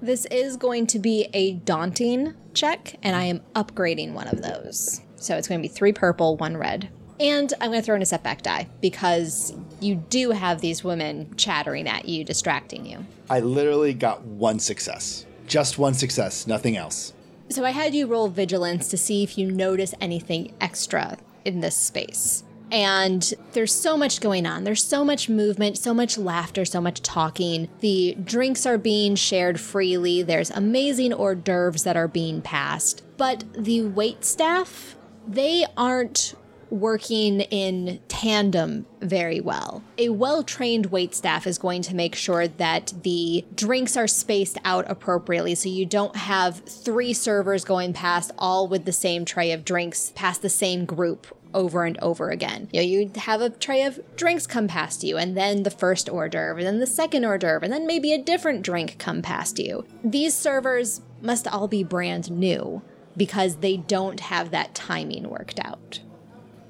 This 0.00 0.24
is 0.26 0.56
going 0.56 0.86
to 0.88 0.98
be 0.98 1.28
a 1.32 1.52
daunting 1.52 2.34
check, 2.54 2.96
and 3.02 3.16
I 3.16 3.24
am 3.24 3.42
upgrading 3.54 4.12
one 4.12 4.28
of 4.28 4.42
those. 4.42 5.02
So 5.16 5.36
it's 5.36 5.48
going 5.48 5.60
to 5.60 5.68
be 5.68 5.72
three 5.72 5.92
purple, 5.92 6.36
one 6.36 6.56
red. 6.56 6.88
And 7.18 7.52
I'm 7.60 7.70
going 7.70 7.80
to 7.80 7.84
throw 7.84 7.96
in 7.96 8.02
a 8.02 8.06
setback 8.06 8.42
die 8.42 8.68
because 8.80 9.54
you 9.80 9.96
do 9.96 10.30
have 10.30 10.60
these 10.60 10.84
women 10.84 11.34
chattering 11.36 11.88
at 11.88 12.06
you, 12.08 12.24
distracting 12.24 12.84
you. 12.84 13.06
I 13.30 13.40
literally 13.40 13.94
got 13.94 14.22
one 14.22 14.58
success. 14.58 15.26
Just 15.46 15.78
one 15.78 15.94
success, 15.94 16.46
nothing 16.46 16.76
else. 16.76 17.12
So 17.48 17.64
I 17.64 17.70
had 17.70 17.94
you 17.94 18.06
roll 18.06 18.28
vigilance 18.28 18.88
to 18.88 18.96
see 18.96 19.22
if 19.22 19.38
you 19.38 19.50
notice 19.50 19.94
anything 20.00 20.52
extra 20.60 21.16
in 21.44 21.60
this 21.60 21.76
space. 21.76 22.42
And 22.72 23.32
there's 23.52 23.72
so 23.72 23.96
much 23.96 24.20
going 24.20 24.44
on. 24.44 24.64
There's 24.64 24.82
so 24.82 25.04
much 25.04 25.28
movement, 25.28 25.78
so 25.78 25.94
much 25.94 26.18
laughter, 26.18 26.64
so 26.64 26.80
much 26.80 27.00
talking. 27.00 27.68
The 27.78 28.16
drinks 28.24 28.66
are 28.66 28.78
being 28.78 29.14
shared 29.14 29.60
freely. 29.60 30.22
There's 30.22 30.50
amazing 30.50 31.12
hors 31.12 31.36
d'oeuvres 31.36 31.84
that 31.84 31.96
are 31.96 32.08
being 32.08 32.42
passed. 32.42 33.04
But 33.16 33.44
the 33.54 33.82
wait 33.82 34.24
staff, 34.24 34.96
they 35.28 35.64
aren't 35.76 36.34
working 36.70 37.40
in 37.42 38.00
tandem 38.08 38.86
very 39.00 39.40
well. 39.40 39.82
A 39.98 40.08
well 40.08 40.42
trained 40.42 40.86
wait 40.86 41.14
staff 41.14 41.46
is 41.46 41.58
going 41.58 41.82
to 41.82 41.94
make 41.94 42.14
sure 42.14 42.48
that 42.48 42.92
the 43.02 43.44
drinks 43.54 43.96
are 43.96 44.06
spaced 44.08 44.58
out 44.64 44.84
appropriately 44.88 45.54
so 45.54 45.68
you 45.68 45.86
don't 45.86 46.16
have 46.16 46.60
three 46.60 47.12
servers 47.12 47.64
going 47.64 47.92
past 47.92 48.32
all 48.38 48.68
with 48.68 48.84
the 48.84 48.92
same 48.92 49.24
tray 49.24 49.52
of 49.52 49.64
drinks 49.64 50.12
past 50.14 50.42
the 50.42 50.48
same 50.48 50.84
group 50.84 51.26
over 51.54 51.84
and 51.84 51.98
over 52.00 52.30
again. 52.30 52.68
You 52.72 52.80
know, 52.80 52.86
you 52.86 53.10
have 53.16 53.40
a 53.40 53.50
tray 53.50 53.82
of 53.82 53.98
drinks 54.16 54.46
come 54.46 54.68
past 54.68 55.02
you, 55.02 55.16
and 55.16 55.36
then 55.36 55.62
the 55.62 55.70
first 55.70 56.08
hors 56.08 56.28
d'oeuvre, 56.28 56.58
and 56.58 56.66
then 56.66 56.80
the 56.80 56.86
second 56.86 57.24
hors 57.24 57.38
d'oeuvre, 57.38 57.64
and 57.64 57.72
then 57.72 57.86
maybe 57.86 58.12
a 58.12 58.22
different 58.22 58.62
drink 58.62 58.98
come 58.98 59.22
past 59.22 59.58
you. 59.58 59.86
These 60.04 60.34
servers 60.34 61.00
must 61.22 61.48
all 61.48 61.66
be 61.66 61.82
brand 61.82 62.30
new 62.30 62.82
because 63.16 63.56
they 63.56 63.78
don't 63.78 64.20
have 64.20 64.50
that 64.50 64.74
timing 64.74 65.30
worked 65.30 65.58
out 65.60 66.00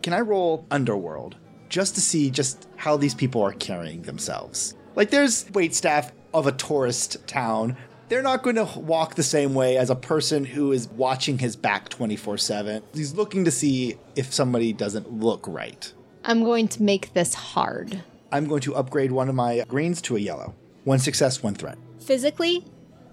can 0.06 0.12
I 0.12 0.20
roll 0.20 0.64
Underworld 0.70 1.34
just 1.68 1.96
to 1.96 2.00
see 2.00 2.30
just 2.30 2.68
how 2.76 2.96
these 2.96 3.12
people 3.12 3.42
are 3.42 3.50
carrying 3.50 4.02
themselves? 4.02 4.76
Like, 4.94 5.10
there's 5.10 5.50
wait 5.50 5.74
staff 5.74 6.12
of 6.32 6.46
a 6.46 6.52
tourist 6.52 7.26
town. 7.26 7.76
They're 8.08 8.22
not 8.22 8.44
going 8.44 8.54
to 8.54 8.78
walk 8.78 9.16
the 9.16 9.24
same 9.24 9.52
way 9.52 9.76
as 9.76 9.90
a 9.90 9.96
person 9.96 10.44
who 10.44 10.70
is 10.70 10.86
watching 10.86 11.40
his 11.40 11.56
back 11.56 11.88
24 11.88 12.38
7. 12.38 12.84
He's 12.94 13.14
looking 13.14 13.44
to 13.46 13.50
see 13.50 13.96
if 14.14 14.32
somebody 14.32 14.72
doesn't 14.72 15.12
look 15.12 15.44
right. 15.48 15.92
I'm 16.24 16.44
going 16.44 16.68
to 16.68 16.84
make 16.84 17.12
this 17.12 17.34
hard. 17.34 18.00
I'm 18.30 18.46
going 18.46 18.60
to 18.60 18.76
upgrade 18.76 19.10
one 19.10 19.28
of 19.28 19.34
my 19.34 19.64
greens 19.66 20.00
to 20.02 20.14
a 20.14 20.20
yellow. 20.20 20.54
One 20.84 21.00
success, 21.00 21.42
one 21.42 21.56
threat. 21.56 21.78
Physically, 21.98 22.64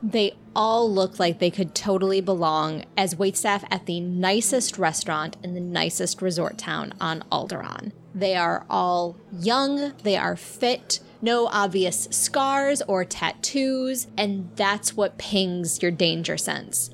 they 0.04 0.36
all 0.54 0.92
look 0.92 1.18
like 1.18 1.39
they 1.39 1.50
could 1.50 1.74
totally 1.74 2.20
belong 2.20 2.84
as 2.98 3.16
waitstaff 3.16 3.63
at 3.72 3.86
the 3.86 4.02
nicest 4.02 4.78
restaurant 4.78 5.38
in 5.42 5.54
the 5.54 5.62
nicest 5.62 6.22
resort 6.22 6.58
town 6.58 6.94
on 7.00 7.24
Alderaan. 7.32 7.94
They 8.13 8.36
are 8.36 8.66
all 8.70 9.16
young, 9.32 9.94
they 10.04 10.18
are 10.18 10.36
fit, 10.36 11.00
no 11.22 11.48
obvious 11.48 12.08
scars 12.12 12.82
or 12.84 13.06
tattoos, 13.06 14.08
and 14.18 14.50
that's 14.56 14.96
what 14.96 15.18
pings 15.18 15.82
your 15.82 15.92
danger 15.92 16.38
sense. 16.38 16.89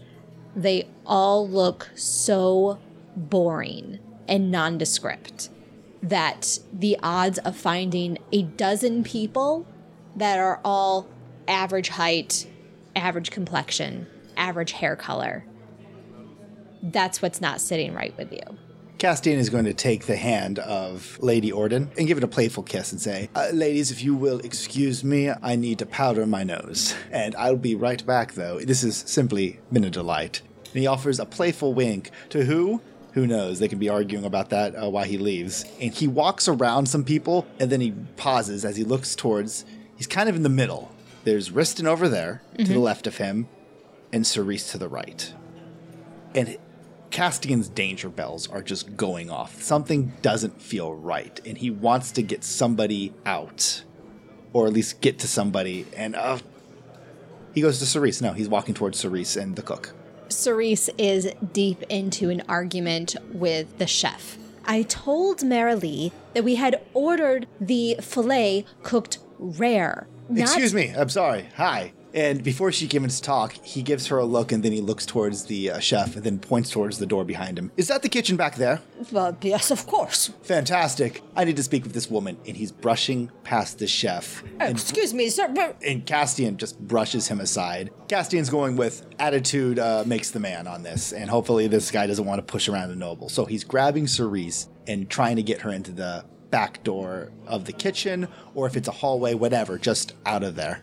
They 0.56 0.88
all 1.06 1.50
look 1.50 1.90
so 1.96 2.80
boring 3.16 4.00
and 4.28 4.52
nondescript 4.52 5.50
that 6.02 6.60
the 6.72 6.98
odds 7.02 7.40
of 7.40 7.58
finding 7.58 8.20
a 8.32 8.44
dozen 8.44 9.04
people 9.04 9.66
that 10.16 10.38
are 10.38 10.62
all 10.64 11.08
average 11.48 11.90
height, 11.90 12.48
average 13.00 13.32
complexion, 13.32 14.06
average 14.38 14.74
hair 14.74 14.96
color. 14.96 15.46
That's 16.84 17.22
what's 17.22 17.42
not 17.42 17.62
sitting 17.62 17.94
right 17.94 18.16
with 18.18 18.32
you. 18.32 18.58
Castian 19.00 19.38
is 19.38 19.50
going 19.50 19.64
to 19.64 19.74
take 19.74 20.08
the 20.08 20.18
hand 20.18 20.60
of 20.60 21.18
Lady 21.22 21.54
Orden 21.54 21.90
and 21.98 22.06
give 22.06 22.18
it 22.18 22.24
a 22.24 22.28
playful 22.28 22.64
kiss 22.64 22.92
and 22.92 23.00
say, 23.00 23.30
uh, 23.34 23.48
Ladies, 23.54 23.92
if 23.92 24.04
you 24.04 24.14
will 24.14 24.40
excuse 24.40 25.06
me, 25.06 25.32
I 25.42 25.56
need 25.56 25.80
to 25.80 25.86
powder 25.86 26.26
my 26.26 26.44
nose. 26.44 26.94
And 27.10 27.34
I'll 27.38 27.56
be 27.56 27.76
right 27.76 28.06
back, 28.06 28.34
though. 28.34 28.60
This 28.60 28.82
has 28.82 28.98
simply 28.98 29.62
been 29.72 29.86
a 29.86 29.90
delight. 29.90 30.42
And 30.66 30.82
he 30.82 30.88
offers 30.88 31.18
a 31.18 31.26
playful 31.26 31.74
wink 31.74 32.12
to 32.30 32.44
who? 32.44 32.82
Who 33.14 33.26
knows? 33.26 33.60
They 33.60 33.70
can 33.70 33.80
be 33.80 33.88
arguing 33.88 34.26
about 34.26 34.50
that 34.50 34.76
uh, 34.76 34.90
while 34.90 35.06
he 35.06 35.18
leaves. 35.18 35.64
And 35.80 35.94
he 35.94 36.08
walks 36.08 36.50
around 36.50 36.88
some 36.88 37.06
people 37.06 37.48
and 37.58 37.72
then 37.72 37.80
he 37.80 37.94
pauses 38.18 38.66
as 38.66 38.76
he 38.76 38.84
looks 38.84 39.16
towards. 39.16 39.64
He's 39.96 40.08
kind 40.08 40.28
of 40.28 40.36
in 40.36 40.44
the 40.44 40.50
middle. 40.50 40.92
There's 41.30 41.52
Riston 41.52 41.86
over 41.86 42.10
there 42.10 42.42
to 42.58 42.64
the 42.64 42.80
left 42.80 43.06
of 43.06 43.18
him 43.18 43.48
and 44.12 44.26
Cerise 44.26 44.72
to 44.72 44.80
the 44.80 44.90
right. 44.90 45.32
And 46.34 46.58
Castian's 47.12 47.70
danger 47.70 48.10
bells 48.10 48.50
are 48.50 48.64
just 48.64 48.98
going 48.98 49.30
off. 49.30 49.62
Something 49.62 50.12
doesn't 50.24 50.60
feel 50.60 50.92
right, 50.92 51.40
and 51.46 51.56
he 51.56 51.70
wants 51.70 52.12
to 52.14 52.24
get 52.24 52.44
somebody 52.44 53.14
out, 53.28 53.84
or 54.54 54.66
at 54.66 54.74
least 54.74 55.02
get 55.02 55.20
to 55.20 55.28
somebody. 55.28 55.86
And 55.96 56.16
uh, 56.16 56.40
he 57.54 57.62
goes 57.62 57.78
to 57.78 57.86
Cerise. 57.86 58.24
No, 58.24 58.34
he's 58.34 58.50
walking 58.50 58.74
towards 58.74 58.98
Cerise 58.98 59.38
and 59.38 59.56
the 59.56 59.62
cook. 59.62 59.94
Cerise 60.30 60.90
is 60.98 61.32
deep 61.54 61.84
into 61.90 62.32
an 62.32 62.42
argument 62.50 63.16
with 63.32 63.78
the 63.78 63.86
chef. 63.86 64.40
I 64.66 64.82
told 64.82 65.42
Marilee 65.42 66.12
that 66.34 66.44
we 66.44 66.56
had 66.56 66.82
ordered 66.96 67.46
the 67.62 67.98
filet 68.02 68.66
cooked 68.82 69.20
rare. 69.38 70.08
Not- 70.30 70.44
Excuse 70.44 70.74
me, 70.74 70.94
I'm 70.98 71.10
sorry. 71.10 71.50
Hi. 71.56 71.94
And 72.12 72.44
before 72.44 72.72
she 72.72 72.88
can 72.88 73.04
even 73.04 73.10
talk, 73.22 73.54
he 73.62 73.84
gives 73.84 74.08
her 74.08 74.18
a 74.18 74.26
look, 74.26 74.52
and 74.52 74.64
then 74.64 74.72
he 74.72 74.82
looks 74.82 75.06
towards 75.06 75.46
the 75.46 75.70
uh, 75.70 75.80
chef, 75.80 76.16
and 76.16 76.24
then 76.24 76.40
points 76.40 76.72
towards 76.72 76.98
the 76.98 77.06
door 77.06 77.24
behind 77.24 77.60
him. 77.60 77.72
Is 77.78 77.88
that 77.90 78.02
the 78.02 78.10
kitchen 78.10 78.36
back 78.36 78.56
there? 78.56 78.82
Well, 79.12 79.38
yes, 79.44 79.70
of 79.70 79.86
course. 79.86 80.32
Fantastic. 80.42 81.22
I 81.36 81.44
need 81.44 81.56
to 81.58 81.62
speak 81.64 81.84
with 81.84 81.94
this 81.94 82.10
woman. 82.10 82.38
And 82.48 82.58
he's 82.58 82.72
brushing 82.72 83.30
past 83.44 83.78
the 83.78 83.86
chef. 83.86 84.44
And 84.60 84.72
Excuse 84.72 85.14
me, 85.14 85.30
sir. 85.30 85.50
but- 85.50 85.78
and 85.86 86.04
Castian 86.04 86.58
just 86.58 86.80
brushes 86.80 87.28
him 87.28 87.40
aside. 87.40 87.92
Castian's 88.08 88.50
going 88.50 88.76
with 88.76 89.06
attitude 89.20 89.78
uh, 89.78 90.04
makes 90.08 90.32
the 90.32 90.40
man 90.40 90.66
on 90.66 90.82
this, 90.82 91.14
and 91.14 91.30
hopefully 91.30 91.68
this 91.68 91.92
guy 91.92 92.08
doesn't 92.08 92.26
want 92.26 92.40
to 92.40 92.52
push 92.52 92.68
around 92.68 92.90
a 92.90 92.96
noble. 92.96 93.30
So 93.30 93.46
he's 93.46 93.64
grabbing 93.64 94.08
Cerise 94.08 94.68
and 94.88 95.08
trying 95.12 95.36
to 95.36 95.44
get 95.44 95.62
her 95.62 95.70
into 95.72 95.92
the 95.92 96.26
back 96.52 96.84
door 96.84 97.32
of 97.48 97.66
the 97.66 97.74
kitchen, 97.74 98.28
or 98.56 98.68
if 98.68 98.76
it's 98.76 98.88
a 98.88 98.92
hallway, 98.92 99.34
whatever, 99.34 99.78
just 99.78 100.14
out 100.26 100.44
of 100.44 100.56
there. 100.56 100.82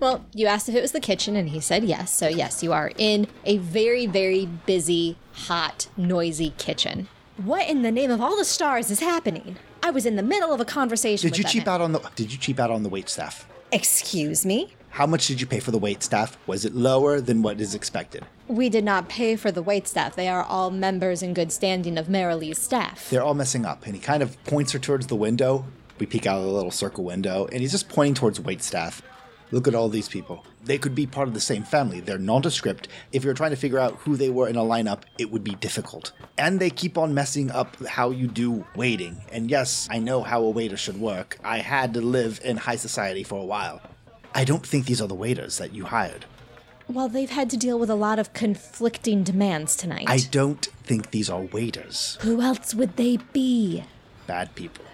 Well, 0.00 0.24
you 0.34 0.46
asked 0.46 0.68
if 0.68 0.74
it 0.74 0.82
was 0.82 0.92
the 0.92 1.00
kitchen, 1.00 1.36
and 1.36 1.48
he 1.48 1.60
said 1.60 1.84
yes. 1.84 2.12
So, 2.12 2.28
yes, 2.28 2.62
you 2.62 2.72
are 2.72 2.92
in 2.98 3.26
a 3.44 3.58
very, 3.58 4.06
very 4.06 4.46
busy, 4.46 5.16
hot, 5.32 5.88
noisy 5.96 6.52
kitchen. 6.58 7.08
What 7.36 7.68
in 7.68 7.82
the 7.82 7.90
name 7.90 8.10
of 8.10 8.20
all 8.20 8.36
the 8.36 8.44
stars 8.44 8.90
is 8.90 9.00
happening? 9.00 9.56
I 9.82 9.90
was 9.90 10.06
in 10.06 10.16
the 10.16 10.22
middle 10.22 10.52
of 10.52 10.60
a 10.60 10.64
conversation 10.64 11.28
Did 11.28 11.32
with 11.32 11.38
you 11.38 11.44
that 11.44 11.50
cheap 11.50 11.66
man. 11.66 11.74
out 11.74 11.80
on 11.80 11.92
the? 11.92 12.00
Did 12.16 12.32
you 12.32 12.38
cheap 12.38 12.60
out 12.60 12.70
on 12.70 12.82
the 12.82 12.88
wait 12.88 13.08
staff? 13.08 13.48
Excuse 13.72 14.46
me? 14.46 14.74
How 14.94 15.06
much 15.06 15.26
did 15.26 15.40
you 15.40 15.46
pay 15.48 15.58
for 15.58 15.72
the 15.72 15.78
wait 15.78 16.04
staff? 16.04 16.38
Was 16.46 16.64
it 16.64 16.72
lower 16.72 17.20
than 17.20 17.42
what 17.42 17.60
is 17.60 17.74
expected? 17.74 18.24
We 18.46 18.68
did 18.68 18.84
not 18.84 19.08
pay 19.08 19.34
for 19.34 19.50
the 19.50 19.60
wait 19.60 19.88
staff. 19.88 20.14
They 20.14 20.28
are 20.28 20.44
all 20.44 20.70
members 20.70 21.20
in 21.20 21.34
good 21.34 21.50
standing 21.50 21.98
of 21.98 22.06
Marilee's 22.06 22.60
staff. 22.62 23.10
They're 23.10 23.24
all 23.24 23.34
messing 23.34 23.66
up, 23.66 23.86
and 23.86 23.96
he 23.96 24.00
kind 24.00 24.22
of 24.22 24.40
points 24.44 24.70
her 24.70 24.78
towards 24.78 25.08
the 25.08 25.16
window. 25.16 25.64
We 25.98 26.06
peek 26.06 26.26
out 26.26 26.38
of 26.38 26.44
the 26.44 26.52
little 26.52 26.70
circle 26.70 27.02
window, 27.02 27.48
and 27.50 27.60
he's 27.60 27.72
just 27.72 27.88
pointing 27.88 28.14
towards 28.14 28.38
waitstaff. 28.38 29.00
Look 29.50 29.66
at 29.66 29.74
all 29.74 29.88
these 29.88 30.08
people. 30.08 30.46
They 30.64 30.78
could 30.78 30.94
be 30.94 31.08
part 31.08 31.26
of 31.26 31.34
the 31.34 31.40
same 31.40 31.64
family. 31.64 31.98
They're 31.98 32.16
nondescript. 32.16 32.86
If 33.10 33.24
you're 33.24 33.34
trying 33.34 33.50
to 33.50 33.56
figure 33.56 33.80
out 33.80 33.96
who 33.96 34.16
they 34.16 34.30
were 34.30 34.46
in 34.46 34.54
a 34.54 34.62
lineup, 34.62 35.02
it 35.18 35.32
would 35.32 35.42
be 35.42 35.56
difficult. 35.56 36.12
And 36.38 36.60
they 36.60 36.70
keep 36.70 36.96
on 36.96 37.14
messing 37.14 37.50
up 37.50 37.84
how 37.84 38.10
you 38.10 38.28
do 38.28 38.64
waiting. 38.76 39.24
And 39.32 39.50
yes, 39.50 39.88
I 39.90 39.98
know 39.98 40.22
how 40.22 40.44
a 40.44 40.50
waiter 40.50 40.76
should 40.76 41.00
work. 41.00 41.36
I 41.42 41.58
had 41.58 41.94
to 41.94 42.00
live 42.00 42.40
in 42.44 42.58
high 42.58 42.76
society 42.76 43.24
for 43.24 43.40
a 43.40 43.44
while. 43.44 43.80
I 44.34 44.44
don't 44.44 44.66
think 44.66 44.86
these 44.86 45.00
are 45.00 45.06
the 45.06 45.14
waiters 45.14 45.58
that 45.58 45.72
you 45.72 45.84
hired. 45.84 46.26
Well, 46.88 47.08
they've 47.08 47.30
had 47.30 47.48
to 47.50 47.56
deal 47.56 47.78
with 47.78 47.88
a 47.88 47.94
lot 47.94 48.18
of 48.18 48.32
conflicting 48.32 49.22
demands 49.22 49.76
tonight. 49.76 50.06
I 50.08 50.18
don't 50.30 50.66
think 50.82 51.12
these 51.12 51.30
are 51.30 51.40
waiters. 51.40 52.18
Who 52.20 52.42
else 52.42 52.74
would 52.74 52.96
they 52.96 53.18
be? 53.32 53.84
Bad 54.26 54.54
people. 54.54 54.84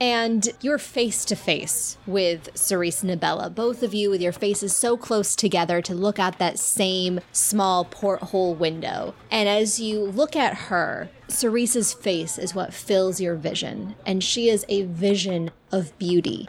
And 0.00 0.48
you're 0.60 0.78
face 0.78 1.24
to 1.26 1.36
face 1.36 1.96
with 2.04 2.50
Cerise 2.54 3.02
Nabella, 3.02 3.54
both 3.54 3.82
of 3.82 3.94
you 3.94 4.10
with 4.10 4.20
your 4.20 4.32
faces 4.32 4.74
so 4.74 4.96
close 4.96 5.36
together 5.36 5.80
to 5.82 5.94
look 5.94 6.18
out 6.18 6.38
that 6.38 6.58
same 6.58 7.20
small 7.32 7.84
porthole 7.84 8.54
window. 8.54 9.14
And 9.30 9.48
as 9.48 9.80
you 9.80 10.00
look 10.00 10.34
at 10.34 10.54
her, 10.54 11.08
Cerise's 11.28 11.94
face 11.94 12.38
is 12.38 12.54
what 12.54 12.74
fills 12.74 13.20
your 13.20 13.36
vision, 13.36 13.94
and 14.04 14.22
she 14.22 14.50
is 14.50 14.66
a 14.68 14.82
vision 14.82 15.52
of 15.70 15.96
beauty. 15.96 16.48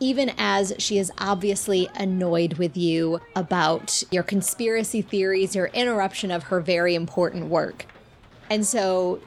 Even 0.00 0.32
as 0.36 0.74
she 0.78 0.98
is 0.98 1.12
obviously 1.18 1.88
annoyed 1.94 2.54
with 2.54 2.76
you 2.76 3.20
about 3.36 4.02
your 4.10 4.22
conspiracy 4.22 5.02
theories, 5.02 5.54
your 5.54 5.66
interruption 5.66 6.30
of 6.30 6.44
her 6.44 6.60
very 6.60 6.94
important 6.94 7.46
work. 7.46 7.86
And 8.50 8.66
so 8.66 9.20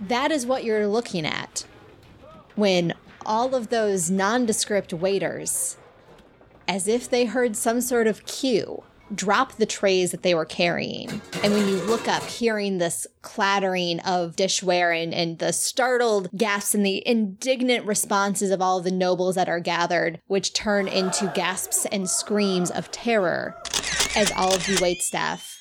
that 0.00 0.30
is 0.30 0.46
what 0.46 0.64
you're 0.64 0.86
looking 0.86 1.26
at 1.26 1.64
when 2.54 2.94
all 3.26 3.54
of 3.54 3.68
those 3.68 4.10
nondescript 4.10 4.92
waiters, 4.92 5.76
as 6.68 6.86
if 6.86 7.08
they 7.08 7.24
heard 7.24 7.56
some 7.56 7.80
sort 7.80 8.06
of 8.06 8.24
cue, 8.26 8.84
drop 9.14 9.54
the 9.54 9.66
trays 9.66 10.10
that 10.10 10.22
they 10.22 10.34
were 10.34 10.44
carrying. 10.44 11.20
And 11.42 11.52
when 11.52 11.68
you 11.68 11.76
look 11.76 12.08
up, 12.08 12.22
hearing 12.22 12.78
this 12.78 13.06
clattering 13.22 14.00
of 14.00 14.36
dishware 14.36 15.02
and, 15.02 15.12
and 15.12 15.38
the 15.38 15.52
startled 15.52 16.28
gasps 16.36 16.74
and 16.74 16.86
the 16.86 17.06
indignant 17.06 17.86
responses 17.86 18.50
of 18.50 18.62
all 18.62 18.80
the 18.80 18.90
nobles 18.90 19.34
that 19.34 19.48
are 19.48 19.60
gathered, 19.60 20.20
which 20.26 20.52
turn 20.52 20.88
into 20.88 21.32
gasps 21.34 21.86
and 21.86 22.08
screams 22.08 22.70
of 22.70 22.90
terror 22.90 23.56
as 24.16 24.32
all 24.36 24.54
of 24.54 24.66
the 24.66 24.74
waitstaff 24.74 25.56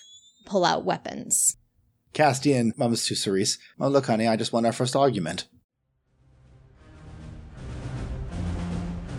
pull 0.45 0.65
out 0.65 0.85
weapons. 0.85 1.57
Castian 2.13 2.77
mumbles 2.77 3.05
to 3.07 3.15
Cerise, 3.15 3.57
Oh, 3.79 3.87
look, 3.87 4.05
honey, 4.05 4.27
I 4.27 4.35
just 4.35 4.53
won 4.53 4.65
our 4.65 4.71
first 4.71 4.95
argument. 4.95 5.47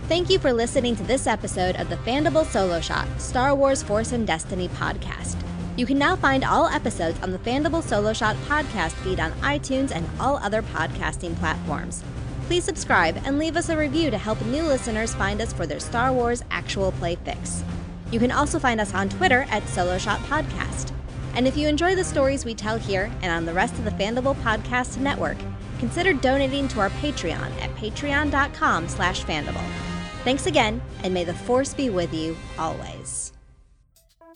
Thank 0.06 0.28
you 0.28 0.38
for 0.38 0.52
listening 0.52 0.96
to 0.96 1.02
this 1.02 1.26
episode 1.26 1.76
of 1.76 1.88
the 1.88 1.96
Fandible 1.96 2.44
Solo 2.44 2.78
Shot 2.82 3.08
Star 3.18 3.54
Wars 3.54 3.82
Force 3.82 4.12
and 4.12 4.26
Destiny 4.26 4.68
podcast. 4.68 5.34
You 5.78 5.86
can 5.86 5.96
now 5.96 6.14
find 6.14 6.44
all 6.44 6.66
episodes 6.66 7.18
on 7.22 7.30
the 7.30 7.38
Fandible 7.38 7.82
Solo 7.82 8.12
Shot 8.12 8.36
podcast 8.46 8.92
feed 9.02 9.18
on 9.18 9.32
iTunes 9.40 9.92
and 9.92 10.06
all 10.20 10.36
other 10.36 10.60
podcasting 10.60 11.34
platforms. 11.38 12.04
Please 12.48 12.64
subscribe 12.64 13.18
and 13.24 13.38
leave 13.38 13.56
us 13.56 13.70
a 13.70 13.76
review 13.78 14.10
to 14.10 14.18
help 14.18 14.44
new 14.44 14.62
listeners 14.64 15.14
find 15.14 15.40
us 15.40 15.54
for 15.54 15.66
their 15.66 15.80
Star 15.80 16.12
Wars 16.12 16.44
actual 16.50 16.92
play 16.92 17.16
fix. 17.16 17.64
You 18.10 18.20
can 18.20 18.30
also 18.30 18.58
find 18.58 18.82
us 18.82 18.92
on 18.92 19.08
Twitter 19.08 19.46
at 19.48 19.66
Solo 19.70 19.96
Shot 19.96 20.20
Podcast. 20.20 20.92
And 21.34 21.48
if 21.48 21.56
you 21.56 21.66
enjoy 21.66 21.94
the 21.96 22.04
stories 22.04 22.44
we 22.44 22.54
tell 22.54 22.76
here 22.78 23.10
and 23.22 23.32
on 23.32 23.46
the 23.46 23.54
rest 23.54 23.72
of 23.78 23.84
the 23.84 23.90
Fandible 23.92 24.36
Podcast 24.42 24.98
Network, 24.98 25.38
consider 25.78 26.12
donating 26.12 26.68
to 26.68 26.80
our 26.80 26.90
Patreon 26.90 27.50
at 27.62 27.74
patreon.com 27.76 28.86
slash 28.86 29.24
Fandible. 29.24 29.93
Thanks 30.24 30.46
again, 30.46 30.80
and 31.02 31.12
may 31.12 31.24
the 31.24 31.34
Force 31.34 31.74
be 31.74 31.90
with 31.90 32.14
you 32.14 32.34
always. 32.58 33.34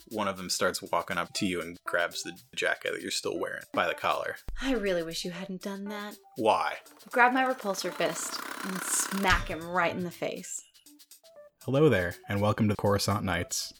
One 0.09 0.27
of 0.27 0.37
them 0.37 0.51
starts 0.51 0.83
walking 0.83 1.17
up 1.17 1.33
to 1.33 1.47
you 1.47 1.61
and 1.61 1.79
grabs 1.83 2.21
the 2.21 2.33
jacket 2.55 2.93
that 2.93 3.01
you're 3.01 3.09
still 3.09 3.39
wearing 3.39 3.63
by 3.73 3.87
the 3.87 3.95
collar. 3.95 4.35
I 4.61 4.73
really 4.73 5.01
wish 5.01 5.25
you 5.25 5.31
hadn't 5.31 5.63
done 5.63 5.85
that. 5.85 6.15
Why? 6.35 6.75
Grab 7.09 7.33
my 7.33 7.43
repulsor 7.43 7.91
fist 7.91 8.39
and 8.65 8.79
smack 8.83 9.47
him 9.47 9.67
right 9.67 9.91
in 9.91 10.03
the 10.03 10.11
face. 10.11 10.61
Hello 11.63 11.89
there, 11.89 12.13
and 12.29 12.39
welcome 12.39 12.69
to 12.69 12.75
Coruscant 12.75 13.23
Nights. 13.23 13.73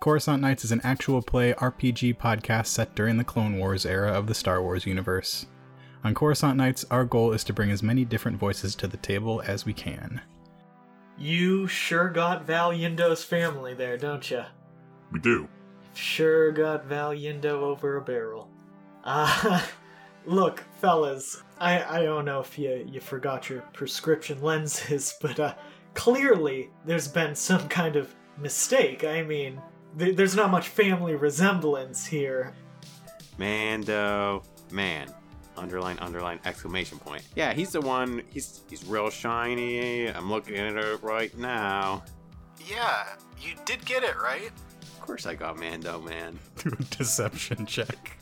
Coruscant 0.00 0.40
Nights 0.40 0.64
is 0.64 0.72
an 0.72 0.80
actual 0.82 1.20
play 1.20 1.52
RPG 1.52 2.16
podcast 2.16 2.68
set 2.68 2.94
during 2.94 3.18
the 3.18 3.22
Clone 3.24 3.58
Wars 3.58 3.84
era 3.84 4.10
of 4.14 4.28
the 4.28 4.34
Star 4.34 4.62
Wars 4.62 4.86
universe. 4.86 5.44
On 6.04 6.14
Coruscant 6.14 6.56
Nights, 6.56 6.86
our 6.90 7.04
goal 7.04 7.34
is 7.34 7.44
to 7.44 7.52
bring 7.52 7.70
as 7.70 7.82
many 7.82 8.06
different 8.06 8.38
voices 8.38 8.74
to 8.76 8.86
the 8.88 8.96
table 8.96 9.42
as 9.46 9.66
we 9.66 9.74
can. 9.74 10.22
You 11.20 11.66
sure 11.66 12.08
got 12.08 12.46
Val 12.46 12.72
Yindo's 12.72 13.22
family 13.22 13.74
there, 13.74 13.98
don't 13.98 14.30
you? 14.30 14.42
We 15.12 15.20
do. 15.20 15.48
Sure 15.92 16.50
got 16.50 16.86
Val 16.86 17.10
Yindo 17.10 17.44
over 17.44 17.98
a 17.98 18.00
barrel. 18.00 18.48
Uh, 19.04 19.60
look, 20.24 20.64
fellas, 20.80 21.42
I, 21.58 21.98
I 21.98 22.02
don't 22.04 22.24
know 22.24 22.40
if 22.40 22.58
you, 22.58 22.88
you 22.90 23.00
forgot 23.00 23.50
your 23.50 23.60
prescription 23.74 24.40
lenses, 24.40 25.14
but 25.20 25.38
uh, 25.38 25.54
clearly 25.92 26.70
there's 26.86 27.08
been 27.08 27.34
some 27.34 27.68
kind 27.68 27.96
of 27.96 28.14
mistake. 28.38 29.04
I 29.04 29.22
mean, 29.22 29.60
th- 29.98 30.16
there's 30.16 30.34
not 30.34 30.50
much 30.50 30.68
family 30.68 31.16
resemblance 31.16 32.06
here. 32.06 32.54
Mando, 33.36 34.42
man. 34.70 35.12
Underline, 35.60 35.98
underline, 36.00 36.40
exclamation 36.46 36.98
point. 36.98 37.22
Yeah, 37.36 37.52
he's 37.52 37.72
the 37.72 37.82
one. 37.82 38.22
He's 38.30 38.62
he's 38.70 38.82
real 38.86 39.10
shiny. 39.10 40.06
I'm 40.08 40.30
looking 40.30 40.56
at 40.56 40.74
it 40.74 41.02
right 41.02 41.36
now. 41.36 42.02
Yeah, 42.66 43.04
you 43.40 43.52
did 43.66 43.84
get 43.84 44.02
it, 44.02 44.16
right? 44.16 44.50
Of 44.82 45.00
course, 45.00 45.26
I 45.26 45.34
got 45.34 45.58
Mando, 45.58 46.00
man. 46.00 46.38
Do 46.56 46.70
a 46.78 46.82
deception 46.84 47.66
check. 47.66 48.16